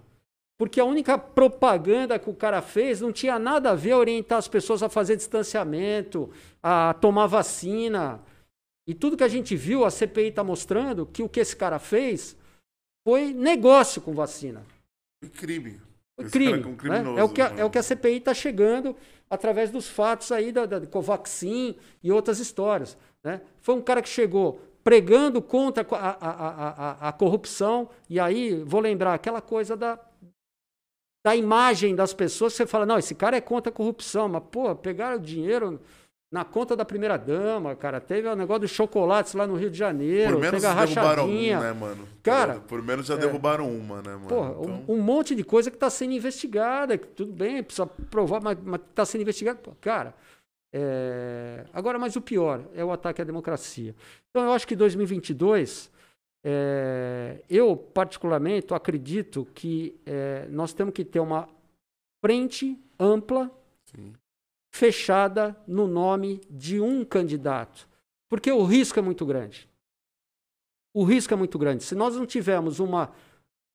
[0.60, 4.50] Porque a única propaganda que o cara fez não tinha nada a ver orientar as
[4.50, 6.30] pessoas a fazer distanciamento,
[6.62, 8.20] a tomar vacina.
[8.90, 11.78] E tudo que a gente viu, a CPI está mostrando que o que esse cara
[11.78, 12.36] fez
[13.08, 14.66] foi negócio com vacina.
[15.38, 15.80] Crime.
[16.16, 16.54] Foi Esse crime.
[16.54, 16.78] cara é um né?
[16.78, 18.96] criminoso, É, o que a, é o que a CPI está chegando
[19.30, 22.98] através dos fatos aí da, da Covaxin e outras histórias.
[23.24, 23.42] Né?
[23.62, 28.56] Foi um cara que chegou pregando contra a, a, a, a, a corrupção, e aí
[28.64, 30.00] vou lembrar aquela coisa da,
[31.24, 34.76] da imagem das pessoas, você fala, não, esse cara é contra a corrupção, mas, pô,
[34.76, 35.80] pegaram o dinheiro
[36.32, 39.78] na conta da primeira dama, cara, teve o negócio dos chocolates lá no Rio de
[39.78, 42.08] Janeiro, Por menos teve a derrubaram um, né, mano?
[42.22, 42.60] Cara?
[42.60, 44.28] Por menos já derrubaram uma, né, mano?
[44.28, 47.88] Porra, Então, um, um monte de coisa que está sendo investigada, que tudo bem, precisa
[47.88, 48.58] provar, mas
[48.90, 49.76] está sendo investigado.
[49.82, 50.14] Cara,
[50.72, 53.96] é, agora, mas o pior é o ataque à democracia.
[54.30, 55.90] Então, eu acho que 2022,
[56.46, 61.50] é, eu particularmente acredito que é, nós temos que ter uma
[62.24, 63.50] frente ampla,
[63.86, 64.14] Sim.
[64.72, 67.88] Fechada no nome de um candidato,
[68.30, 69.68] porque o risco é muito grande.
[70.94, 71.84] O risco é muito grande.
[71.84, 73.12] Se nós não tivermos uma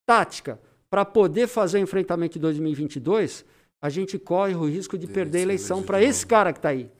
[0.07, 0.61] tática
[0.91, 3.45] para poder fazer o enfrentamento de 2022,
[3.81, 6.91] a gente corre o risco de perder a eleição para esse cara que está aí.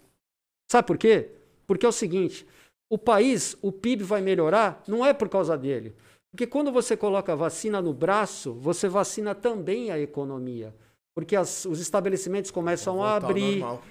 [0.71, 1.31] Sabe por quê?
[1.67, 2.47] Porque é o seguinte:
[2.91, 5.95] o país, o PIB vai melhorar, não é por causa dele.
[6.31, 10.75] Porque quando você coloca a vacina no braço, você vacina também a economia.
[11.15, 13.83] Porque as- os estabelecimentos começam a Voltar ao abrir, normal.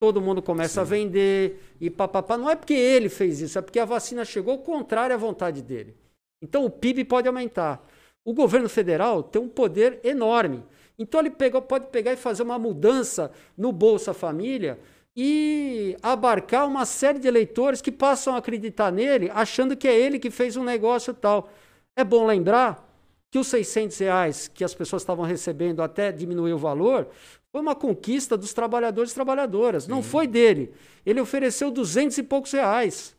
[0.00, 2.36] todo mundo começa a vender e papapá.
[2.38, 5.96] Não é porque ele fez isso, é porque a vacina chegou contrária à vontade dele.
[6.42, 7.84] Então o PIB pode aumentar.
[8.24, 10.62] O governo federal tem um poder enorme.
[10.98, 14.78] Então ele pegou- pode pegar e fazer uma mudança no Bolsa Família
[15.16, 20.18] e abarcar uma série de eleitores que passam a acreditar nele, achando que é ele
[20.18, 21.50] que fez um negócio tal.
[21.96, 22.89] É bom lembrar
[23.30, 27.08] que os 600 reais que as pessoas estavam recebendo até diminuir o valor
[27.52, 29.86] foi uma conquista dos trabalhadores e trabalhadoras.
[29.86, 30.72] Não foi dele.
[31.04, 33.16] Ele ofereceu 200 e poucos reais.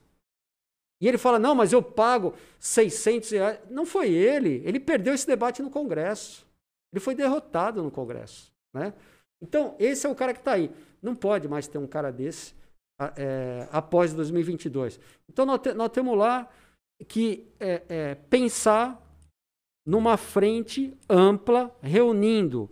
[1.02, 3.60] E ele fala: não, mas eu pago 600 reais.
[3.70, 4.62] Não foi ele.
[4.66, 6.46] Ele perdeu esse debate no Congresso.
[6.94, 8.52] Ele foi derrotado no Congresso.
[8.74, 8.94] Né?
[9.42, 10.72] Então, esse é o cara que está aí.
[11.02, 12.54] Não pode mais ter um cara desse
[13.18, 15.00] é, após 2022.
[15.30, 16.48] Então, nós, te- nós temos lá
[17.08, 19.02] que é, é, pensar
[19.86, 22.70] numa frente ampla, reunindo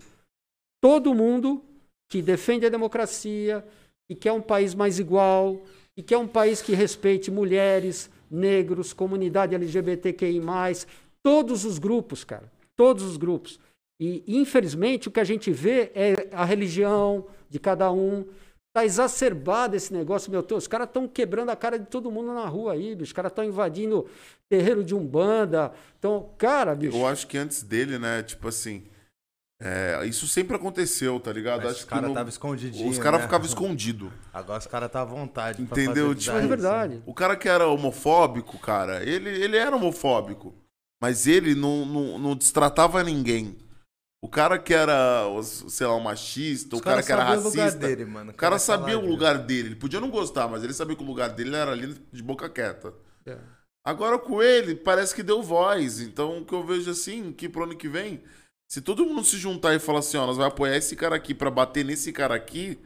[0.82, 1.64] todo mundo
[2.10, 3.66] que defende a democracia,
[4.08, 5.62] que quer um país mais igual,
[5.96, 10.42] que quer um país que respeite mulheres, negros, comunidade LGBTQI+,
[11.24, 13.60] todos os grupos, cara, todos os grupos.
[14.00, 18.26] E, infelizmente, o que a gente vê é a religião de cada um.
[18.74, 20.64] Tá exacerbado esse negócio, meu Deus.
[20.64, 23.10] Os caras estão quebrando a cara de todo mundo na rua aí, bicho.
[23.10, 24.08] Os caras estão invadindo
[24.48, 25.72] terreiro de Umbanda.
[25.98, 26.96] Então, cara, bicho.
[26.96, 28.84] Eu acho que antes dele, né, tipo assim.
[29.60, 31.64] é, isso sempre aconteceu, tá ligado?
[31.64, 32.92] Mas acho os caras no- estavam escondidinhos.
[32.98, 33.26] Os caras né?
[33.26, 34.12] ficavam escondidos.
[34.32, 35.62] Agora os caras tá à vontade.
[35.62, 36.10] Entendeu?
[36.10, 37.04] fazer Tipo, é verdade.
[37.08, 40.54] O cara que era homofóbico, cara, ele, ele era homofóbico.
[41.02, 43.58] Mas ele não, não, não destratava ninguém.
[44.22, 47.44] O cara que era, sei lá, um machista, Os o cara que era sabiam o
[47.50, 47.88] lugar racista.
[47.88, 48.32] dele, mano.
[48.32, 49.70] O cara sabia o lugar dele.
[49.70, 52.50] Ele podia não gostar, mas ele sabia que o lugar dele era ali de boca
[52.50, 52.94] quieta.
[53.26, 53.38] É.
[53.86, 56.02] Agora com ele, parece que deu voz.
[56.02, 58.22] Então, o que eu vejo assim, que pro ano que vem,
[58.70, 61.34] se todo mundo se juntar e falar assim, ó, nós vamos apoiar esse cara aqui
[61.34, 62.78] pra bater nesse cara aqui.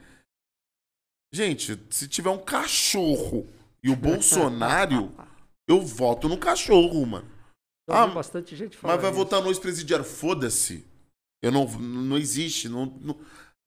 [1.33, 3.47] Gente, se tiver um cachorro
[3.83, 5.11] e o Bolsonaro,
[5.67, 7.27] eu voto no cachorro, mano.
[7.87, 9.19] Eu Ah, bastante gente falar Mas vai isso.
[9.19, 10.85] votar no ex-presidiário, foda-se.
[11.43, 13.17] Eu não, não existe, não, não,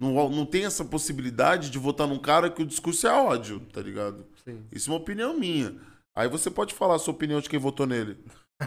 [0.01, 3.83] não, não tem essa possibilidade de votar num cara que o discurso é ódio, tá
[3.83, 4.25] ligado?
[4.43, 4.63] Sim.
[4.73, 5.75] Isso é uma opinião minha.
[6.17, 8.17] Aí você pode falar a sua opinião de quem votou nele.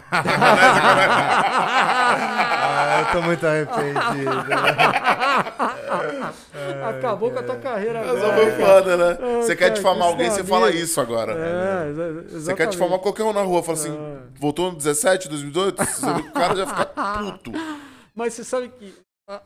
[2.82, 4.30] Ah, eu tô muito arrependido.
[6.88, 8.34] Acabou com a tua carreira Essa agora.
[8.36, 9.18] foi foda, né?
[9.42, 11.32] Você quer difamar alguém, você fala isso agora.
[11.32, 11.92] É,
[12.30, 13.96] Você quer difamar qualquer um na rua, fala assim,
[14.38, 17.52] voltou no 17, 2018, o cara já fica puto.
[18.20, 18.92] Mas você sabe que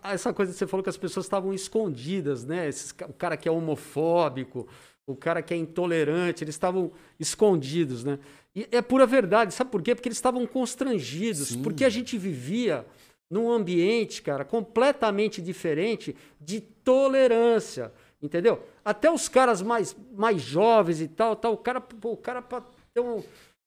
[0.03, 2.69] essa coisa que você falou que as pessoas estavam escondidas, né?
[2.69, 4.67] Esses o cara que é homofóbico,
[5.07, 6.91] o cara que é intolerante, eles estavam
[7.21, 8.19] escondidos, né?
[8.53, 9.55] E é pura verdade.
[9.55, 9.95] Sabe por quê?
[9.95, 11.55] Porque eles estavam constrangidos.
[11.55, 12.85] Porque a gente vivia
[13.31, 17.93] num ambiente, cara, completamente diferente de tolerância.
[18.21, 18.61] Entendeu?
[18.85, 22.61] Até os caras mais, mais jovens e tal, tal, o cara, o cara pra
[22.93, 23.23] ter um,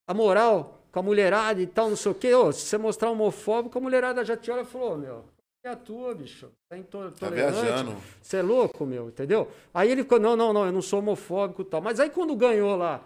[0.06, 2.34] a moral com a mulherada e tal, não sei o quê.
[2.34, 5.26] Ô, se você mostrar homofóbico, a mulherada já te olha e falou, "Ô, meu,
[5.66, 6.50] é a tua, bicho.
[6.70, 7.62] Tá into- Tá intolerante.
[7.62, 7.96] viajando.
[8.22, 9.50] Você é louco, meu, entendeu?
[9.74, 11.82] Aí ele ficou, não, não, não, eu não sou homofóbico e tal.
[11.82, 13.04] Mas aí quando ganhou lá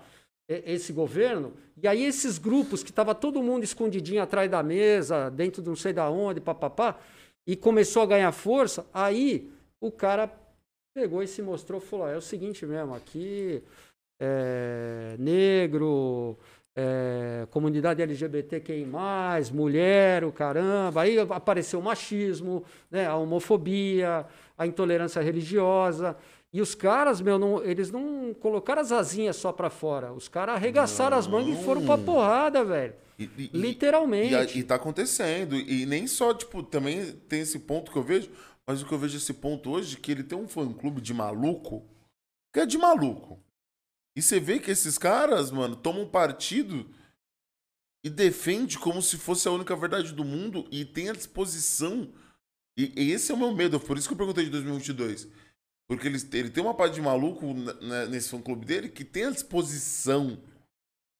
[0.47, 5.61] esse governo, e aí esses grupos que tava todo mundo escondidinho atrás da mesa, dentro
[5.61, 6.99] de não sei da onde, papapá,
[7.47, 9.49] e começou a ganhar força, aí
[9.79, 10.29] o cara
[10.93, 13.63] pegou e se mostrou, falou, "Ah, é o seguinte mesmo, aqui
[14.23, 16.37] é, negro,
[16.75, 18.85] é, comunidade LGBTQI+,
[19.53, 24.25] mulher, o caramba, aí apareceu o machismo, né, a homofobia,
[24.57, 26.15] a intolerância religiosa,
[26.53, 30.55] e os caras, meu, não, eles não colocaram as asinhas só pra fora, os caras
[30.55, 32.93] arregaçaram as mangas e foram pra porrada, velho.
[33.17, 34.57] E, e- Literalmente.
[34.57, 35.55] E, e tá acontecendo.
[35.55, 38.29] E nem só, tipo, também tem esse ponto que eu vejo,
[38.65, 41.83] mas o que eu vejo esse ponto hoje, que ele tem um fã-clube de maluco,
[42.53, 43.39] que é de maluco.
[44.15, 46.89] E você vê que esses caras, mano, tomam partido
[48.03, 52.11] e defende como se fosse a única verdade do mundo e tem a disposição.
[52.77, 55.27] E, e esse é o meu medo, por isso que eu perguntei de 2022.
[55.87, 59.31] Porque ele, ele tem uma parte de maluco né, nesse fã-clube dele que tem a
[59.31, 60.41] disposição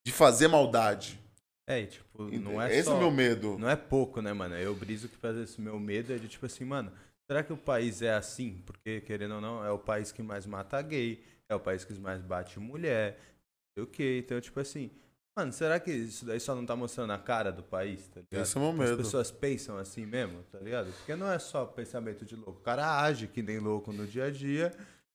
[0.05, 1.19] de fazer maldade.
[1.67, 2.93] É, e, tipo, não é Esse só...
[2.93, 3.57] é o meu medo.
[3.57, 4.55] Não é pouco, né, mano?
[4.55, 6.91] Eu briso que faz esse meu medo é de tipo assim, mano,
[7.29, 8.61] será que o país é assim?
[8.65, 11.93] Porque, querendo ou não, é o país que mais mata gay, é o país que
[11.99, 14.21] mais bate mulher, não sei o quê.
[14.23, 14.89] Então, tipo assim,
[15.37, 18.43] mano, será que isso daí só não tá mostrando a cara do país, tá ligado?
[18.45, 19.03] Esse é o meu As medo.
[19.03, 20.91] pessoas pensam assim mesmo, tá ligado?
[20.93, 22.59] Porque não é só pensamento de louco.
[22.59, 24.71] O cara age que nem louco no dia a dia.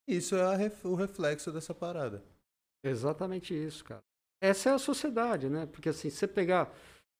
[0.08, 2.22] E isso é a ref- o reflexo dessa parada.
[2.84, 4.02] Exatamente isso, cara.
[4.40, 5.66] Essa é a sociedade, né?
[5.66, 6.72] Porque assim, você pegar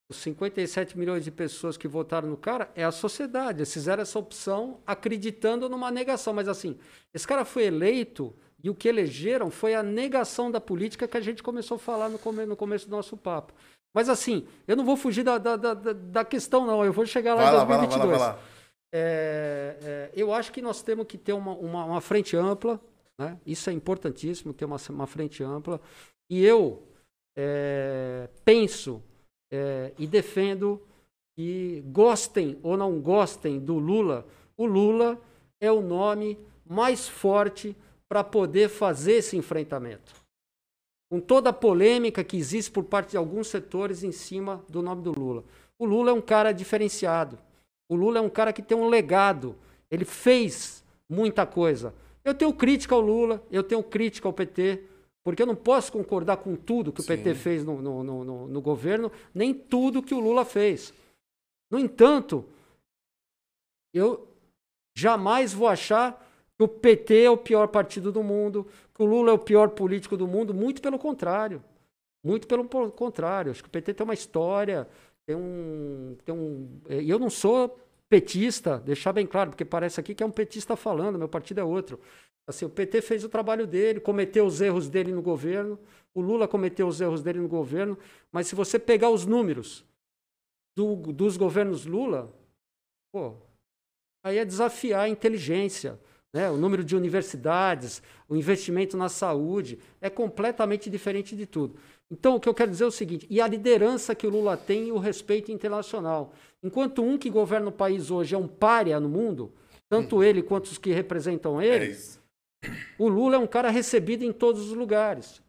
[0.09, 3.59] os 57 milhões de pessoas que votaram no cara, é a sociedade.
[3.59, 6.32] Eles fizeram essa opção acreditando numa negação.
[6.32, 6.78] Mas assim,
[7.12, 8.32] esse cara foi eleito
[8.62, 12.09] e o que elegeram foi a negação da política que a gente começou a falar
[12.09, 13.53] no, come no começo do nosso papo.
[13.95, 16.85] Mas assim, eu não vou fugir da, da, da, da- questão, não.
[16.85, 18.20] Eu vou chegar lá Vai em lá, vai lá, vai 2022.
[18.20, 18.57] lá, vai lá.
[18.95, 22.81] É, é, eu acho que nós temos que ter uma, uma, uma frente ampla,
[23.19, 23.39] né?
[23.47, 25.81] isso é importantíssimo, ter uma, uma frente ampla.
[26.31, 26.83] E eu
[27.37, 29.03] é, penso
[29.53, 30.83] é, e defendo
[31.37, 34.27] que gostem ou não gostem do Lula,
[34.57, 35.20] o Lula
[35.61, 37.77] é o nome mais forte
[38.09, 40.15] para poder fazer esse enfrentamento.
[41.11, 45.03] Com toda a polêmica que existe por parte de alguns setores em cima do nome
[45.03, 45.45] do Lula.
[45.78, 47.39] O Lula é um cara diferenciado.
[47.89, 49.57] O Lula é um cara que tem um legado.
[49.91, 51.95] Ele fez muita coisa.
[52.24, 54.83] Eu tenho crítica ao Lula, eu tenho crítica ao PT,
[55.24, 57.41] porque eu não posso concordar com tudo que o PT Sim.
[57.41, 60.93] fez no, no, no, no- no governo, nem tudo que o Lula fez.
[61.70, 62.45] No entanto,
[63.95, 64.27] eu
[64.97, 66.26] jamais vou achar
[66.59, 69.70] que o PT é o pior partido do mundo, que o Lula é o pior
[69.70, 71.62] político do mundo, muito pelo contrário.
[72.24, 73.51] Muito pelo contrário.
[73.53, 74.89] Acho que o PT tem uma história,
[75.27, 76.16] tem um.
[76.24, 77.78] Tem um eh, e eu não sou
[78.09, 81.65] petista, deixar bem claro, porque parece aqui que é um petista falando, meu partido é
[81.65, 82.01] outro.
[82.49, 85.78] Assim, o PT fez o trabalho dele, cometeu os erros dele no governo,
[86.15, 87.99] o Lula cometeu os erros dele no governo,
[88.31, 89.85] mas se você pegar os números
[90.77, 92.33] do- dos governos Lula,
[93.12, 93.35] pô,
[94.24, 95.99] aí é desafiar a inteligência.
[96.36, 96.50] Né?
[96.50, 101.76] O número de universidades, o investimento na saúde, é completamente diferente de tudo.
[102.10, 104.54] Então, o que eu quero dizer é o seguinte: e a liderança que o Lula
[104.54, 106.34] tem e o respeito internacional.
[106.62, 109.50] Enquanto um que governa o país hoje é um párea no mundo,
[109.88, 112.20] tanto ele quanto os que representam É ele, isso.
[112.98, 115.40] o Lula é um cara recebido em todos os lugares.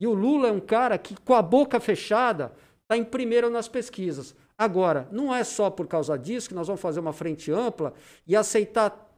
[0.00, 3.68] E o Lula é um cara que, com a boca fechada, está em primeiro nas
[3.68, 4.34] pesquisas.
[4.56, 7.92] Agora, não é só por causa disso que nós vamos fazer uma frente ampla
[8.26, 9.09] e aceitar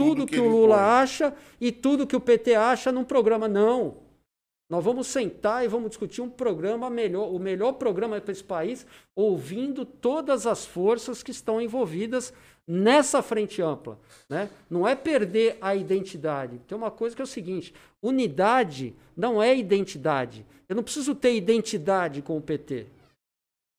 [0.00, 3.46] tudo, Tudo que, que o Lula acha e tudo que o PT acha num programa.
[3.46, 3.98] Não.
[4.68, 8.86] Nós vamos sentar e vamos discutir um programa melhor, o melhor programa para esse país,
[9.16, 12.32] ouvindo todas as forças que estão envolvidas
[12.66, 13.98] nessa frente ampla.
[14.28, 14.48] Né?
[14.70, 16.60] Não é perder a identidade.
[16.68, 20.46] Tem uma coisa que é o seguinte: unidade não é identidade.
[20.68, 22.86] Eu não preciso ter identidade com o PT.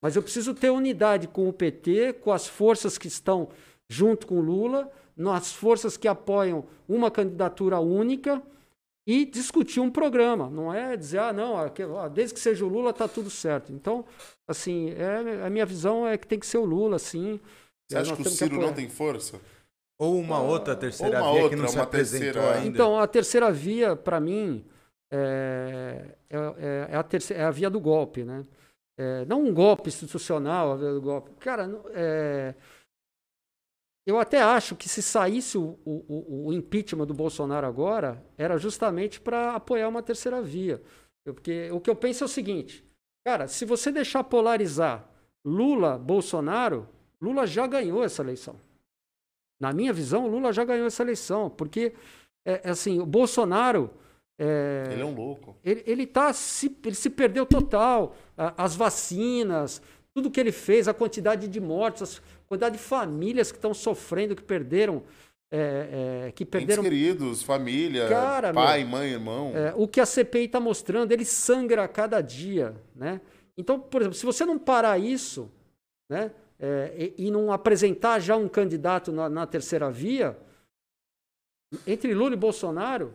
[0.01, 3.49] Mas eu preciso ter unidade com o PT, com as forças que estão
[3.91, 8.41] junto com o Lula, nas forças que apoiam uma candidatura única
[9.05, 10.49] e discutir um programa.
[10.49, 11.55] Não é dizer, ah, não,
[12.09, 13.73] desde que seja o Lula está tudo certo.
[13.73, 14.05] Então,
[14.47, 17.39] assim, é, a minha visão é que tem que ser o Lula, sim.
[17.89, 19.41] Você acha que o Ciro que não tem força?
[19.99, 22.67] Ou uma ah, outra terceira uma via outra, que não se apresentou ainda.
[22.67, 24.65] Então, a terceira via, para mim,
[25.11, 28.45] é, é, é, é, a terceira, é a via do golpe, né?
[28.97, 31.31] É, não um golpe institucional, a via do golpe.
[31.39, 32.55] Cara, é,
[34.05, 39.19] eu até acho que se saísse o, o, o impeachment do Bolsonaro agora, era justamente
[39.19, 40.81] para apoiar uma terceira via.
[41.23, 42.83] Porque o que eu penso é o seguinte,
[43.23, 45.07] cara, se você deixar polarizar
[45.45, 46.89] Lula, Bolsonaro,
[47.21, 48.55] Lula já ganhou essa eleição.
[49.59, 51.93] Na minha visão, Lula já ganhou essa eleição, porque
[52.43, 53.91] é, é assim, o Bolsonaro
[54.43, 55.55] é, ele é um louco.
[55.63, 58.15] Ele, ele, tá se, ele se perdeu total.
[58.35, 59.79] As vacinas,
[60.15, 62.19] tudo que ele fez, a quantidade de mortes,
[62.51, 65.03] quantidade de famílias que estão sofrendo, que perderam.
[65.53, 66.81] É, é, que perderam.
[66.81, 69.51] Entes queridos, família, Cara, pai, meu, mãe, irmão.
[69.55, 72.73] É, o que a CPI está mostrando, ele sangra a cada dia.
[72.95, 73.19] Né?
[73.57, 75.51] Então, por exemplo, se você não parar isso,
[76.09, 76.31] né?
[76.57, 80.37] é, e, e, não apresentar já um candidato na, na, terceira via,
[81.87, 83.13] entre Lula e Bolsonaro,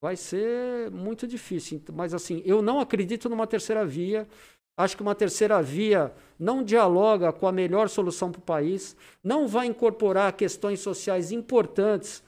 [0.00, 1.82] vai ser muito difícil.
[1.92, 4.28] Mas assim, eu não acredito numa terceira via.
[4.76, 9.46] Acho que uma terceira via não dialoga com a melhor solução para o país, não
[9.46, 12.22] vai incorporar questões sociais importantes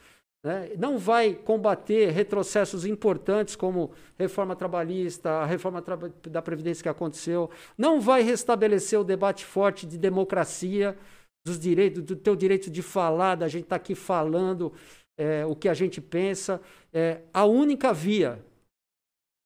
[0.46, 0.70] né?
[0.78, 7.50] Não vai combater retrocessos importantes como reforma trabalhista, a reforma tra da Previdência que aconteceu,
[7.76, 10.96] não vai restabelecer o debate forte de democracia,
[11.44, 14.72] dos direitos, do teu direito de falar, da gente estar tá aqui falando
[15.18, 16.62] é, o que a gente pensa.
[16.92, 18.40] É, a única via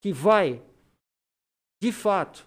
[0.02, 0.62] que vai,
[1.82, 2.46] de fato,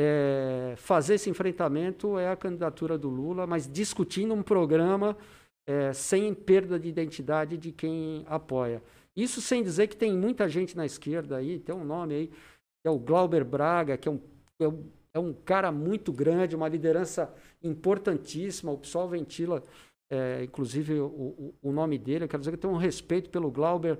[0.00, 5.18] é, fazer esse enfrentamento é a candidatura do Lula, mas discutindo um programa
[5.66, 8.80] é, sem perda de identidade de quem apoia.
[9.16, 12.86] Isso sem dizer que tem muita gente na esquerda aí, tem um nome aí, que
[12.86, 14.20] é o Glauber Braga, que é um,
[14.60, 14.84] é um,
[15.14, 18.70] é um cara muito grande, uma liderança importantíssima.
[18.70, 19.64] O pessoal ventila,
[20.08, 22.24] é, inclusive, o, o, o, nome dele.
[22.24, 23.98] Eu quero dizer que eu tenho um respeito pelo Glauber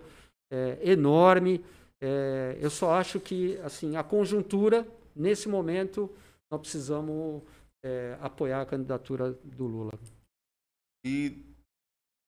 [0.53, 1.65] é, enorme.
[2.01, 4.87] É, eu só acho que assim a conjuntura,
[5.19, 6.15] nesse momento,
[6.51, 7.43] nós precisamos
[7.85, 9.93] é, apoiar a candidatura do Lula.
[11.05, 11.49] E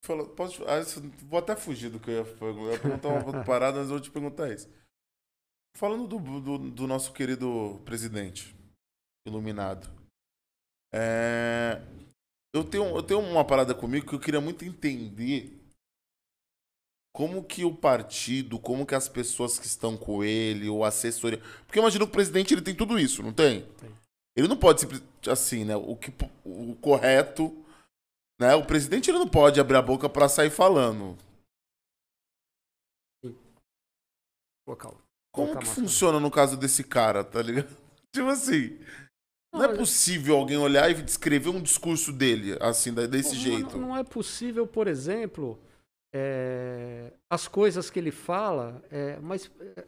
[0.02, 0.80] Falou, pode, ah,
[1.26, 2.60] vou até fugir do que eu ia perguntar.
[2.60, 4.68] Eu ia perguntar uma parada, mas eu vou te perguntar isso.
[5.76, 8.56] Falando do, do, do nosso querido presidente,
[9.26, 9.88] iluminado.
[10.92, 11.82] É,
[12.54, 15.59] eu, tenho, eu tenho uma parada comigo que eu queria muito entender
[17.12, 21.40] como que o partido, como que as pessoas que estão com ele, ou assessoria.
[21.66, 23.62] Porque imagina o presidente ele tem tudo isso, não tem?
[23.78, 23.90] tem.
[24.36, 25.76] Ele não pode ser assim, né?
[25.76, 26.12] O, que,
[26.44, 27.54] o correto
[28.40, 28.54] né?
[28.54, 31.16] O presidente ele não pode abrir a boca para sair falando.
[34.66, 34.96] Local.
[35.30, 37.76] Como que funciona no caso desse cara, tá ligado?
[38.14, 38.78] Tipo assim.
[39.52, 43.78] Não, não é possível alguém olhar e descrever um discurso dele, assim, desse não, jeito.
[43.78, 45.58] Não, não, é possível, por exemplo,
[46.12, 49.86] é, as coisas que ele fala, é, mas é,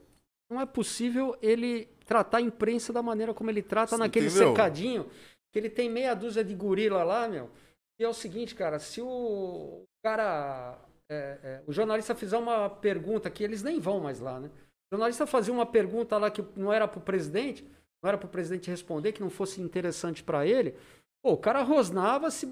[0.50, 4.48] não é possível ele tratar a imprensa da maneira como ele trata Você naquele entendeu?
[4.48, 5.10] cercadinho,
[5.52, 7.50] que ele tem meia dúzia de gorila lá, meu.
[7.98, 10.78] E é o seguinte, cara, se o cara.
[11.10, 14.48] É, é, o jornalista fizer uma pergunta que eles nem vão mais lá, né?
[14.90, 17.62] O jornalista fazia uma pergunta lá que não era para o presidente,
[18.02, 20.74] não era para o presidente responder, que não fosse interessante para ele.
[21.22, 22.50] Pô, o cara rosnava, se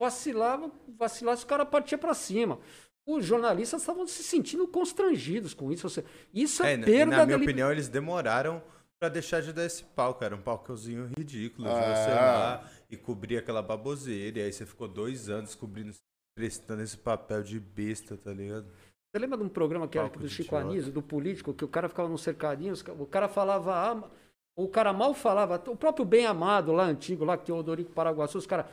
[0.00, 2.58] vacilava, vacilasse, o cara partia para cima.
[3.06, 5.86] Os jornalistas estavam se sentindo constrangidos com isso.
[6.32, 8.62] Isso é, é perda Na minha opinião, eles demoraram
[9.00, 10.22] para deixar de dar esse palco.
[10.22, 11.68] Era um palcozinho ridículo.
[11.68, 11.94] Ah.
[11.94, 14.38] Você lá e cobrir aquela baboseira.
[14.38, 15.92] E aí você ficou dois anos cobrindo,
[16.36, 18.66] prestando esse papel de besta, tá ligado?
[19.10, 21.88] Você lembra de um programa que era do Chico Anísio, do político, que o cara
[21.88, 23.74] ficava num cercadinho, o cara falava.
[23.74, 24.10] Ah,
[24.54, 27.90] o cara mal falava, o próprio Bem Amado lá antigo, lá que tem o Odorico
[27.92, 28.66] Paraguaçu, os caras.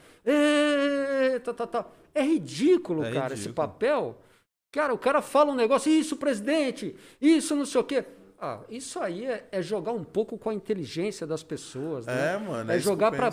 [1.43, 1.87] Tá, tá, tá.
[2.13, 3.39] É ridículo, é cara, ridículo.
[3.39, 4.17] esse papel.
[4.71, 8.05] Cara, o cara fala um negócio, isso, presidente, isso, não sei o quê.
[8.39, 12.35] Ah, isso aí é, é jogar um pouco com a inteligência das pessoas, né?
[12.35, 12.71] É, mano.
[12.71, 13.31] É, é jogar para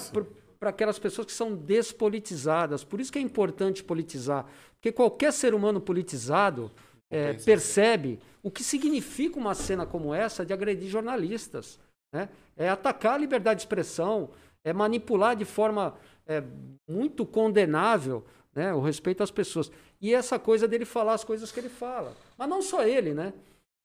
[0.58, 2.82] para aquelas pessoas que são despolitizadas.
[2.82, 4.46] Por isso que é importante politizar.
[4.74, 6.72] Porque qualquer ser humano politizado
[7.10, 11.78] é, percebe o que significa uma cena como essa de agredir jornalistas.
[12.12, 12.28] Né?
[12.56, 14.30] É atacar a liberdade de expressão,
[14.64, 15.94] é manipular de forma
[16.26, 16.42] é,
[16.88, 18.24] muito condenável
[18.54, 19.70] né, o respeito às pessoas.
[20.00, 22.14] E essa coisa dele falar as coisas que ele fala.
[22.36, 23.32] Mas não só ele, né?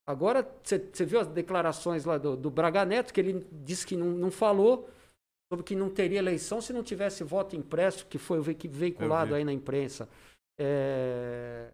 [0.05, 4.07] Agora, você viu as declarações lá do, do Braga Neto, que ele disse que não,
[4.07, 4.89] não falou,
[5.51, 9.53] sobre que não teria eleição se não tivesse voto impresso, que foi veiculado aí na
[9.53, 10.09] imprensa.
[10.59, 11.72] É...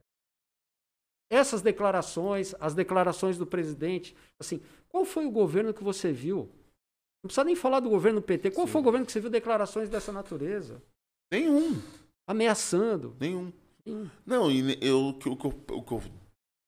[1.30, 6.50] Essas declarações, as declarações do presidente, assim, qual foi o governo que você viu?
[7.24, 8.52] Não precisa nem falar do governo PT.
[8.52, 8.74] Qual Sim.
[8.74, 10.82] foi o governo que você viu declarações dessa natureza?
[11.32, 11.82] Nenhum.
[12.28, 13.16] Ameaçando.
[13.20, 13.52] Nenhum.
[13.86, 14.10] Nenhum.
[14.26, 16.02] Não, e eu, o, que, eu, o que eu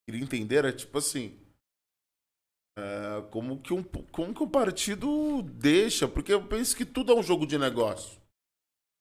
[0.07, 1.37] queria entender era tipo assim.
[2.77, 6.07] É, como, que um, como que um partido deixa?
[6.07, 8.19] Porque eu penso que tudo é um jogo de negócio.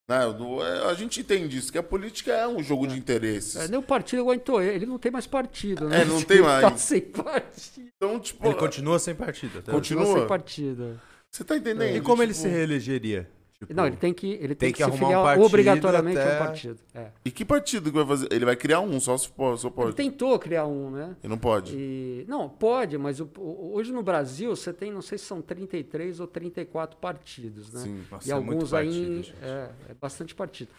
[0.09, 0.17] Né?
[0.63, 2.89] É, a gente entende isso, que a política é um jogo é.
[2.89, 3.57] de interesses.
[3.57, 6.01] É, nem o partido aguentou ele, ele não tem mais partido, né?
[6.01, 6.63] É, não tem mais.
[6.63, 7.89] Tá sem partido.
[7.97, 9.59] Então, tipo, ele continua sem partido.
[9.59, 11.01] Até continua sem partido.
[11.31, 11.83] Você tá entendendo?
[11.83, 11.97] É.
[11.97, 12.23] E como tipo...
[12.25, 13.29] ele se reelegeria?
[13.59, 16.33] Tipo, não, ele tem que, ele tem, tem que, que se filiar um obrigatoriamente até...
[16.33, 16.79] a um partido.
[16.95, 17.11] É.
[17.25, 18.33] E que partido que vai fazer?
[18.33, 19.89] Ele vai criar um, só se for, só pode.
[19.89, 21.17] Ele tentou criar um, né?
[21.25, 21.75] E não pode.
[21.77, 22.25] E...
[22.29, 26.29] Não, pode, mas o, hoje no Brasil você tem, não sei se são 33 ou
[26.29, 27.81] 34 partidos, né?
[27.81, 29.33] Sim, Nossa, e é alguns aí.
[29.43, 30.71] É, é bastante partido.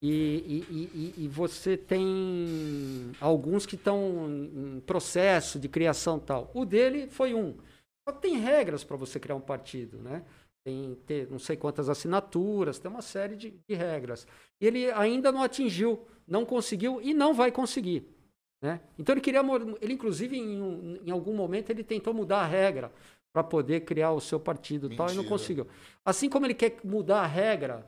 [0.00, 6.52] E, e, e, e, você tem alguns que estão em processo de criação tal.
[6.54, 7.56] O dele foi um.
[8.08, 10.24] Só que tem regras para você criar um partido, né?
[10.64, 14.26] tem ter não sei quantas assinaturas, tem uma série de, de, regras.
[14.58, 18.08] E ele ainda não atingiu, não conseguiu e não vai conseguir.
[18.62, 18.80] Né?
[18.98, 19.42] Então ele queria,
[19.82, 22.90] ele inclusive em, em algum momento ele tentou mudar a regra
[23.30, 25.66] para poder criar o seu partido tal, e não conseguiu.
[26.02, 27.86] Assim como ele quer mudar a regra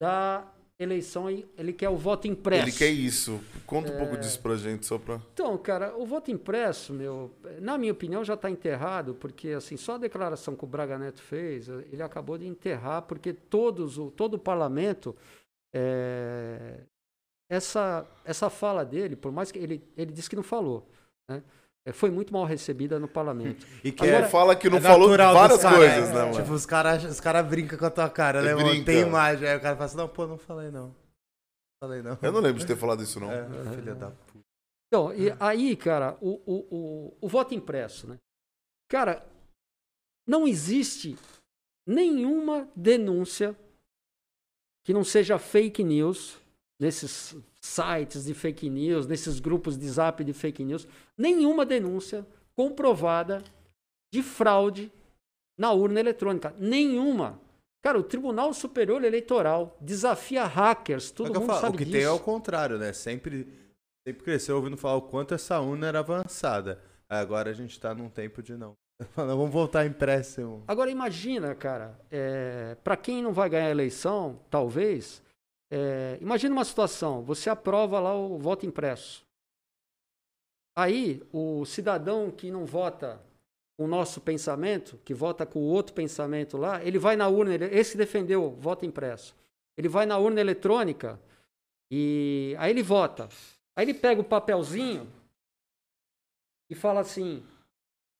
[0.00, 0.46] da
[0.78, 2.64] eleição, ele quer o voto impresso.
[2.64, 3.40] Ele quer isso.
[3.66, 3.98] Conta um é...
[3.98, 5.20] pouco disso pra gente, só pra...
[5.32, 9.96] Então, cara, o voto impresso, meu, na minha opinião, já está enterrado, porque assim, só
[9.96, 14.34] a declaração que o Braga Neto fez, ele acabou de enterrar, porque todos, o, todo
[14.34, 15.16] o parlamento,
[15.74, 16.80] é...
[17.50, 20.88] essa, essa fala dele, por mais que ele, ele disse que não falou,
[21.28, 21.42] né?
[21.88, 23.66] É, foi muito mal recebida no parlamento.
[23.82, 26.34] E que Agora, fala que não é falou várias cara, coisas, é, né, mano?
[26.34, 28.84] Tipo, os caras os cara brincam com a tua cara, né, mano?
[28.84, 29.48] Tem imagem.
[29.48, 30.94] Aí o cara fala assim, não, pô, não falei não.
[31.82, 32.18] Falei não.
[32.20, 33.32] Eu não lembro de ter falado isso, não.
[33.32, 34.44] É, filha da puta.
[34.88, 38.18] Então, e aí, cara, o, o, o, o voto impresso, né?
[38.90, 39.24] Cara,
[40.26, 41.16] não existe
[41.86, 43.56] nenhuma denúncia
[44.84, 46.38] que não seja fake news
[46.80, 47.34] nesses
[47.68, 50.86] sites de fake news, nesses grupos de zap de fake news,
[51.16, 52.26] nenhuma denúncia
[52.56, 53.42] comprovada
[54.12, 54.90] de fraude
[55.58, 56.54] na urna eletrônica.
[56.58, 57.38] Nenhuma.
[57.82, 61.96] Cara, o Tribunal Superior Eleitoral desafia hackers, todo mundo falo, sabe O que disso.
[61.96, 62.92] tem é o contrário, né?
[62.92, 63.46] Sempre,
[64.06, 66.82] sempre cresceu ouvindo falar o quanto essa urna era avançada.
[67.08, 68.74] Agora a gente está num tempo de não.
[69.14, 70.62] Vamos voltar impresso.
[70.66, 75.22] Agora imagina, cara, é, para quem não vai ganhar a eleição, talvez,
[75.70, 79.26] é, imagina uma situação, você aprova lá o voto impresso.
[80.76, 83.20] Aí, o cidadão que não vota
[83.76, 87.96] o nosso pensamento, que vota com o outro pensamento lá, ele vai na urna, esse
[87.96, 89.34] defendeu voto impresso.
[89.76, 91.20] Ele vai na urna eletrônica
[91.90, 93.28] e aí ele vota.
[93.76, 95.10] Aí ele pega o papelzinho
[96.70, 97.44] e fala assim: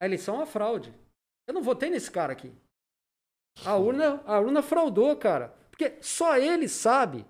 [0.00, 0.94] a eleição é uma fraude.
[1.46, 2.52] Eu não votei nesse cara aqui.
[3.64, 5.48] A urna, a urna fraudou, cara.
[5.70, 7.24] Porque só ele sabe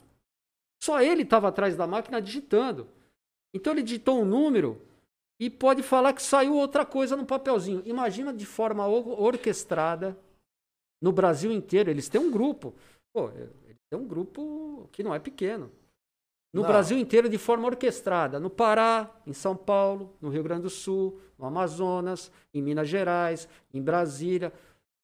[0.83, 2.89] só ele estava atrás da máquina digitando.
[3.55, 4.81] Então ele digitou um número
[5.41, 7.83] e pode falar que saiu outra coisa no papelzinho.
[7.85, 10.19] Imagina de forma orquestrada
[11.01, 11.91] no Brasil inteiro.
[11.91, 12.75] Eles têm um grupo.
[13.13, 15.71] Pô, eles têm um grupo que não é pequeno.
[16.53, 16.69] No não.
[16.69, 18.41] Brasil inteiro, de forma orquestrada.
[18.41, 23.49] No Pará, em São Paulo, no Rio Grande do Sul, no Amazonas, em Minas Gerais,
[23.73, 24.53] em Brasília.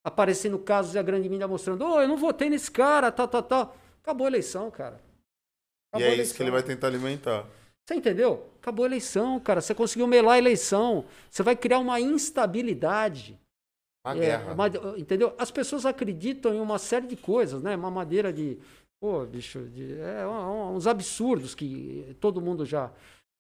[0.03, 3.43] Aparecendo casos e a grande mídia mostrando: oh, eu não votei nesse cara, tal, tal,
[3.43, 3.77] tal.
[4.03, 5.01] Acabou a eleição, cara.
[5.95, 7.47] Acabou e é isso que ele vai tentar alimentar.
[7.87, 8.51] Você entendeu?
[8.61, 9.61] Acabou a eleição, cara.
[9.61, 11.05] Você conseguiu melar a eleição.
[11.31, 13.39] Você vai criar uma instabilidade.
[14.05, 14.55] Uma é, guerra.
[14.55, 14.69] Uma,
[14.99, 15.35] entendeu?
[15.39, 17.77] As pessoas acreditam em uma série de coisas, né?
[17.77, 18.59] Uma maneira de.
[19.01, 22.91] Pô, bicho, de, é, uns absurdos que todo mundo já,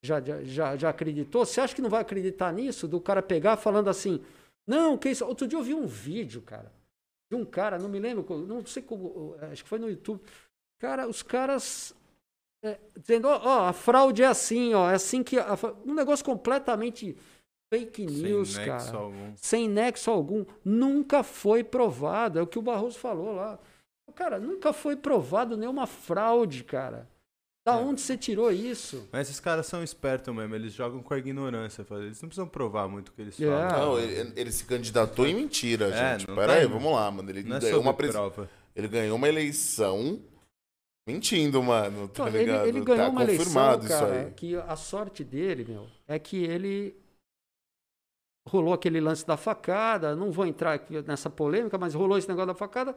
[0.04, 1.44] já, já, já acreditou.
[1.44, 2.86] Você acha que não vai acreditar nisso?
[2.86, 4.22] Do cara pegar falando assim.
[4.66, 5.24] Não, que isso.
[5.24, 6.70] Outro dia eu vi um vídeo, cara,
[7.32, 10.22] de um cara, não me lembro, não sei como, acho que foi no YouTube.
[10.78, 11.94] Cara, os caras
[12.64, 15.38] é, dizendo, ó, ó, a fraude é assim, ó, é assim que.
[15.38, 15.54] A,
[15.84, 17.14] um negócio completamente
[17.72, 18.82] fake news, Sem cara.
[18.82, 19.32] Nexo algum.
[19.36, 20.44] Sem nexo algum.
[20.64, 22.38] Nunca foi provado.
[22.38, 23.58] É o que o Barroso falou lá.
[24.14, 27.06] Cara, nunca foi provado nenhuma fraude, cara.
[27.66, 27.76] Da é.
[27.76, 29.08] onde você tirou isso?
[29.12, 31.84] Mas esses caras são espertos mesmo, eles jogam com a ignorância.
[31.90, 33.70] Eles não precisam provar muito o que eles yeah.
[33.70, 33.92] falam.
[33.92, 36.26] Não, ele, ele, se candidatou em mentira, é, gente.
[36.26, 37.28] Pera aí, vamos lá, mano.
[37.28, 38.14] Ele não é ganhou é uma pres...
[38.76, 40.20] Ele ganhou uma eleição
[41.06, 45.86] Mentindo, mano, tá ele, ele, ganhou tá uma eleição, cara, que a sorte dele, meu,
[46.08, 46.96] é que ele
[48.48, 52.54] rolou aquele lance da facada, não vou entrar nessa polêmica, mas rolou esse negócio da
[52.54, 52.94] facada.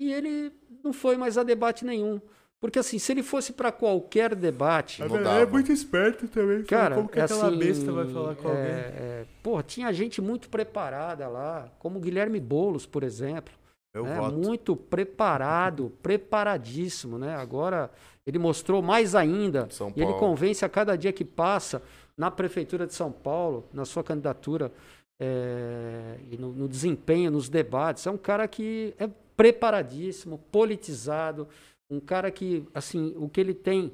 [0.00, 0.52] e ele
[0.84, 2.20] não foi mais a debate nenhum.
[2.60, 5.60] Porque assim, se ele fosse para qualquer debate, Não dava.
[5.72, 6.64] esperto também.
[6.64, 8.74] cara, Como que é aquela assim, besta vai falar com é, alguém?
[8.74, 13.54] é, porra, tinha gente muito preparada lá, como o Guilherme Boulos, por exemplo.
[13.94, 14.16] Eu né?
[14.16, 14.36] voto.
[14.36, 17.34] Muito preparado, preparadíssimo, né?
[17.36, 17.90] Agora
[18.26, 19.68] ele mostrou mais ainda.
[19.70, 20.18] São E ele Paulo.
[20.18, 21.82] convence a cada dia que passa
[22.16, 24.72] na prefeitura de São Paulo, na sua candidatura
[25.20, 28.06] é, e no, no desempenho, nos debates.
[28.06, 31.48] É um cara que é preparadíssimo, politizado,
[31.90, 33.92] um cara que, assim, o que ele tem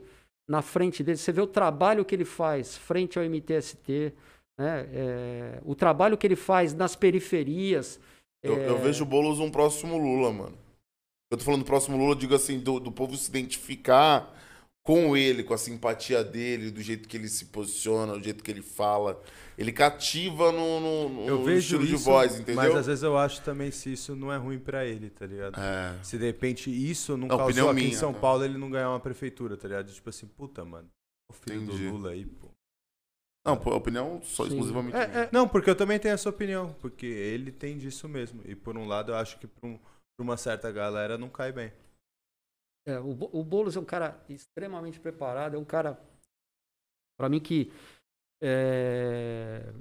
[0.49, 4.13] na frente dele, você vê o trabalho que ele faz frente ao MTST,
[4.59, 4.89] né?
[4.93, 7.99] É, o trabalho que ele faz nas periferias.
[8.45, 10.59] Eu, é, eu vejo o Boulos um próximo Lula, mano.
[11.33, 14.33] Eu tô falando próximo Lula, eu digo assim, do, do povo se identificar
[14.85, 18.51] com ele, com a simpatia dele, do jeito que ele se posiciona, do jeito que
[18.51, 19.21] ele fala.
[19.57, 22.57] Ele cativa no, no, no Eu vejo estilo isso, de voz, entendeu?
[22.57, 25.59] mas às vezes eu acho também se isso não é ruim pra ele, tá ligado?
[25.59, 25.97] É.
[26.03, 28.21] Se de repente isso não É causou aqui em minha, São tá?
[28.21, 29.91] Paulo ele não ganhar uma prefeitura, tá ligado?
[29.91, 30.89] Tipo assim, puta, mano.
[31.31, 31.89] O filho Entendi.
[31.89, 32.54] do Lula aí, pô.
[33.47, 34.51] Não, pô, opinião só Sim.
[34.53, 38.43] exclusivamente É, é, Não, porque eu também tenho essa opinião, porque ele tem disso mesmo.
[38.47, 41.53] E por um lado eu acho que pra, um- pra uma certa galera não cai
[41.53, 41.71] bem.
[42.87, 45.99] É, o, o Boulos é um cara extremamente preparado, é um cara,
[47.19, 47.71] para mim, que
[48.43, 49.73] é,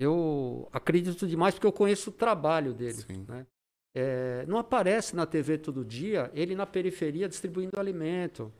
[0.00, 3.02] eu acredito demais porque eu conheço o trabalho dele.
[3.02, 3.24] Sim.
[3.28, 3.46] né?
[3.94, 8.52] É, não aparece na TV todo dia ele na periferia distribuindo alimento,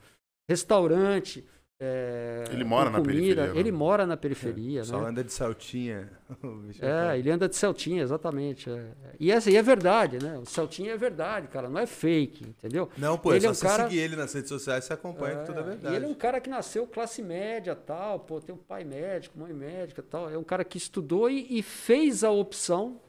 [0.48, 1.48] restaurante.
[1.82, 3.58] É, Ele mora na periferia, né?
[3.58, 5.08] Ele mora na periferia, Só né?
[5.08, 5.32] anda de
[6.66, 8.68] bicho É, ele anda de Celtinha, exatamente.
[8.70, 8.92] é.
[9.18, 10.38] E essa aí é verdade, né?
[10.38, 12.90] O Celtinha é verdade, cara, não é fake, entendeu?
[12.98, 14.92] Não, pô, Ele é é só um você cara- seguir ele nas redes sociais você
[14.92, 15.94] acompanha que tudo é É, verdade.
[15.94, 19.38] E ele é um cara que nasceu classe média, tal, pô, tem um pai médico,
[19.38, 20.28] mãe médica, tal.
[20.28, 23.00] É um cara que estudou e, e fez a opção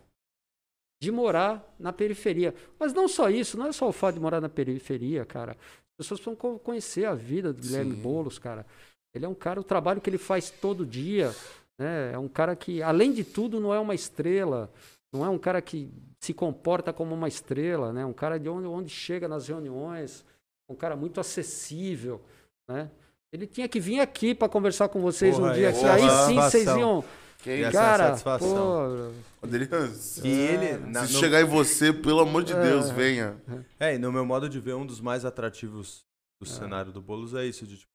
[1.04, 2.54] de morar na periferia.
[2.80, 5.58] Mas não só isso, não é só o fato de morar na periferia, cara.
[6.02, 8.02] As pessoas precisam co- conhecer a vida do Guilherme Sim.
[8.02, 8.66] Boulos, cara.
[9.14, 11.34] Ele é um cara, o trabalho que ele faz todo dia,
[11.80, 12.12] né?
[12.14, 14.72] É um cara que, além de tudo, não é uma estrela.
[15.14, 18.06] Não é um cara que se comporta como uma estrela, né?
[18.06, 20.26] Um cara de onde, onde chega nas reuniões,
[20.70, 22.22] um cara muito acessível,
[22.70, 22.90] né?
[23.34, 26.36] Ele tinha que vir aqui para conversar com vocês Porra, um dia, ser aí sim
[26.36, 27.04] vocês satisfação.
[27.50, 29.14] Iam, Quem, Essa é cara, satisfação.
[29.14, 29.70] pô, Quando ele-
[30.24, 32.62] E ele, na- Se no- chegar em você, pelo amor de É.
[32.62, 33.36] Deus, venha.
[33.80, 36.04] É, e no meu modo de ver, um dos mais atrativos
[36.42, 36.52] do É.
[36.52, 37.90] cenário do Boulos é isso, de tipo,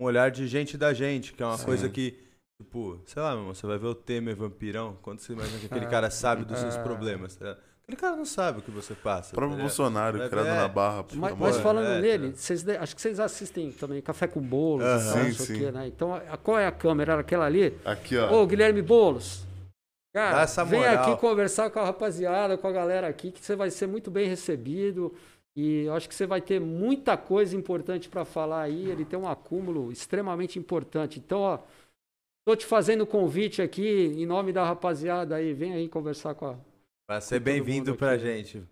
[0.00, 1.64] um olhar de gente da gente, que é uma Sim.
[1.64, 2.16] coisa que,
[2.62, 5.66] tipo, sei lá, meu irmão, você vai ver o Temer vampirão, quando você imagina que
[5.66, 5.88] aquele É.
[5.90, 6.82] cara sabe dos seus É.
[6.82, 7.67] problemas, tá ligado?
[7.88, 9.32] Aquele cara não sabe o que você passa.
[9.32, 9.58] O próprio?
[9.60, 10.68] Bolsonaro, Vai criado ver, na é.
[10.68, 11.04] barra.
[11.04, 12.36] por Mas, mas falando É, nele, tá.
[12.36, 15.12] vocês acho que vocês assistem também Café com Bolos, Aham.
[15.14, 15.58] tal, não Sim, sim.
[15.58, 15.86] quê, né?
[15.86, 17.12] Então, a- qual é a câmera?
[17.12, 17.74] Era aquela ali?
[17.86, 18.46] Aqui, Ô, ó.
[18.46, 19.46] Guilherme Boulos,
[20.14, 21.02] cara, essa vem moral.
[21.12, 24.28] aqui conversar com a rapaziada, com a galera aqui, que você vai ser muito bem
[24.28, 25.14] recebido.
[25.56, 28.90] E eu acho que você vai ter muita coisa importante para falar aí.
[28.90, 31.18] Ele tem um acúmulo extremamente importante.
[31.18, 31.58] Então, ó,
[32.46, 35.54] tô te fazendo o convite aqui em nome da rapaziada aí.
[35.54, 36.67] Vem aí conversar com a.
[37.08, 38.24] Vai ser bem-vindo pra aqui.
[38.24, 38.68] gente.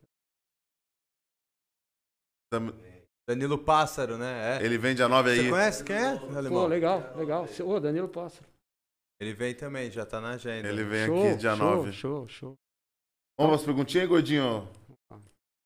[3.26, 4.58] Danilo Pássaro, né?
[4.58, 4.64] É.
[4.64, 5.36] Ele vem dia 9 aí.
[5.44, 6.66] Você conhece quem é, Pô, Alemão?
[6.66, 7.46] legal, legal.
[7.64, 8.46] Ô, Danilo Pássaro.
[9.18, 10.68] Ele vem também, já tá na agenda.
[10.68, 11.92] Ele vem Show, aqui dia show, 9.
[11.92, 12.54] Show, show.
[13.38, 14.70] Vamos para as perguntinhas, gordinho?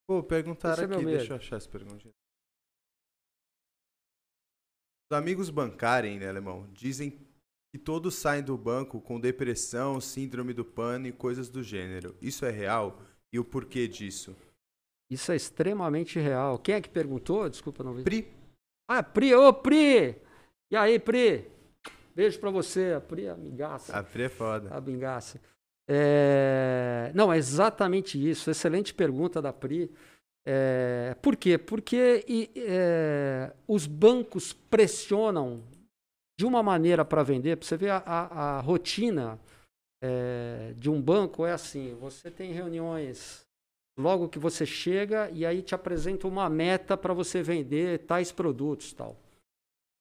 [0.08, 1.18] Pô, perguntaram Esse é aqui, medo.
[1.18, 2.12] deixa eu achar essa perguntinha.
[5.10, 7.18] Os amigos bancarem, né, Alemão, dizem
[7.72, 12.16] que todos saem do banco com depressão, síndrome do pânico e coisas do gênero.
[12.20, 13.00] Isso é real?
[13.32, 14.34] E o porquê disso?
[15.10, 16.58] Isso é extremamente real.
[16.58, 17.48] Quem é que perguntou?
[17.48, 18.02] Desculpa, não vi.
[18.02, 18.28] Pri,
[18.88, 20.16] Ah, Pri, ô Pri!
[20.70, 21.46] E aí, Pri?
[22.14, 23.96] Beijo pra você, a Pri, é amigaça.
[23.96, 24.74] a Pri é foda.
[24.74, 25.40] A bingaça.
[25.88, 28.50] É, Não, é exatamente isso.
[28.50, 29.90] Excelente pergunta da Pri.
[30.46, 31.56] É, Por quê?
[31.58, 35.62] Porque e, é, os bancos pressionam
[36.40, 37.58] de uma maneira para vender.
[37.58, 39.38] Pra você ver a, a- a rotina
[40.02, 43.44] é, de um banco é assim: você tem reuniões
[43.98, 48.94] logo que você chega e aí te apresenta uma meta para você vender tais produtos,
[48.94, 49.16] tal.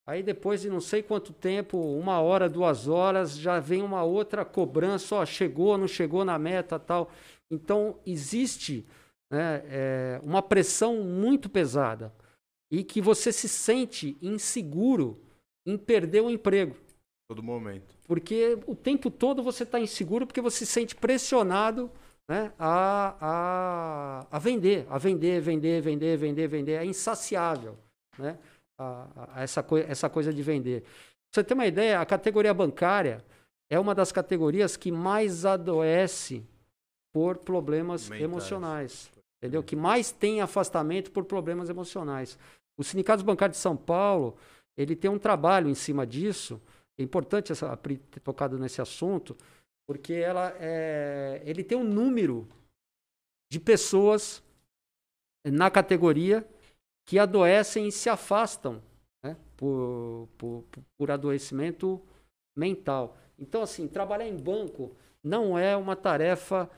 [0.08, 4.46] Aí depois de não sei quanto tempo, uma hora, duas horas, já vem uma outra
[4.46, 7.12] cobrança, ó, chegou, não chegou na meta, tal.
[7.52, 8.88] Então existe
[9.30, 12.14] né, é, uma pressão muito pesada
[12.72, 15.20] e que você se sente inseguro
[15.66, 16.76] em perder o emprego.
[17.28, 17.96] Todo momento.
[18.08, 21.92] Porque o tempo todo você está inseguro porque você se sente pressionado
[22.28, 26.72] né, a, a, a vender, a vender, vender, vender, vender, vender.
[26.74, 27.78] É insaciável
[28.18, 28.38] né,
[28.80, 30.82] a, a essa, coi essa coisa de vender.
[30.82, 30.90] Pra
[31.34, 33.24] você ter uma ideia, a categoria bancária
[33.70, 36.44] é uma das categorias que mais adoece
[37.14, 38.24] por problemas Mentais.
[38.24, 39.12] emocionais.
[39.38, 39.64] entendeu?
[39.64, 42.38] Que mais tem afastamento por problemas emocionais.
[42.78, 44.38] O Sindicato Bancário de São Paulo,
[44.80, 46.62] ele tem um trabalho em cima disso.
[46.98, 49.36] É importante essa, ter tocado nesse assunto,
[49.86, 52.48] porque ela é, ele tem um número
[53.52, 54.42] de pessoas
[55.46, 56.48] na categoria
[57.06, 58.82] que adoecem e se afastam
[59.22, 60.64] né, por, por,
[60.98, 62.02] por adoecimento
[62.58, 63.18] mental.
[63.38, 66.70] Então, assim, trabalhar em banco não é uma tarefa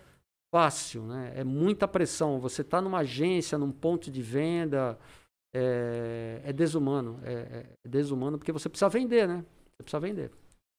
[0.51, 1.33] fácil, né?
[1.35, 2.39] É muita pressão.
[2.39, 4.97] Você está numa agência, num ponto de venda,
[5.53, 7.19] é, é desumano.
[7.23, 9.45] É, é, desumano porque você precisa vender, né?
[9.77, 10.31] Você precisa vender.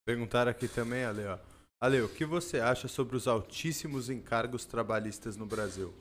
[0.07, 1.39] Perguntaram aqui também, Ale, ó.
[1.81, 5.93] Ale, o que você acha sobre os altíssimos encargos trabalhistas no Brasil?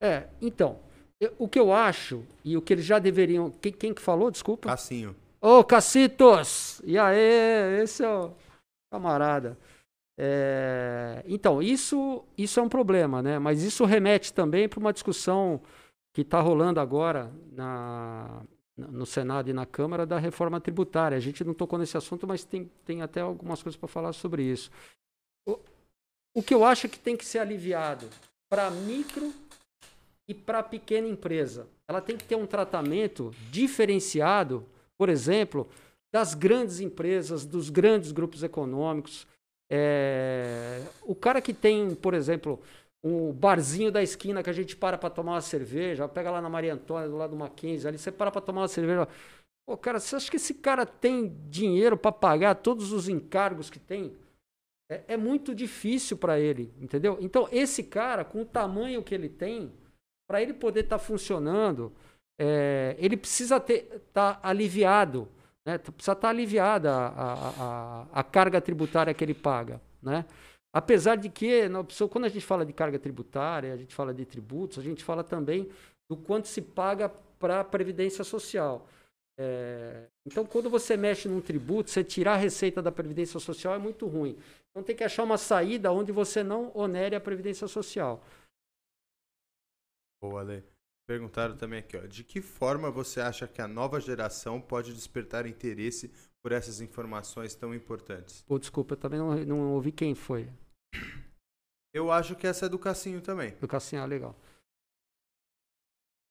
[0.00, 0.80] É, então,
[1.20, 3.50] eu, o que eu acho e o que eles já deveriam.
[3.50, 4.30] Quem, quem que falou?
[4.30, 4.68] Desculpa.
[4.68, 5.16] Cassinho.
[5.40, 6.80] Ô, Cacitos!
[6.84, 8.32] E aí, esse é o
[8.92, 9.58] camarada.
[10.20, 13.38] É, então, isso, isso é um problema, né?
[13.38, 15.60] Mas isso remete também para uma discussão
[16.18, 18.42] que está rolando agora na,
[18.76, 21.16] no Senado e na Câmara da reforma tributária.
[21.16, 24.42] A gente não tocou nesse assunto, mas tem, tem até algumas coisas para falar sobre
[24.42, 24.68] isso.
[25.46, 25.58] O,
[26.34, 28.08] o que eu acho que tem que ser aliviado
[28.50, 29.32] para micro
[30.26, 31.68] e para pequena empresa.
[31.86, 34.66] Ela tem que ter um tratamento diferenciado
[34.98, 35.68] por exemplo,
[36.12, 39.24] das grandes empresas, dos grandes grupos econômicos.
[39.70, 42.60] É, o cara que tem, por exemplo,
[43.04, 46.48] um barzinho da esquina que a gente para para tomar uma cerveja, pega lá na
[46.48, 49.08] Maria Antônia, do lado do Mackenzie, ali você para para tomar uma cerveja.
[49.66, 53.78] Pô, cara, você acha que esse cara tem dinheiro para pagar todos os encargos que
[53.78, 54.16] tem?
[54.90, 57.18] É, é muito difícil para ele, entendeu?
[57.20, 59.70] Então, esse cara, com o tamanho que ele tem,
[60.28, 61.92] para ele poder estar tá funcionando,
[62.40, 65.28] é, ele precisa estar tá aliviado,
[65.66, 65.76] né?
[65.76, 69.80] precisa estar tá aliviada a, a, a, carga tributária que ele paga.
[70.02, 70.24] Né?
[70.72, 74.12] Apesar de que, na opção, quando a gente fala de carga tributária, a gente fala
[74.12, 75.70] de tributos, a gente fala também
[76.10, 77.08] do quanto se paga
[77.38, 78.86] para a Previdência Social.
[79.38, 83.78] É, então, quando você mexe num tributo, você tirar a receita da Previdência Social é
[83.78, 84.36] muito ruim.
[84.70, 88.22] Então, tem que achar uma saída onde você não onere a Previdência Social.
[90.20, 90.64] Boa, lei.
[91.06, 95.46] Perguntaram também aqui, ó, de que forma você acha que a nova geração pode despertar
[95.46, 96.12] interesse
[96.42, 98.44] por essas informações tão importantes?
[98.48, 100.48] Oh, desculpa, eu também não, não ouvi quem foi.
[101.92, 103.50] Eu acho que essa é do Cassinho também.
[103.60, 104.36] Do Cassinho, ah, legal.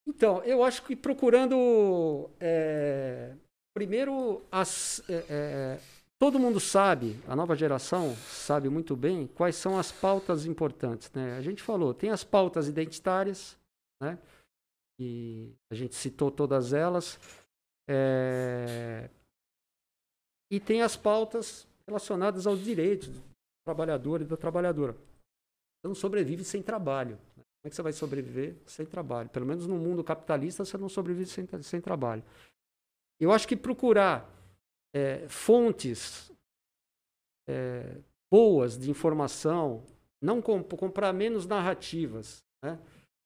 [0.07, 2.29] Então, eu acho que procurando.
[2.39, 3.35] É,
[3.73, 5.79] primeiro, as, é, é,
[6.17, 11.11] todo mundo sabe, a nova geração sabe muito bem quais são as pautas importantes.
[11.11, 11.37] Né?
[11.37, 13.57] A gente falou, tem as pautas identitárias,
[14.01, 14.17] né?
[14.99, 17.19] e a gente citou todas elas.
[17.87, 19.09] É...
[20.51, 23.23] E tem as pautas relacionadas aos direitos do
[23.65, 24.93] trabalhador e da trabalhadora.
[24.93, 27.17] Você não sobrevive sem trabalho.
[27.35, 27.43] Né?
[27.43, 29.29] Como é que você vai sobreviver sem trabalho?
[29.29, 32.23] Pelo menos no mundo capitalista, você não sobrevive sem, sem trabalho.
[33.19, 34.29] Eu acho que procurar
[34.93, 36.31] é, fontes
[37.47, 37.97] é,
[38.31, 39.83] boas de informação,
[40.21, 42.79] não comp comprar menos narrativas, né?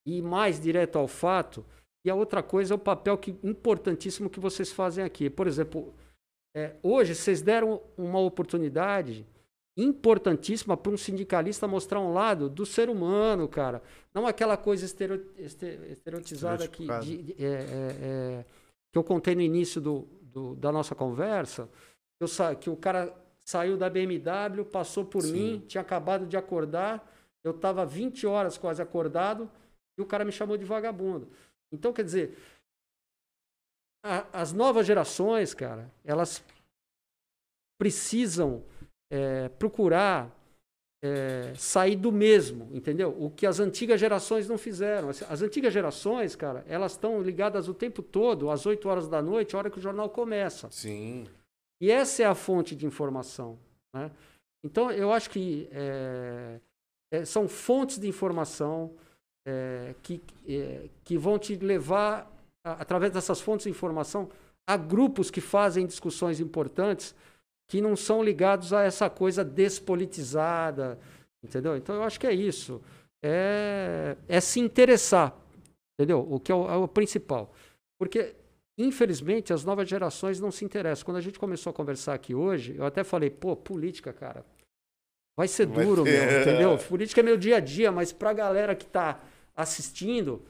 [0.06, 1.66] e mais direto ao fato.
[2.04, 5.30] E a outra coisa é o papel que, importantíssimo que vocês fazem aqui.
[5.30, 5.94] Por exemplo,
[6.54, 9.26] é, hoje vocês deram uma oportunidade
[9.78, 13.82] importantíssima para um sindicalista mostrar um lado do ser humano, cara.
[14.14, 18.46] Não aquela coisa estereotizada que, de, de, é, é, é,
[18.92, 21.70] que eu contei no início do, do da nossa conversa,
[22.20, 22.28] eu,
[22.60, 23.16] que o cara
[23.46, 25.32] saiu da BMW, passou por Sim.
[25.32, 27.10] mim, tinha acabado de acordar,
[27.44, 29.50] eu estava 20 horas quase acordado,
[29.98, 31.28] e o cara me chamou de vagabundo.
[31.72, 32.38] Então, quer dizer,
[34.04, 36.44] a, as novas gerações, cara, elas
[37.80, 38.64] precisam
[39.12, 40.30] é, procurar
[41.04, 43.16] é, sair do mesmo, entendeu?
[43.20, 45.10] O que as antigas gerações não fizeram.
[45.10, 49.22] As, as antigas gerações, cara, elas estão ligadas o tempo todo, às 8 horas da
[49.22, 50.70] noite, a hora que o jornal começa.
[50.70, 51.26] Sim.
[51.82, 53.58] E essa é a fonte de informação.
[53.96, 54.12] Né?
[54.64, 56.60] Então, eu acho que é,
[57.12, 58.96] é são fontes de informação
[59.48, 62.31] é, que, é, que vão te levar,
[62.64, 64.30] através dessas fontes de informação,
[64.68, 67.16] a grupos que fazem discussões importantes
[67.70, 71.00] que não são ligados a essa coisa despolitizada,
[71.44, 71.76] entendeu?
[71.78, 72.82] Então eu acho que é isso.
[73.24, 75.36] É, é se interessar,
[75.98, 76.28] entendeu?
[76.30, 77.54] O que é o, é o principal.
[78.00, 78.36] Porque
[78.78, 81.06] Infelizmente, as novas gerações não se interessam.
[81.06, 84.46] Quando a gente começou a conversar aqui hoje, eu até falei, pô, política, cara,
[85.38, 86.78] vai ser duro, vai meu, entendeu?
[86.90, 89.20] Política é meu dia a dia, mas pra galera que tá
[89.56, 90.42] assistindo,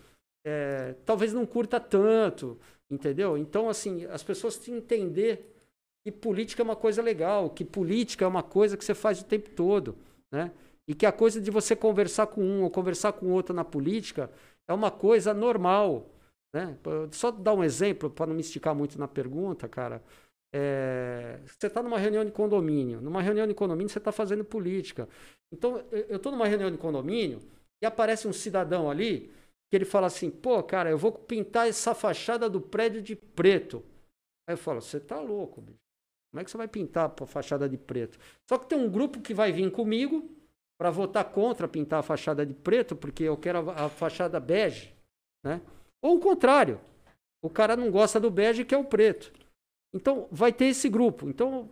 [0.46, 2.60] é, talvez não curta tanto,
[2.90, 3.38] entendeu?
[3.38, 5.56] Então, assim, as pessoas têm que entender
[6.04, 9.26] que política é uma coisa legal, que política é uma coisa que você faz o
[9.26, 9.96] tempo todo,
[10.32, 10.52] né?
[10.88, 14.30] E que a coisa de você conversar com um ou conversar com outro na política
[14.68, 16.10] é uma coisa normal.
[16.54, 16.78] Né?
[17.12, 20.04] Só dar um exemplo, para não me esticar muito na pergunta, cara.
[20.54, 23.00] É, você está numa reunião de condomínio.
[23.00, 25.08] Numa reunião de condomínio, você está fazendo política.
[25.54, 27.40] Então, eu estou numa reunião de condomínio
[27.82, 29.32] e aparece um cidadão ali
[29.72, 33.82] que ele fala assim: pô, cara, eu vou pintar essa fachada do prédio de preto.
[34.48, 35.80] Aí eu falo: você tá louco, bicho.
[36.32, 38.20] Como é que você vai pintar a fachada de preto?
[38.50, 40.30] Só que tem um grupo que vai vir comigo
[40.78, 44.94] para votar contra pintar a fachada de preto, porque eu quero a, a fachada bege,
[45.44, 45.62] né?
[46.02, 46.80] Ou o contrário,
[47.44, 49.32] o cara não gosta do bege que é o preto.
[49.94, 51.30] Então vai ter esse grupo.
[51.30, 51.70] Então,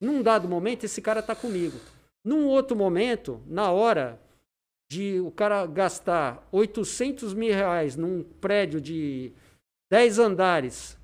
[0.00, 1.78] num dado momento, esse cara está comigo.
[2.24, 4.20] Num outro momento, na hora
[4.92, 9.32] de o cara gastar 800 mil reais num prédio de
[9.90, 10.98] 10 andares,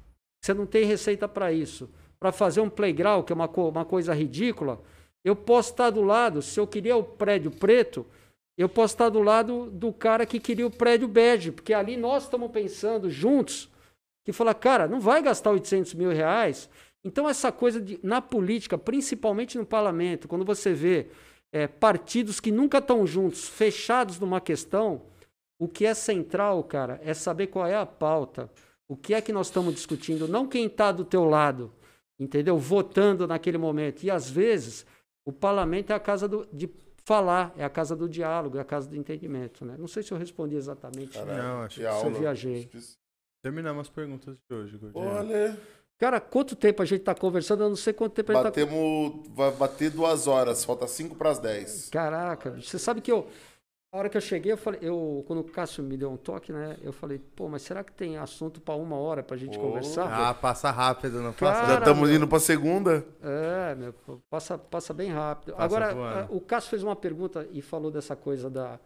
[0.44, 1.88] você não tem receita para isso,
[2.20, 4.78] para fazer um playground, que é uma, co uma coisa ridícula,
[5.24, 8.04] eu posso estar do lado, se eu queria o prédio preto,
[8.58, 12.24] eu posso estar do lado do cara que queria o prédio bege, porque ali nós
[12.24, 13.70] estamos pensando juntos,
[14.22, 16.68] que fala, cara, não vai gastar 800 mil reais.
[17.02, 21.06] Então essa coisa de, na política, principalmente no parlamento, quando você vê
[21.52, 25.02] é, partidos que nunca estão juntos, fechados numa questão,
[25.58, 28.50] o que é central, cara, é saber qual é a pauta.
[28.86, 31.72] O que é que nós estamos discutindo, não quem está do teu lado,
[32.18, 32.56] entendeu?
[32.56, 34.02] Votando naquele momento.
[34.02, 34.86] E às vezes
[35.26, 36.70] o parlamento é a casa do, de
[37.04, 39.64] falar, é a casa do diálogo, é a casa do entendimento.
[39.64, 39.76] Né?
[39.78, 41.18] Não sei se eu respondi exatamente.
[41.18, 42.70] Caralho, não, acho que eu viajei.
[43.42, 45.58] Terminamos as perguntas de hoje, Olha.
[45.98, 47.64] Cara, quanto tempo a gente está conversando?
[47.64, 49.34] Eu não sei quanto tempo Batemos, a gente tá...
[49.34, 51.88] Vai bater duas horas, falta cinco para as dez.
[51.90, 53.26] Caraca, você sabe que eu...
[53.90, 56.52] A hora que eu cheguei, eu falei, eu, quando o Cássio me deu um toque,
[56.52, 56.76] né?
[56.82, 59.62] Eu falei, pô, mas será que tem assunto para uma hora pra gente oh.
[59.62, 60.12] conversar?
[60.12, 61.66] Ah, passa rápido, não passa.
[61.66, 63.02] Já estamos indo pra segunda.
[63.22, 63.94] É, meu,
[64.28, 65.54] passa, passa bem rápido.
[65.54, 66.36] Passa Agora, voando.
[66.36, 68.78] o Cássio fez uma pergunta e falou dessa coisa da,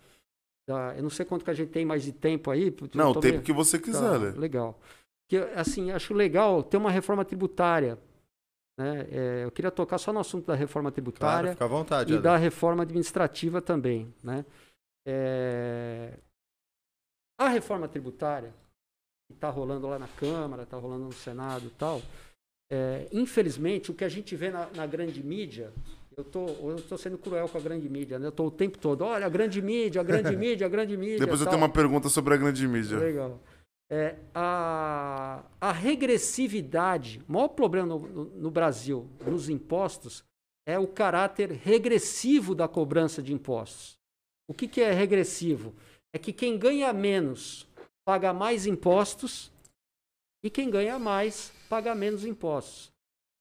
[0.69, 0.95] da.
[0.97, 2.73] Eu não sei quanto que a gente tem mais de tempo aí.
[2.95, 4.35] Não, o tempo que você quiser, tá, né?
[4.37, 4.79] Legal
[5.33, 7.99] que assim acho legal ter uma reforma tributária.
[8.79, 9.09] Né?
[9.11, 12.83] É, eu queria tocar só no assunto da reforma tributária claro, vontade, e da reforma
[12.83, 14.13] administrativa também.
[14.23, 14.45] Né?
[15.09, 16.19] É...
[17.41, 18.53] A reforma tributária
[19.27, 22.03] que está rolando lá na Câmara, está rolando no Senado e tal,
[22.71, 25.73] é, infelizmente o que a gente vê na, na grande mídia
[26.15, 28.27] eu tô, eu tô sendo cruel com a grande mídia, né?
[28.27, 31.21] Eu tô o tempo todo, olha, a grande mídia, a grande mídia, a grande mídia.
[31.21, 31.55] Depois eu tal.
[31.55, 32.99] tenho uma pergunta sobre a grande mídia.
[32.99, 33.41] Legal
[33.93, 40.25] é, a, a, regressividade, o maior problema no, no, no, Brasil, nos impostos,
[40.67, 43.99] é o caráter regressivo da cobrança de impostos.
[44.49, 45.75] O que, que é regressivo?
[46.11, 47.69] É que quem ganha menos
[48.03, 49.53] paga mais impostos
[50.43, 52.91] e quem ganha mais paga menos impostos.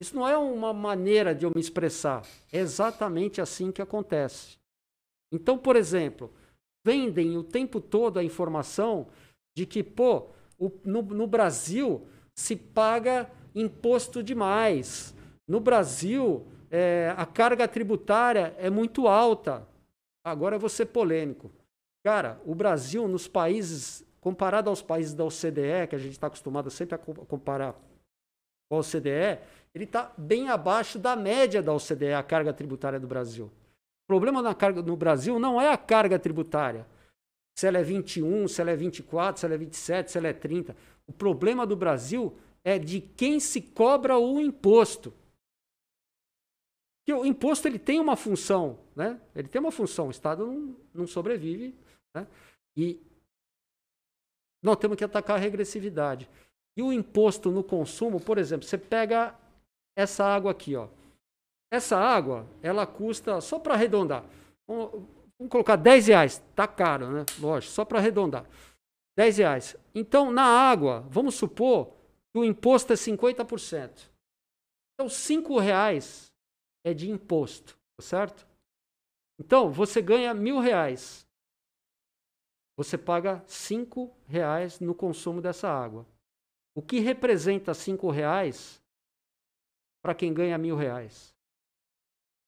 [0.01, 4.57] Isso não é uma maneira de eu me expressar, é exatamente assim que acontece.
[5.31, 6.29] Então, por exemplo,
[6.85, 9.07] vendem o tempo todo a informação
[9.55, 10.29] de que, pô,
[10.61, 12.05] o, no, no Brasil
[12.35, 15.15] se paga imposto demais.
[15.47, 19.67] No Brasil, é, a carga tributária é muito alta.
[20.23, 21.51] Agora eu vou ser polêmico.
[22.05, 26.69] Cara, o Brasil, nos países, comparado aos países da OCDE, que a gente está acostumado
[26.69, 27.73] sempre a comparar
[28.69, 29.39] com a OCDE,
[29.73, 33.45] ele está bem abaixo da média da OCDE, a carga tributária do Brasil.
[33.45, 36.85] O problema na carga, no Brasil não é a carga tributária
[37.57, 40.33] se ela é 21, se ela é 24, se ela é 27, se ela é
[40.33, 40.75] 30.
[41.07, 45.13] O problema do Brasil é de quem se cobra o imposto.
[46.99, 49.19] Porque o imposto ele tem uma função, né?
[49.35, 51.75] Ele tem uma função, o Estado não, não sobrevive,
[52.15, 52.27] né?
[52.77, 53.01] E
[54.63, 56.29] nós temos que atacar a regressividade.
[56.77, 59.37] E o imposto no consumo, por exemplo, você pega
[59.97, 60.87] essa água aqui, ó.
[61.71, 64.23] Essa água, ela custa, só para arredondar,
[65.41, 66.37] Vamos colocar 10 reais.
[66.55, 67.25] Tá caro, né?
[67.39, 68.47] Lógico, só para arredondar.
[69.17, 69.75] 10 reais.
[69.95, 71.95] Então, na água, vamos supor
[72.31, 74.07] que o imposto é 50%.
[74.93, 76.31] Então, 5 reais
[76.85, 78.47] é de imposto, tá certo?
[79.39, 81.25] Então, você ganha mil reais.
[82.77, 86.05] Você paga 5 reais no consumo dessa água.
[86.75, 88.79] O que representa 5 reais
[90.03, 91.33] para quem ganha mil reais?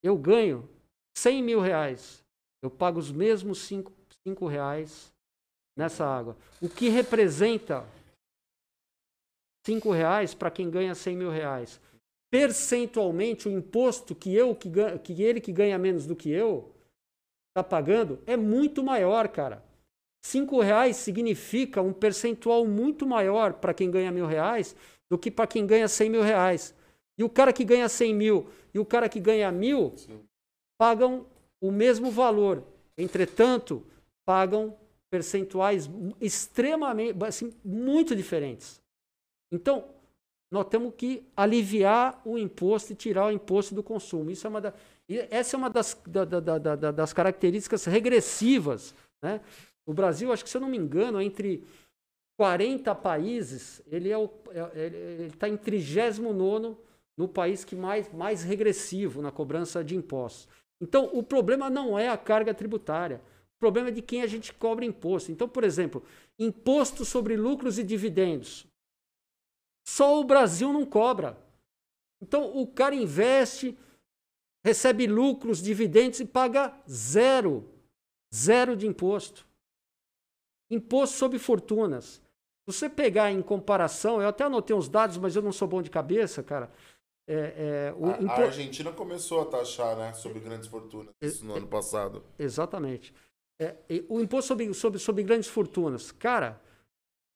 [0.03, 0.69] Eu ganho
[1.17, 2.22] 100 mil reais
[2.63, 3.91] eu pago os mesmos 5 cinco,
[4.25, 5.13] cinco reais
[5.77, 6.37] nessa água.
[6.61, 7.85] O que representa
[9.65, 11.79] 5 reais para quem ganha 100 mil reais.
[12.31, 16.73] Percentualmente, o imposto que, eu, que, ganha, que ele que ganha menos do que eu
[17.49, 19.63] está pagando é muito maior, cara.
[20.25, 24.75] 5 reais significa um percentual muito maior para quem ganha mil reais
[25.11, 26.73] do que para quem ganha 100 mil reais.
[27.17, 30.19] E o cara que ganha 100 mil e o cara que ganha mil Sim.
[30.77, 31.27] pagam
[31.63, 32.61] o mesmo valor.
[32.97, 33.85] Entretanto,
[34.25, 34.77] pagam
[35.09, 38.81] percentuais extremamente, assim, muito diferentes.
[39.49, 39.85] Então,
[40.51, 44.29] nós temos que aliviar o imposto e tirar o imposto do consumo.
[44.29, 44.73] Isso é uma da,
[45.31, 48.93] essa é uma das, da, da, da, das características regressivas.
[49.23, 49.39] Né?
[49.85, 51.63] O Brasil, acho que se eu não me engano, entre
[52.37, 54.17] 40 países, ele é
[55.27, 56.75] está é, em 39
[57.17, 60.49] no país que mais, mais regressivo na cobrança de impostos.
[60.81, 63.21] Então, o problema não é a carga tributária.
[63.55, 65.31] O problema é de quem a gente cobra imposto.
[65.31, 66.03] Então, por exemplo,
[66.37, 68.67] imposto sobre lucros e dividendos.
[69.87, 71.37] Só o Brasil não cobra.
[72.21, 73.77] Então, o cara investe,
[74.65, 77.69] recebe lucros, dividendos e paga zero.
[78.33, 79.45] Zero de imposto.
[80.71, 82.21] Imposto sobre fortunas.
[82.65, 85.81] Se você pegar em comparação, eu até anotei uns dados, mas eu não sou bom
[85.81, 86.71] de cabeça, cara.
[87.27, 91.55] É, é, o, a, a, Argentina começou a taxar né, sobre grandes fortunas isso no
[91.55, 92.23] ano passado.
[92.37, 93.13] Exatamente.
[93.59, 93.75] É,
[94.09, 96.11] o imposto sobre, sobre, sobre grandes fortunas.
[96.11, 96.59] Cara,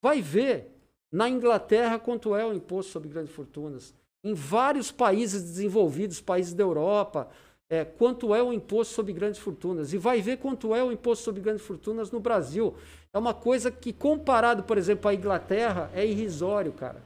[0.03, 0.77] vai ver
[1.11, 3.93] na Inglaterra quanto é o imposto sobre grandes fortunas.
[4.23, 7.29] Em vários países desenvolvidos, países da Europa,
[7.69, 9.93] é, quanto é o imposto sobre grandes fortunas.
[9.93, 12.75] E vai ver quanto é o imposto sobre grandes fortunas no Brasil.
[13.13, 17.01] É uma coisa que, comparado, por exemplo, à Inglaterra, é irrisório, cara.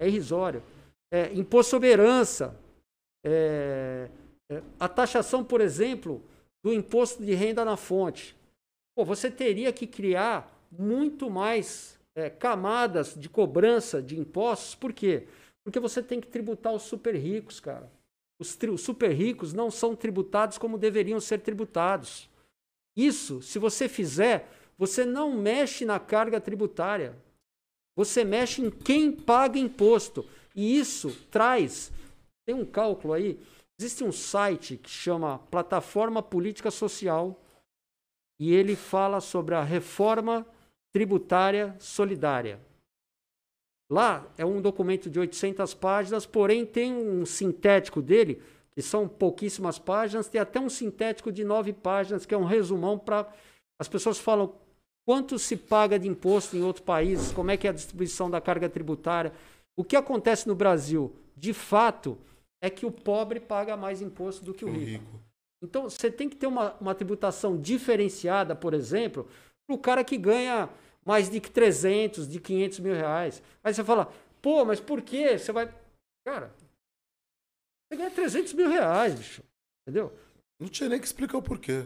[0.00, 0.62] É irrisório.
[1.14, 1.30] É,
[1.86, 2.60] herança.
[3.24, 4.10] É,
[4.50, 6.20] é, a taxação, por exemplo,
[6.60, 8.36] do imposto de renda na fonte.
[8.96, 14.74] Pô, você teria que criar muito mais é, camadas de cobrança de impostos.
[14.74, 15.28] Por quê?
[15.62, 17.88] Porque você tem que tributar os super ricos, cara.
[18.40, 22.28] Os, os super ricos não são tributados como deveriam ser tributados.
[22.96, 27.16] Isso, se você fizer, você não mexe na carga tributária.
[27.96, 30.26] Você mexe em quem paga imposto.
[30.54, 31.92] E isso traz.
[32.46, 33.40] Tem um cálculo aí.
[33.78, 37.40] Existe um site que chama Plataforma Política Social.
[38.38, 40.46] E ele fala sobre a reforma
[40.92, 42.60] tributária solidária.
[43.90, 48.40] Lá é um documento de 800 páginas, porém tem um sintético dele,
[48.72, 52.98] que são pouquíssimas páginas, tem até um sintético de nove páginas, que é um resumão
[52.98, 53.32] para.
[53.78, 54.54] As pessoas falam
[55.04, 58.40] quanto se paga de imposto em outros países, como é que é a distribuição da
[58.40, 59.32] carga tributária.
[59.76, 62.18] O que acontece no Brasil, de fato,
[62.62, 65.04] é que o pobre paga mais imposto do que o rico.
[65.04, 65.20] rico.
[65.62, 69.28] Então, você tem que ter uma, uma tributação diferenciada, por exemplo,
[69.66, 70.68] para o cara que ganha
[71.04, 73.42] mais de 300, de 500 mil reais.
[73.62, 75.38] Aí você fala, pô, mas por quê?
[75.38, 75.72] Você vai.
[76.26, 76.54] Cara,
[77.88, 79.42] você ganha 300 mil reais, bicho.
[79.82, 80.12] Entendeu?
[80.60, 81.84] Não tinha nem que explicar o porquê.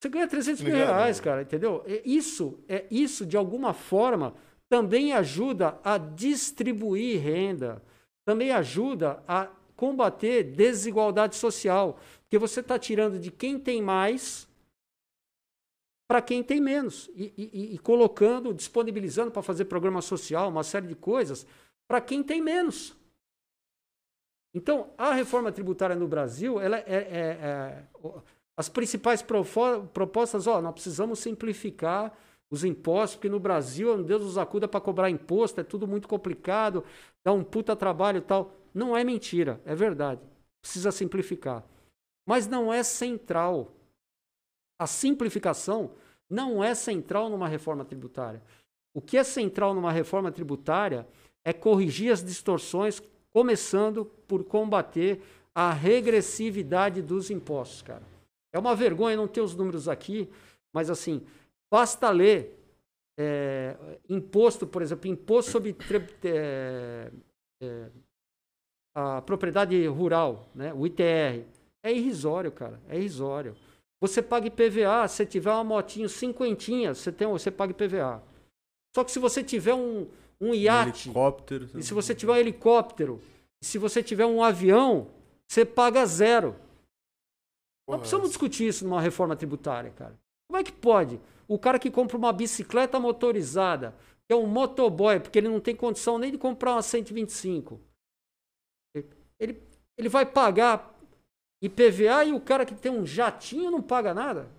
[0.00, 1.84] Você ganha 300 mil reais, cara, entendeu?
[2.04, 4.34] Isso, é, isso, de alguma forma,
[4.68, 7.82] também ajuda a distribuir renda,
[8.24, 14.46] também ajuda a combater desigualdade social, porque você está tirando de quem tem mais
[16.08, 17.10] para quem tem menos.
[17.14, 21.46] E, e, e colocando, disponibilizando para fazer programa social, uma série de coisas,
[21.86, 22.96] para quem tem menos.
[24.54, 27.84] Então, a reforma tributária no Brasil, ela é, é, é
[28.56, 32.12] as principais propostas, ó, nós precisamos simplificar
[32.50, 36.84] os impostos, porque no Brasil, Deus nos acuda para cobrar imposto, é tudo muito complicado,
[37.24, 38.54] dá um puta trabalho e tal.
[38.72, 40.20] Não é mentira, é verdade.
[40.62, 41.64] Precisa simplificar.
[42.26, 43.72] Mas não é central.
[44.78, 45.90] A simplificação
[46.28, 48.42] não é central numa reforma tributária.
[48.94, 51.06] O que é central numa reforma tributária
[51.44, 55.22] é corrigir as distorções, começando por combater
[55.54, 58.02] a regressividade dos impostos, cara.
[58.52, 60.28] É uma vergonha não ter os números aqui,
[60.72, 61.22] mas assim,
[61.70, 62.58] basta ler
[63.18, 63.76] é,
[64.08, 65.76] imposto, por exemplo, imposto sobre
[66.24, 67.10] é,
[67.62, 67.90] é,
[68.94, 71.44] a propriedade rural, né, o ITR.
[71.82, 73.56] É irrisório, cara, é irrisório.
[74.00, 78.22] Você paga IPVA, se tiver uma motinho cinquentinha, você, tem, você paga IPVA.
[78.94, 80.08] Só que se você tiver um,
[80.40, 83.20] um iate, um helicóptero, e se você tiver um helicóptero,
[83.60, 85.08] e se você tiver um avião,
[85.48, 86.54] você paga zero.
[87.88, 90.14] Nós precisamos discutir isso numa reforma tributária, cara.
[90.48, 91.20] Como é que pode?
[91.48, 93.96] O cara que compra uma bicicleta motorizada,
[94.26, 97.80] que é um motoboy, porque ele não tem condição nem de comprar uma 125,
[99.40, 99.62] ele,
[99.96, 100.94] ele vai pagar
[101.62, 104.50] IPVA e o cara que tem um jatinho não paga nada.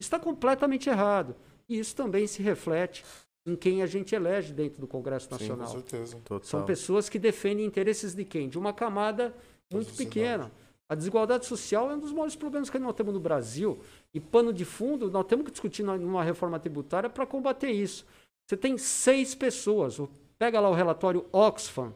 [0.00, 1.34] Está completamente errado.
[1.68, 3.04] E isso também se reflete
[3.46, 5.68] em quem a gente elege dentro do Congresso Nacional.
[5.68, 6.16] Sim, com certeza.
[6.24, 6.48] Total.
[6.48, 8.48] São pessoas que defendem interesses de quem?
[8.48, 9.34] De uma camada
[9.72, 10.52] muito pequena.
[10.88, 13.80] A desigualdade social é um dos maiores problemas que nós temos no Brasil.
[14.14, 18.06] E pano de fundo, nós temos que discutir numa reforma tributária para combater isso.
[18.46, 19.98] Você tem seis pessoas.
[20.38, 21.92] Pega lá o relatório Oxfam,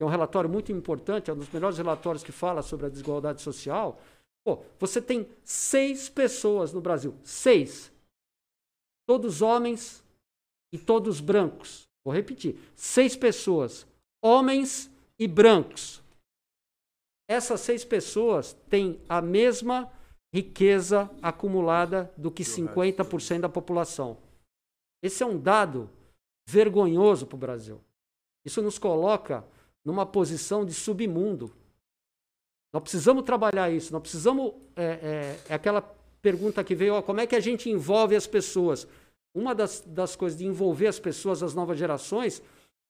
[0.00, 3.40] é um relatório muito importante, é um dos melhores relatórios que fala sobre a desigualdade
[3.42, 4.00] social.
[4.44, 7.14] Pô, você tem seis pessoas no Brasil.
[7.22, 7.92] Seis.
[9.06, 10.04] Todos homens
[10.72, 11.88] e todos brancos.
[12.04, 12.58] Vou repetir.
[12.76, 13.86] Seis pessoas.
[14.22, 16.02] Homens e brancos.
[17.28, 19.90] Essas seis pessoas têm a mesma
[20.32, 24.18] riqueza acumulada do que 50% da população.
[25.02, 25.88] Esse é um dado
[26.48, 27.80] vergonhoso para o Brasil.
[28.44, 29.44] Isso nos coloca
[29.84, 31.52] numa posição de submundo.
[32.72, 34.52] Nós precisamos trabalhar isso, nós precisamos.
[34.74, 35.80] É, é, é aquela
[36.20, 38.88] pergunta que veio: ó, como é que a gente envolve as pessoas?
[39.34, 42.42] Uma das, das coisas de envolver as pessoas, as novas gerações,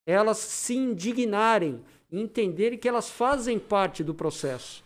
[0.07, 1.83] é elas se indignarem,
[2.21, 4.85] entenderem que elas fazem parte do processo.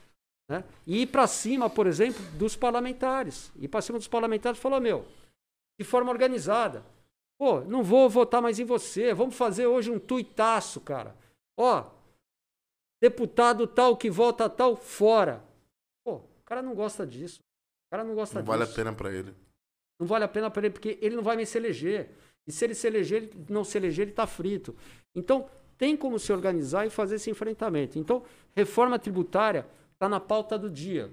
[0.48, 0.64] Né?
[0.86, 3.52] E ir para cima, por exemplo, dos parlamentares.
[3.56, 5.04] Ir para cima dos parlamentares e falar: meu,
[5.78, 6.84] de forma organizada.
[7.38, 9.14] Pô, não vou votar mais em você.
[9.14, 11.14] Vamos fazer hoje um tuitaço, cara.
[11.56, 11.84] Ó,
[13.00, 15.44] deputado tal que vota tal, fora.
[16.04, 17.38] Pô, o cara não gosta disso.
[17.40, 18.58] O cara não gosta não disso.
[18.58, 19.34] vale a pena para ele.
[20.00, 22.10] Não vale a pena para ele, porque ele não vai me se eleger.
[22.46, 24.74] E se ele se eleger, ele não se eleger, ele está frito.
[25.14, 25.48] Então,
[25.78, 27.98] tem como se organizar e fazer esse enfrentamento.
[27.98, 28.22] Então,
[28.54, 29.64] reforma tributária
[29.94, 31.10] está na pauta do dia.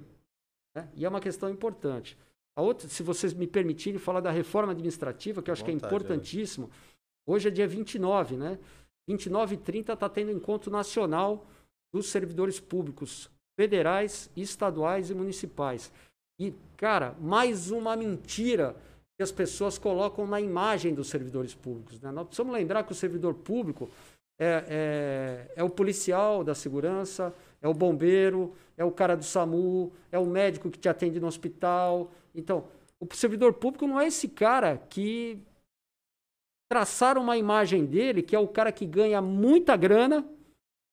[0.75, 0.89] Né?
[0.95, 2.17] E é uma questão importante.
[2.57, 5.85] A outra, se vocês me permitirem falar da reforma administrativa, que eu acho Vontade, que
[5.85, 6.69] é importantíssimo.
[7.27, 7.31] É.
[7.31, 8.57] Hoje é dia 29, né?
[9.07, 11.45] 29 e 30 está tendo encontro nacional
[11.93, 13.29] dos servidores públicos,
[13.59, 15.91] federais, estaduais e municipais.
[16.39, 18.75] E, cara, mais uma mentira
[19.15, 21.99] que as pessoas colocam na imagem dos servidores públicos.
[22.01, 22.11] Né?
[22.11, 23.89] Nós precisamos lembrar que o servidor público
[24.37, 29.93] é, é, é o policial da segurança, é o bombeiro, é o cara do SAMU,
[30.11, 32.11] é o médico que te atende no hospital.
[32.33, 32.67] Então,
[32.99, 35.41] o servidor público não é esse cara que
[36.69, 40.27] traçaram uma imagem dele, que é o cara que ganha muita grana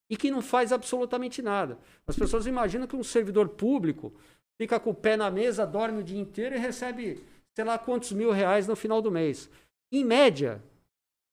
[0.09, 1.79] e que não faz absolutamente nada.
[2.07, 4.13] As pessoas imaginam que um servidor público
[4.61, 7.25] fica com o pé na mesa, dorme o dia inteiro e recebe,
[7.55, 9.51] sei lá, quantos mil reais no final do mês.
[9.91, 10.63] Em média,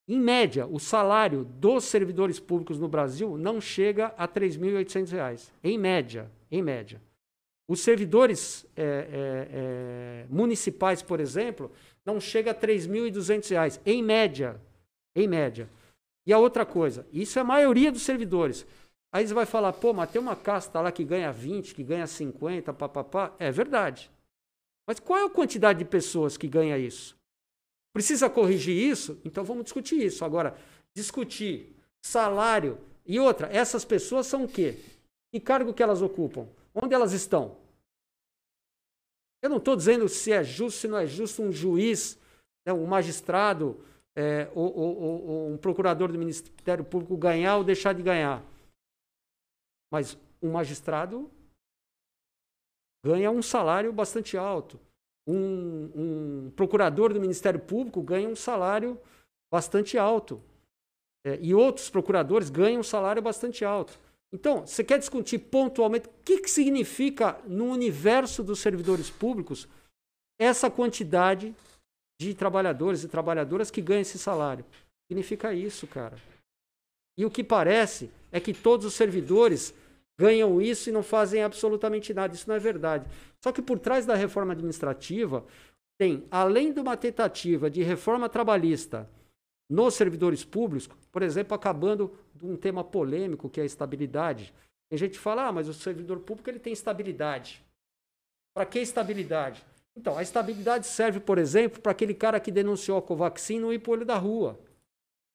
[0.09, 5.51] em média, o salário dos servidores públicos no Brasil não chega a R$ 3.800.
[5.63, 6.99] Em média, em média.
[7.67, 11.71] Os servidores é, é, é, municipais, por exemplo,
[12.03, 14.59] não chega a R$ 3.200, em média.
[15.15, 15.69] Em média.
[16.25, 18.65] E a outra coisa, isso é a maioria dos servidores.
[19.13, 22.07] Aí você vai falar, pô, mas tem uma casta lá que ganha 20, que ganha
[22.07, 23.35] 50, papapá.
[23.37, 24.09] É verdade.
[24.87, 27.15] Mas qual é a quantidade de pessoas que ganha isso?
[27.93, 29.19] Precisa corrigir isso?
[29.25, 30.23] Então vamos discutir isso.
[30.23, 30.57] Agora,
[30.95, 34.77] discutir salário e outra, essas pessoas são o quê?
[35.31, 36.47] Que cargo que elas ocupam?
[36.73, 37.57] Onde elas estão?
[39.41, 42.19] Eu não estou dizendo se é justo, se não é justo um juiz,
[42.65, 43.83] né, um magistrado
[44.15, 48.43] é, ou, ou, ou, um procurador do Ministério Público ganhar ou deixar de ganhar.
[49.91, 51.31] Mas um magistrado
[53.03, 54.79] ganha um salário bastante alto
[55.31, 58.99] um, um procurador do Ministério Público ganha um salário
[59.51, 60.41] bastante alto.
[61.25, 63.97] É, e outros procuradores ganham um salário bastante alto.
[64.33, 69.67] Então, você quer discutir pontualmente o que, que significa no universo dos servidores públicos
[70.39, 71.53] essa quantidade
[72.19, 74.65] de trabalhadores e trabalhadoras que ganham esse salário?
[75.11, 76.17] Significa isso, cara.
[77.17, 79.73] E o que parece é que todos os servidores
[80.19, 82.35] ganham isso e não fazem absolutamente nada.
[82.35, 83.09] Isso não é verdade.
[83.41, 85.45] Só que por trás da reforma administrativa
[85.97, 89.09] tem, além de uma tentativa de reforma trabalhista
[89.69, 94.53] nos servidores públicos, por exemplo, acabando de um tema polêmico que é a estabilidade.
[94.89, 97.63] Tem gente que fala, ah, mas o servidor público ele tem estabilidade.
[98.53, 99.63] Para que estabilidade?
[99.95, 103.79] Então, a estabilidade serve, por exemplo, para aquele cara que denunciou a Covaxin no ir
[103.79, 104.59] para olho da rua.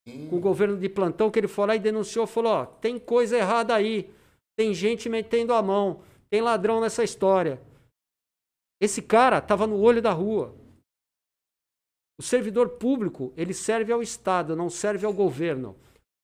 [0.06, 0.28] Hum.
[0.28, 3.39] Com o governo de plantão que ele foi lá e denunciou, falou, ó, tem coisa
[3.39, 4.11] errada aí.
[4.57, 6.03] Tem gente metendo a mão.
[6.31, 7.61] Tem ladrão nessa história.
[8.81, 10.55] Esse cara estava no olho da rua.
[12.19, 15.77] O servidor público, ele serve ao Estado, não serve ao governo.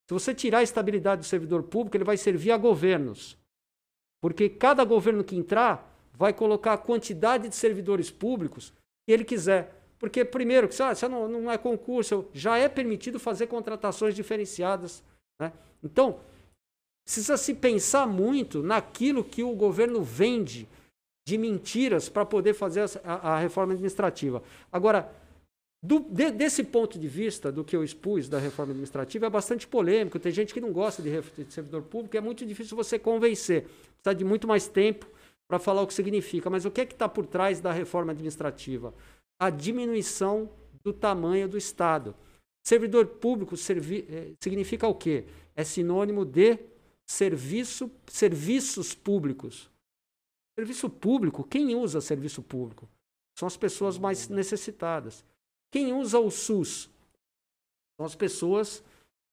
[0.09, 3.39] Se você tirar a estabilidade do servidor público, ele vai servir a governos.
[4.20, 8.73] Porque cada governo que entrar vai colocar a quantidade de servidores públicos
[9.07, 9.74] que ele quiser.
[9.98, 15.02] Porque, primeiro, que ah, não, não é concurso, já é permitido fazer contratações diferenciadas.
[15.40, 15.52] Né?
[15.82, 16.20] Então,
[17.10, 20.68] Precisa se pensar muito naquilo que o governo vende
[21.26, 24.40] de mentiras para poder fazer a, a, reforma administrativa.
[24.70, 25.12] Agora,
[25.82, 29.66] do, de, desse ponto de vista do que eu expus da reforma administrativa, é bastante
[29.66, 30.20] polêmico.
[30.20, 33.66] Tem gente que não gosta de, de servidor público, é muito difícil você convencer.
[34.00, 35.04] Precisa de muito mais tempo
[35.48, 36.48] para falar o que significa.
[36.48, 38.94] Mas o que é que está por trás da reforma administrativa?
[39.36, 40.48] A diminuição
[40.84, 42.14] do tamanho do Estado.
[42.64, 45.24] Servidor público servi, eh, significa o quê?
[45.56, 46.70] É sinônimo de
[47.10, 49.68] serviço, serviços públicos.
[50.56, 52.88] Serviço público, quem usa serviço público?
[53.36, 55.24] São as pessoas mais necessitadas.
[55.72, 56.88] Quem usa o SUS?
[57.96, 58.84] São as pessoas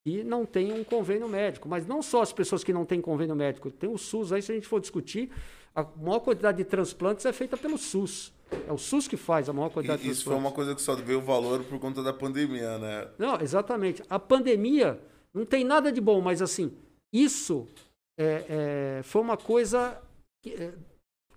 [0.03, 1.69] que não têm um convênio médico.
[1.69, 3.69] Mas não só as pessoas que não têm convênio médico.
[3.69, 5.31] Tem o SUS, aí se a gente for discutir,
[5.75, 8.33] a maior quantidade de transplantes é feita pelo SUS.
[8.67, 10.95] É o SUS que faz a maior quantidade de Isso foi uma coisa que só
[10.95, 13.07] veio valor por conta da pandemia, né?
[13.19, 14.01] Não, exatamente.
[14.09, 14.99] A pandemia
[15.31, 16.71] não tem nada de bom, mas assim,
[17.13, 17.67] isso
[18.19, 20.01] é, é, foi uma coisa
[20.43, 20.73] que, é,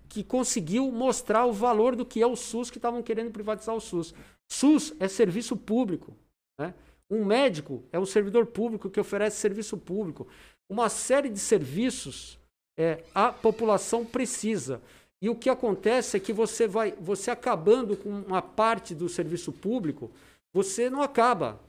[0.09, 3.81] que conseguiu mostrar o valor do que é o SUS que estavam querendo privatizar o
[3.81, 4.13] SUS.
[4.51, 6.13] SUS é serviço público.
[6.59, 6.73] Né?
[7.09, 10.27] Um médico é um servidor público que oferece serviço público.
[10.69, 12.37] Uma série de serviços
[12.77, 14.81] é, a população precisa.
[15.21, 19.51] E o que acontece é que você vai, você acabando com uma parte do serviço
[19.51, 20.09] público,
[20.53, 21.59] você não acaba.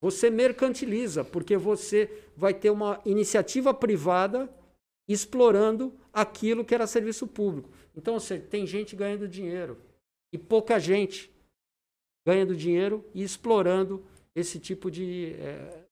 [0.00, 4.48] Você mercantiliza, porque você vai ter uma iniciativa privada
[5.08, 7.70] explorando aquilo que era serviço público.
[7.96, 9.78] Então, você tem gente ganhando dinheiro
[10.32, 11.32] e pouca gente
[12.26, 14.04] ganhando dinheiro e explorando
[14.34, 15.84] esse tipo de é,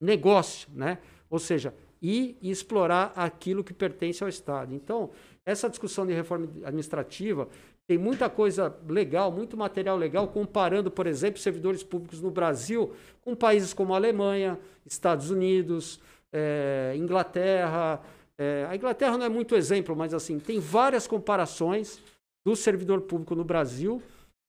[0.00, 0.98] negócio, né?
[1.30, 1.72] Ou seja,
[2.02, 4.74] e explorar aquilo que pertence ao Estado.
[4.74, 5.10] Então,
[5.44, 7.48] essa discussão de reforma administrativa
[7.86, 13.34] tem muita coisa legal, muito material legal, comparando, por exemplo, servidores públicos no Brasil com
[13.34, 16.00] países como a Alemanha, Estados Unidos,
[16.32, 18.00] é, Inglaterra.
[18.36, 22.00] É, a Inglaterra não é muito exemplo, mas assim, tem várias comparações
[22.44, 24.02] do servidor público no Brasil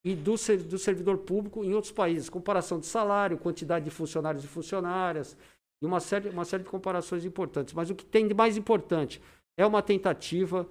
[0.03, 0.35] e do,
[0.68, 2.30] do servidor público em outros países.
[2.30, 5.38] Comparação de salário, quantidade de funcionários e funcionárias,
[5.81, 7.73] e uma série, uma série de comparações importantes.
[7.73, 9.22] Mas o que tem de mais importante
[9.55, 10.68] é uma tentativa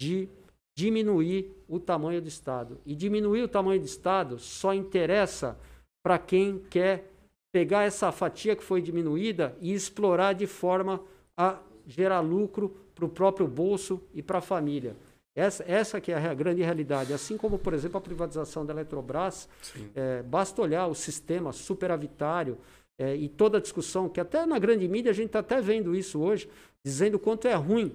[0.00, 0.28] de
[0.76, 2.78] diminuir o tamanho do Estado.
[2.84, 5.56] E diminuir o tamanho do Estado só interessa
[6.02, 7.10] para quem quer
[7.52, 11.00] pegar essa fatia que foi diminuída e explorar de forma
[11.36, 14.96] a gerar lucro para o próprio bolso e para a família.
[15.36, 17.12] Essa, essa que é a grande realidade.
[17.12, 19.48] Assim como, por exemplo, a privatização da Eletrobras,
[19.94, 22.58] é, basta olhar o sistema superavitário
[22.98, 25.94] é, e toda a discussão, que até na grande mídia a gente está até vendo
[25.94, 26.48] isso hoje,
[26.84, 27.92] dizendo quanto é ruim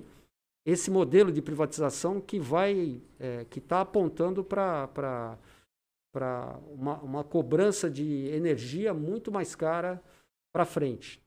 [0.70, 5.38] esse modelo de privatização que vai, é, que está apontando para
[6.72, 10.02] uma, uma cobrança de energia muito mais cara
[10.54, 11.22] para frente.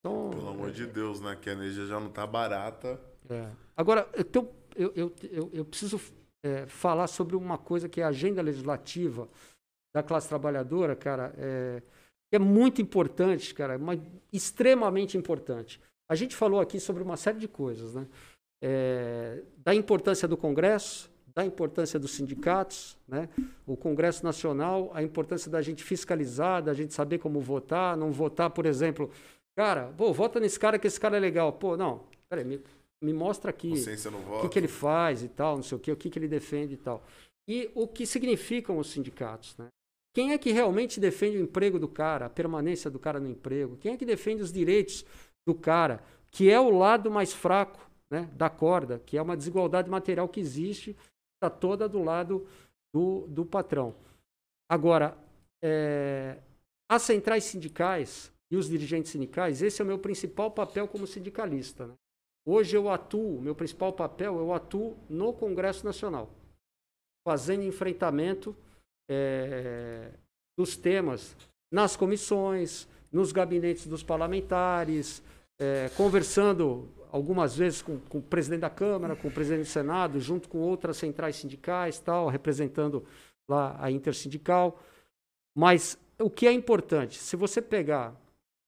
[0.00, 1.34] Então, Pelo amor de Deus, né?
[1.40, 3.00] Que a energia já não está barata.
[3.28, 3.50] É.
[3.76, 5.98] Agora, então, eu, eu, eu, eu preciso
[6.44, 9.28] é, falar sobre uma coisa que é a agenda legislativa
[9.94, 11.82] da classe trabalhadora, cara, é,
[12.32, 14.00] é muito importante, cara, mas
[14.32, 15.80] extremamente importante.
[16.10, 18.06] A gente falou aqui sobre uma série de coisas, né?
[18.66, 23.28] É, da importância do Congresso, da importância dos sindicatos, né?
[23.66, 28.48] o Congresso Nacional, a importância da gente fiscalizar, da gente saber como votar, não votar,
[28.48, 29.10] por exemplo,
[29.54, 31.52] cara, pô, vota nesse cara que esse cara é legal.
[31.52, 32.58] Pô, não, peraí, me,
[33.02, 35.96] me mostra aqui o que, que ele faz e tal, não sei o que, o
[35.96, 37.04] que, que ele defende e tal.
[37.46, 39.66] E o que significam os sindicatos, né?
[40.14, 43.76] Quem é que realmente defende o emprego do cara, a permanência do cara no emprego?
[43.76, 45.04] Quem é que defende os direitos
[45.46, 49.88] do cara, que é o lado mais fraco né, da corda, que é uma desigualdade
[49.88, 50.96] material que existe,
[51.36, 52.46] está toda do lado
[52.94, 53.94] do, do patrão.
[54.68, 55.16] Agora,
[55.62, 56.38] é,
[56.90, 61.86] as centrais sindicais e os dirigentes sindicais, esse é o meu principal papel como sindicalista.
[61.86, 61.94] Né?
[62.46, 66.30] Hoje eu atuo, meu principal papel, eu atuo no Congresso Nacional,
[67.26, 68.54] fazendo enfrentamento
[69.10, 70.10] é,
[70.56, 71.36] dos temas
[71.72, 75.22] nas comissões, nos gabinetes dos parlamentares,
[75.58, 80.18] é, conversando algumas vezes com, com, o presidente da Câmara, com o presidente do Senado,
[80.18, 83.04] junto com outras centrais sindicais, tal, representando
[83.48, 84.82] lá a intersindical.
[85.56, 88.20] Mas o que é importante, se você pegar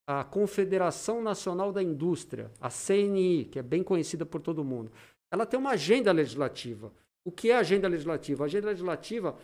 [0.06, 4.92] a Confederação Nacional da Indústria, a CNI, que é bem conhecida por todo mundo,
[5.28, 6.92] ela tem uma agenda legislativa.
[7.24, 8.44] O que é agenda legislativa?
[8.44, 9.36] A agenda legislativa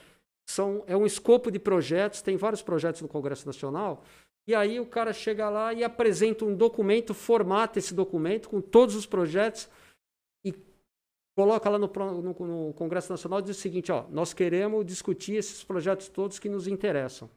[0.49, 4.05] são, é um escopo de projetos, tem vários projetos no Congresso Nacional,
[4.47, 8.97] e aí o cara chega lá e apresenta um documento, formata esse documento com todos
[8.97, 9.69] os projetos
[10.45, 10.53] e
[11.37, 15.35] coloca lá no, no, no Congresso Nacional e diz o seguinte, ó, nós queremos discutir
[15.35, 17.31] esses projetos todos que nos interessam.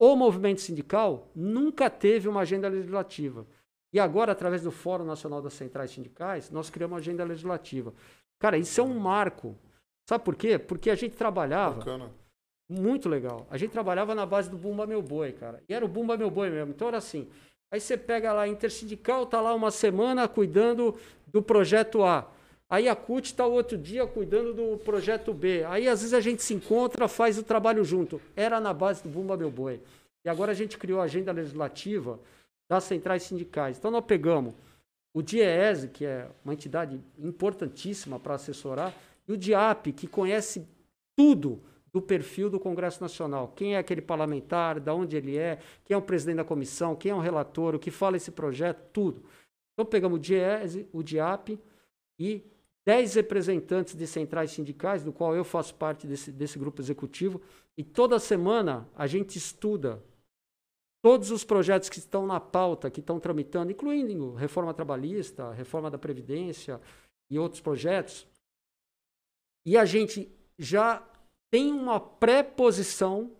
[0.00, 3.46] O movimento sindical nunca teve uma agenda legislativa.
[3.92, 7.94] E agora, através do Fórum Nacional das Centrais Sindicais, nós criamos uma agenda legislativa.
[8.38, 9.56] Cara, isso é um marco.
[10.08, 10.58] Sabe por quê?
[10.58, 11.78] Porque a gente trabalhava.
[11.78, 12.27] Bacana
[12.68, 13.46] muito legal.
[13.50, 15.62] A gente trabalhava na base do Bumba Meu Boi, cara.
[15.68, 16.72] E era o Bumba Meu Boi mesmo.
[16.72, 17.26] Então era assim.
[17.70, 20.94] Aí você pega lá, Intersindical tá lá uma semana cuidando
[21.26, 22.30] do projeto A.
[22.70, 25.64] Aí a CUT está outro dia cuidando do projeto B.
[25.64, 28.20] Aí às vezes a gente se encontra, faz o trabalho junto.
[28.36, 29.80] Era na base do Bumba Meu Boi.
[30.24, 32.20] E agora a gente criou a agenda legislativa
[32.70, 33.78] das centrais sindicais.
[33.78, 34.52] Então nós pegamos
[35.14, 38.94] o DIEESE, que é uma entidade importantíssima para assessorar,
[39.26, 40.66] e o DIAP, que conhece
[41.16, 41.60] tudo
[41.98, 43.48] do perfil do Congresso Nacional.
[43.48, 47.10] Quem é aquele parlamentar, de onde ele é, quem é o presidente da comissão, quem
[47.10, 49.24] é o relator, o que fala esse projeto, tudo.
[49.74, 51.58] Então pegamos o DIESE, o DIAP
[52.18, 52.44] e
[52.86, 57.40] 10 representantes de centrais sindicais, do qual eu faço parte desse, desse grupo executivo,
[57.76, 60.02] e toda semana a gente estuda
[61.02, 65.98] todos os projetos que estão na pauta, que estão tramitando, incluindo reforma trabalhista, reforma da
[65.98, 66.80] Previdência
[67.30, 68.26] e outros projetos.
[69.66, 71.06] E a gente já
[71.50, 73.30] tem uma pré-posição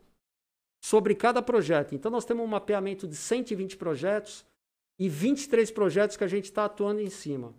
[0.82, 1.94] sobre cada projeto.
[1.94, 4.44] Então, nós temos um mapeamento de 120 projetos
[4.98, 7.54] e 23 projetos que a gente está atuando em cima.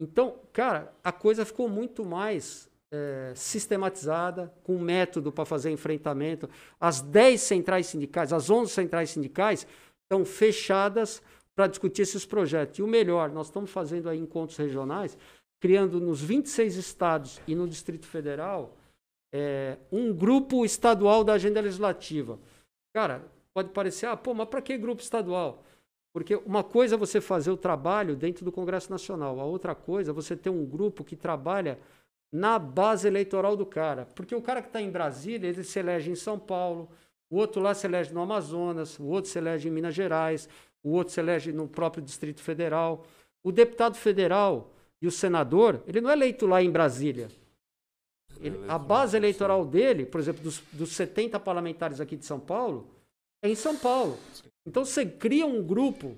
[0.00, 6.48] Então, cara, a coisa ficou muito mais é, sistematizada, com método para fazer enfrentamento.
[6.80, 9.66] As 10 centrais sindicais, as 11 centrais sindicais
[10.04, 11.22] estão fechadas
[11.54, 12.78] para discutir esses projetos.
[12.78, 15.16] E o melhor, nós estamos fazendo aí encontros regionais,
[15.60, 18.76] criando nos 26 estados e no Distrito Federal
[19.32, 22.38] é, um grupo estadual da agenda legislativa.
[22.94, 25.64] Cara, pode parecer, ah, pô, mas para que grupo estadual?
[26.12, 30.10] Porque uma coisa é você fazer o trabalho dentro do Congresso Nacional, a outra coisa
[30.10, 31.78] é você ter um grupo que trabalha
[32.30, 34.06] na base eleitoral do cara.
[34.14, 36.90] Porque o cara que está em Brasília, ele se elege em São Paulo,
[37.30, 40.48] o outro lá se elege no Amazonas, o outro se elege em Minas Gerais,
[40.82, 43.06] o outro se elege no próprio Distrito Federal.
[43.42, 47.28] O deputado federal e o senador, ele não é eleito lá em Brasília.
[48.42, 52.88] Ele, a base eleitoral dele, por exemplo, dos, dos 70 parlamentares aqui de São Paulo,
[53.42, 54.18] é em São Paulo.
[54.66, 56.16] Então você cria um grupo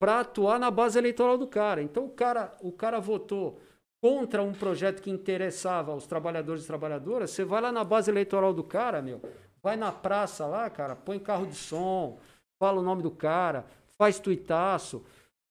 [0.00, 1.82] para atuar na base eleitoral do cara.
[1.82, 3.60] Então o cara, o cara votou
[4.02, 8.52] contra um projeto que interessava aos trabalhadores e trabalhadoras, você vai lá na base eleitoral
[8.52, 9.18] do cara, meu,
[9.62, 12.18] vai na praça lá, cara, põe carro de som,
[12.62, 13.64] fala o nome do cara,
[13.96, 15.02] faz tuitaço,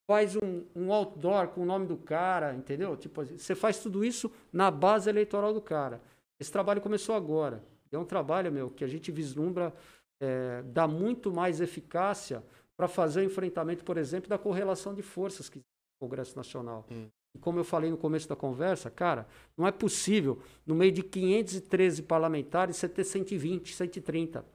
[0.07, 2.95] faz um, um outdoor com o nome do cara, entendeu?
[2.97, 6.01] Tipo, você faz tudo isso na base eleitoral do cara.
[6.39, 7.63] Esse trabalho começou agora.
[7.91, 9.73] É um trabalho, meu, que a gente vislumbra
[10.19, 12.43] é, dá muito mais eficácia
[12.75, 15.61] para fazer o enfrentamento, por exemplo, da correlação de forças que o
[15.99, 16.85] Congresso Nacional.
[16.91, 17.07] Hum.
[17.35, 19.27] E como eu falei no começo da conversa, cara,
[19.57, 24.45] não é possível, no meio de 513 parlamentares, você ter 120, 130.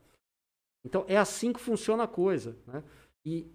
[0.85, 2.57] Então, é assim que funciona a coisa.
[2.67, 2.83] Né?
[3.25, 3.47] E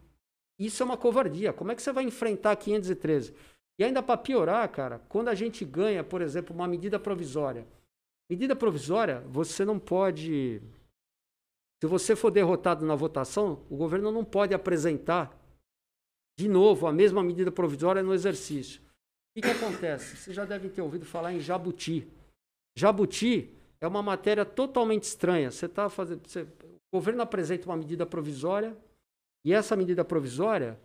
[0.59, 1.53] isso é uma covardia.
[1.53, 3.33] Como é que você vai enfrentar 513?
[3.79, 7.67] E ainda para piorar, cara, quando a gente ganha, por exemplo, uma medida provisória.
[8.29, 10.61] Medida provisória, você não pode.
[11.81, 15.37] Se você for derrotado na votação, o governo não pode apresentar
[16.39, 18.81] de novo a mesma medida provisória no exercício.
[18.81, 20.15] O que, que acontece?
[20.15, 22.07] Vocês já devem ter ouvido falar em jabuti.
[22.77, 25.51] Jabuti é uma matéria totalmente estranha.
[25.51, 26.27] Você está fazendo.
[26.27, 28.77] Você, o governo apresenta uma medida provisória
[29.43, 30.79] e essa medida provisória,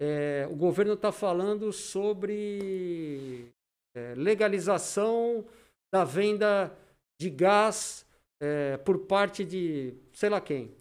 [0.00, 3.52] é, o governo está falando sobre
[3.94, 5.44] é, legalização
[5.92, 6.76] da venda
[7.20, 8.06] de gás
[8.40, 10.74] é, por parte de sei lá quem.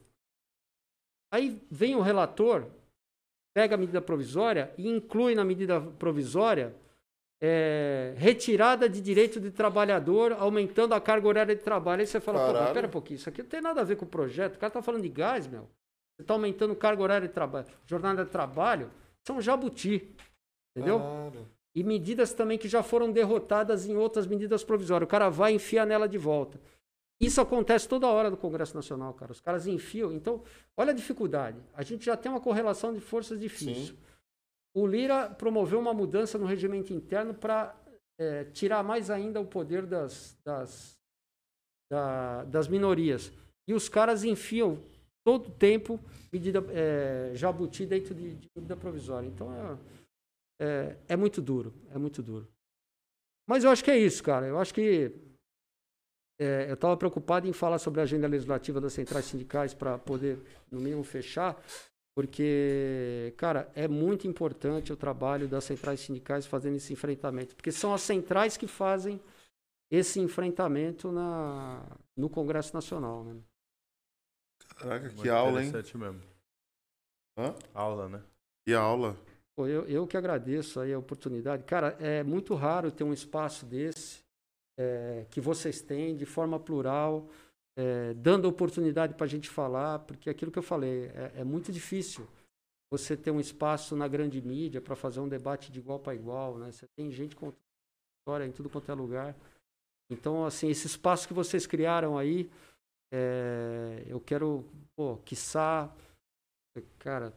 [1.34, 2.68] Aí vem o relator
[3.53, 6.73] pega a medida provisória e inclui na medida provisória
[7.41, 12.01] é, retirada de direito de trabalhador, aumentando a carga horária de trabalho.
[12.01, 14.05] Aí você fala, pô, pera um pouquinho, isso aqui não tem nada a ver com
[14.05, 14.55] o projeto.
[14.55, 15.68] O cara tá falando de gás, meu.
[16.22, 18.91] Você tá aumentando carga horária de trabalho, jornada de trabalho.
[19.26, 20.15] São jabuti.
[20.76, 20.99] Entendeu?
[20.99, 21.48] Claro.
[21.73, 25.07] E medidas também que já foram derrotadas em outras medidas provisórias.
[25.07, 26.60] O cara vai enfiar nela de volta.
[27.19, 29.31] Isso acontece toda hora no Congresso Nacional, cara.
[29.31, 30.11] Os caras enfiam.
[30.11, 30.43] Então,
[30.77, 31.57] olha a dificuldade.
[31.73, 33.95] A gente já tem uma correlação de forças difícil.
[33.95, 33.98] Sim.
[34.76, 37.76] O Lira promoveu uma mudança no regimento interno para
[38.19, 40.98] é, tirar mais ainda o poder das, das,
[41.89, 43.31] da, das minorias.
[43.68, 44.80] E os caras enfiam
[45.23, 45.99] todo tempo
[46.31, 49.27] medida é, jabuti dentro de, de, medida provisória.
[49.27, 49.77] Então é,
[50.61, 52.48] é, é muito duro, é muito duro.
[53.48, 54.48] Mas eu acho que é isso, cara.
[54.48, 55.11] Eu acho que
[56.39, 60.39] é, eu estava preocupado em falar sobre a agenda legislativa das centrais sindicais para poder,
[60.72, 61.61] no mínimo, fechar,
[62.15, 67.93] porque, cara, é muito importante o trabalho das centrais sindicais fazendo esse enfrentamento, porque são
[67.93, 69.19] as centrais que fazem
[69.91, 71.85] esse enfrentamento na,
[72.18, 73.23] no Congresso Nacional.
[73.23, 73.35] Né?
[74.81, 75.71] Caraca, que aula, hein?
[75.71, 76.21] mesmo.
[77.37, 77.55] Hã?
[77.73, 78.21] Aula, né?
[78.65, 79.15] Que aula.
[79.55, 81.63] Pô, eu, eu que agradeço aí a oportunidade.
[81.63, 84.23] Cara, é muito raro ter um espaço desse
[84.77, 87.27] é, que vocês têm de forma plural,
[87.75, 91.71] é, dando oportunidade para a gente falar, porque aquilo que eu falei, é, é, muito
[91.71, 92.27] difícil
[92.91, 96.57] você ter um espaço na grande mídia para fazer um debate de igual para igual,
[96.57, 96.71] né?
[96.71, 97.53] Você tem gente com
[98.19, 99.35] história em tudo quanto é lugar.
[100.09, 102.49] Então, assim, esse espaço que vocês criaram aí,
[103.13, 104.65] é, eu quero,
[104.95, 105.93] pô, quiçá,
[106.99, 107.33] cara,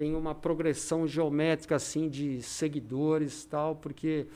[0.00, 4.26] tem uma progressão geométrica assim de seguidores tal, porque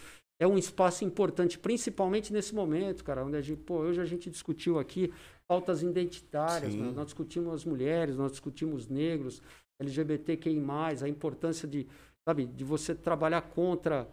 [0.41, 4.29] é um espaço importante, principalmente nesse momento, cara, onde a gente, pô, hoje a gente
[4.29, 5.13] discutiu aqui
[5.49, 6.91] pautas identitárias, né?
[6.91, 9.41] nós discutimos as mulheres, nós discutimos negros,
[9.81, 10.61] LGBTQI+,
[11.03, 11.87] a importância de,
[12.29, 14.09] sabe, de você trabalhar contra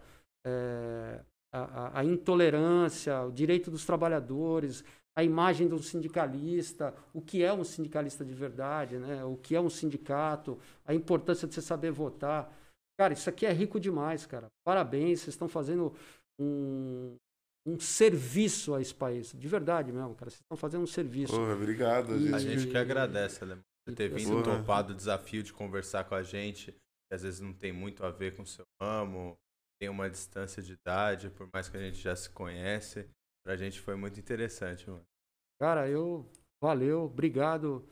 [0.46, 1.20] é,
[1.52, 4.84] a, a, intolerância, o direito dos trabalhadores,
[5.16, 9.24] a imagem do sindicalista, o que é um sindicalista de verdade, né?
[9.24, 12.52] o que é um sindicato, a importância de você saber votar.
[12.98, 14.48] Cara, isso aqui é rico demais, cara.
[14.64, 15.94] Parabéns, vocês estão fazendo
[16.40, 17.16] um,
[17.66, 19.32] um serviço a esse país.
[19.32, 20.30] De verdade mesmo, cara.
[20.30, 21.34] Vocês estão fazendo um serviço.
[21.34, 22.12] Porra, obrigado.
[22.34, 24.58] A gente que agradece, Alemão, por ter vindo Porra.
[24.58, 28.10] topado o desafio de conversar com a gente, que às vezes não tem muito a
[28.10, 29.36] ver com o seu ramo,
[29.80, 33.08] tem uma distância de idade, por mais que a gente já se conhece.
[33.44, 35.02] Pra gente foi muito interessante, mano.
[35.60, 36.26] Cara, eu.
[36.60, 37.84] Valeu, obrigado.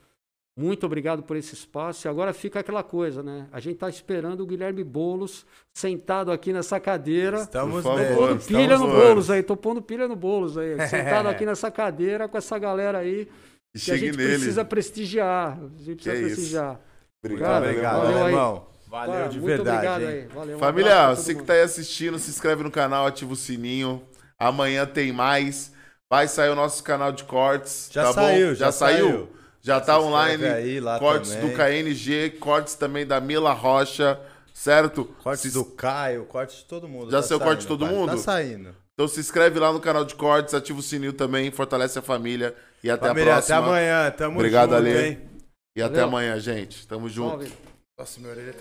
[0.57, 2.07] Muito obrigado por esse espaço.
[2.07, 3.49] E agora fica aquela coisa, né?
[3.51, 7.39] A gente tá esperando o Guilherme Bolos sentado aqui nessa cadeira.
[7.39, 10.77] Estamos Tô pondo pilha no Bolos aí, tô pondo pilha no Bolos aí.
[10.87, 13.29] Sentado aqui nessa cadeira com essa galera aí.
[13.73, 14.33] Que Chegue a gente nele.
[14.35, 15.59] precisa prestigiar.
[15.59, 16.75] A gente precisa que prestigiar.
[16.75, 16.83] Isso.
[17.25, 18.67] Obrigado, obrigado, valeu, irmão.
[18.89, 20.05] Valeu Cara, de verdade.
[20.05, 20.27] Aí.
[20.27, 24.03] Valeu, um Família, você que tá aí assistindo, se inscreve no canal, ativa o sininho.
[24.41, 25.71] Amanhã tem mais.
[26.09, 27.91] Vai sair o nosso canal de cortes.
[27.93, 28.55] Já tá saiu, bom?
[28.55, 29.07] já, já saiu.
[29.07, 29.29] saiu.
[29.63, 30.45] Já tá online.
[30.47, 31.51] Aí, cortes também.
[31.51, 34.19] do KNG, cortes também da Mila Rocha,
[34.55, 35.05] certo?
[35.23, 35.51] Cortes se...
[35.53, 37.11] do Caio, cortes de todo mundo.
[37.11, 37.95] Já tá saiu o corte de todo pai.
[37.95, 38.13] mundo?
[38.13, 38.75] Tá saindo.
[38.95, 42.55] Então se inscreve lá no canal de cortes, ativa o sininho também, fortalece a família.
[42.83, 43.59] E até família, a próxima.
[43.59, 44.11] Até amanhã.
[44.11, 44.99] Tamo Obrigado, junto, Ale.
[44.99, 45.21] Hein?
[45.77, 45.95] E Valeu.
[45.95, 46.87] até amanhã, gente.
[46.87, 47.47] Tamo junto.
[47.99, 48.59] Nossa, meu orelha tá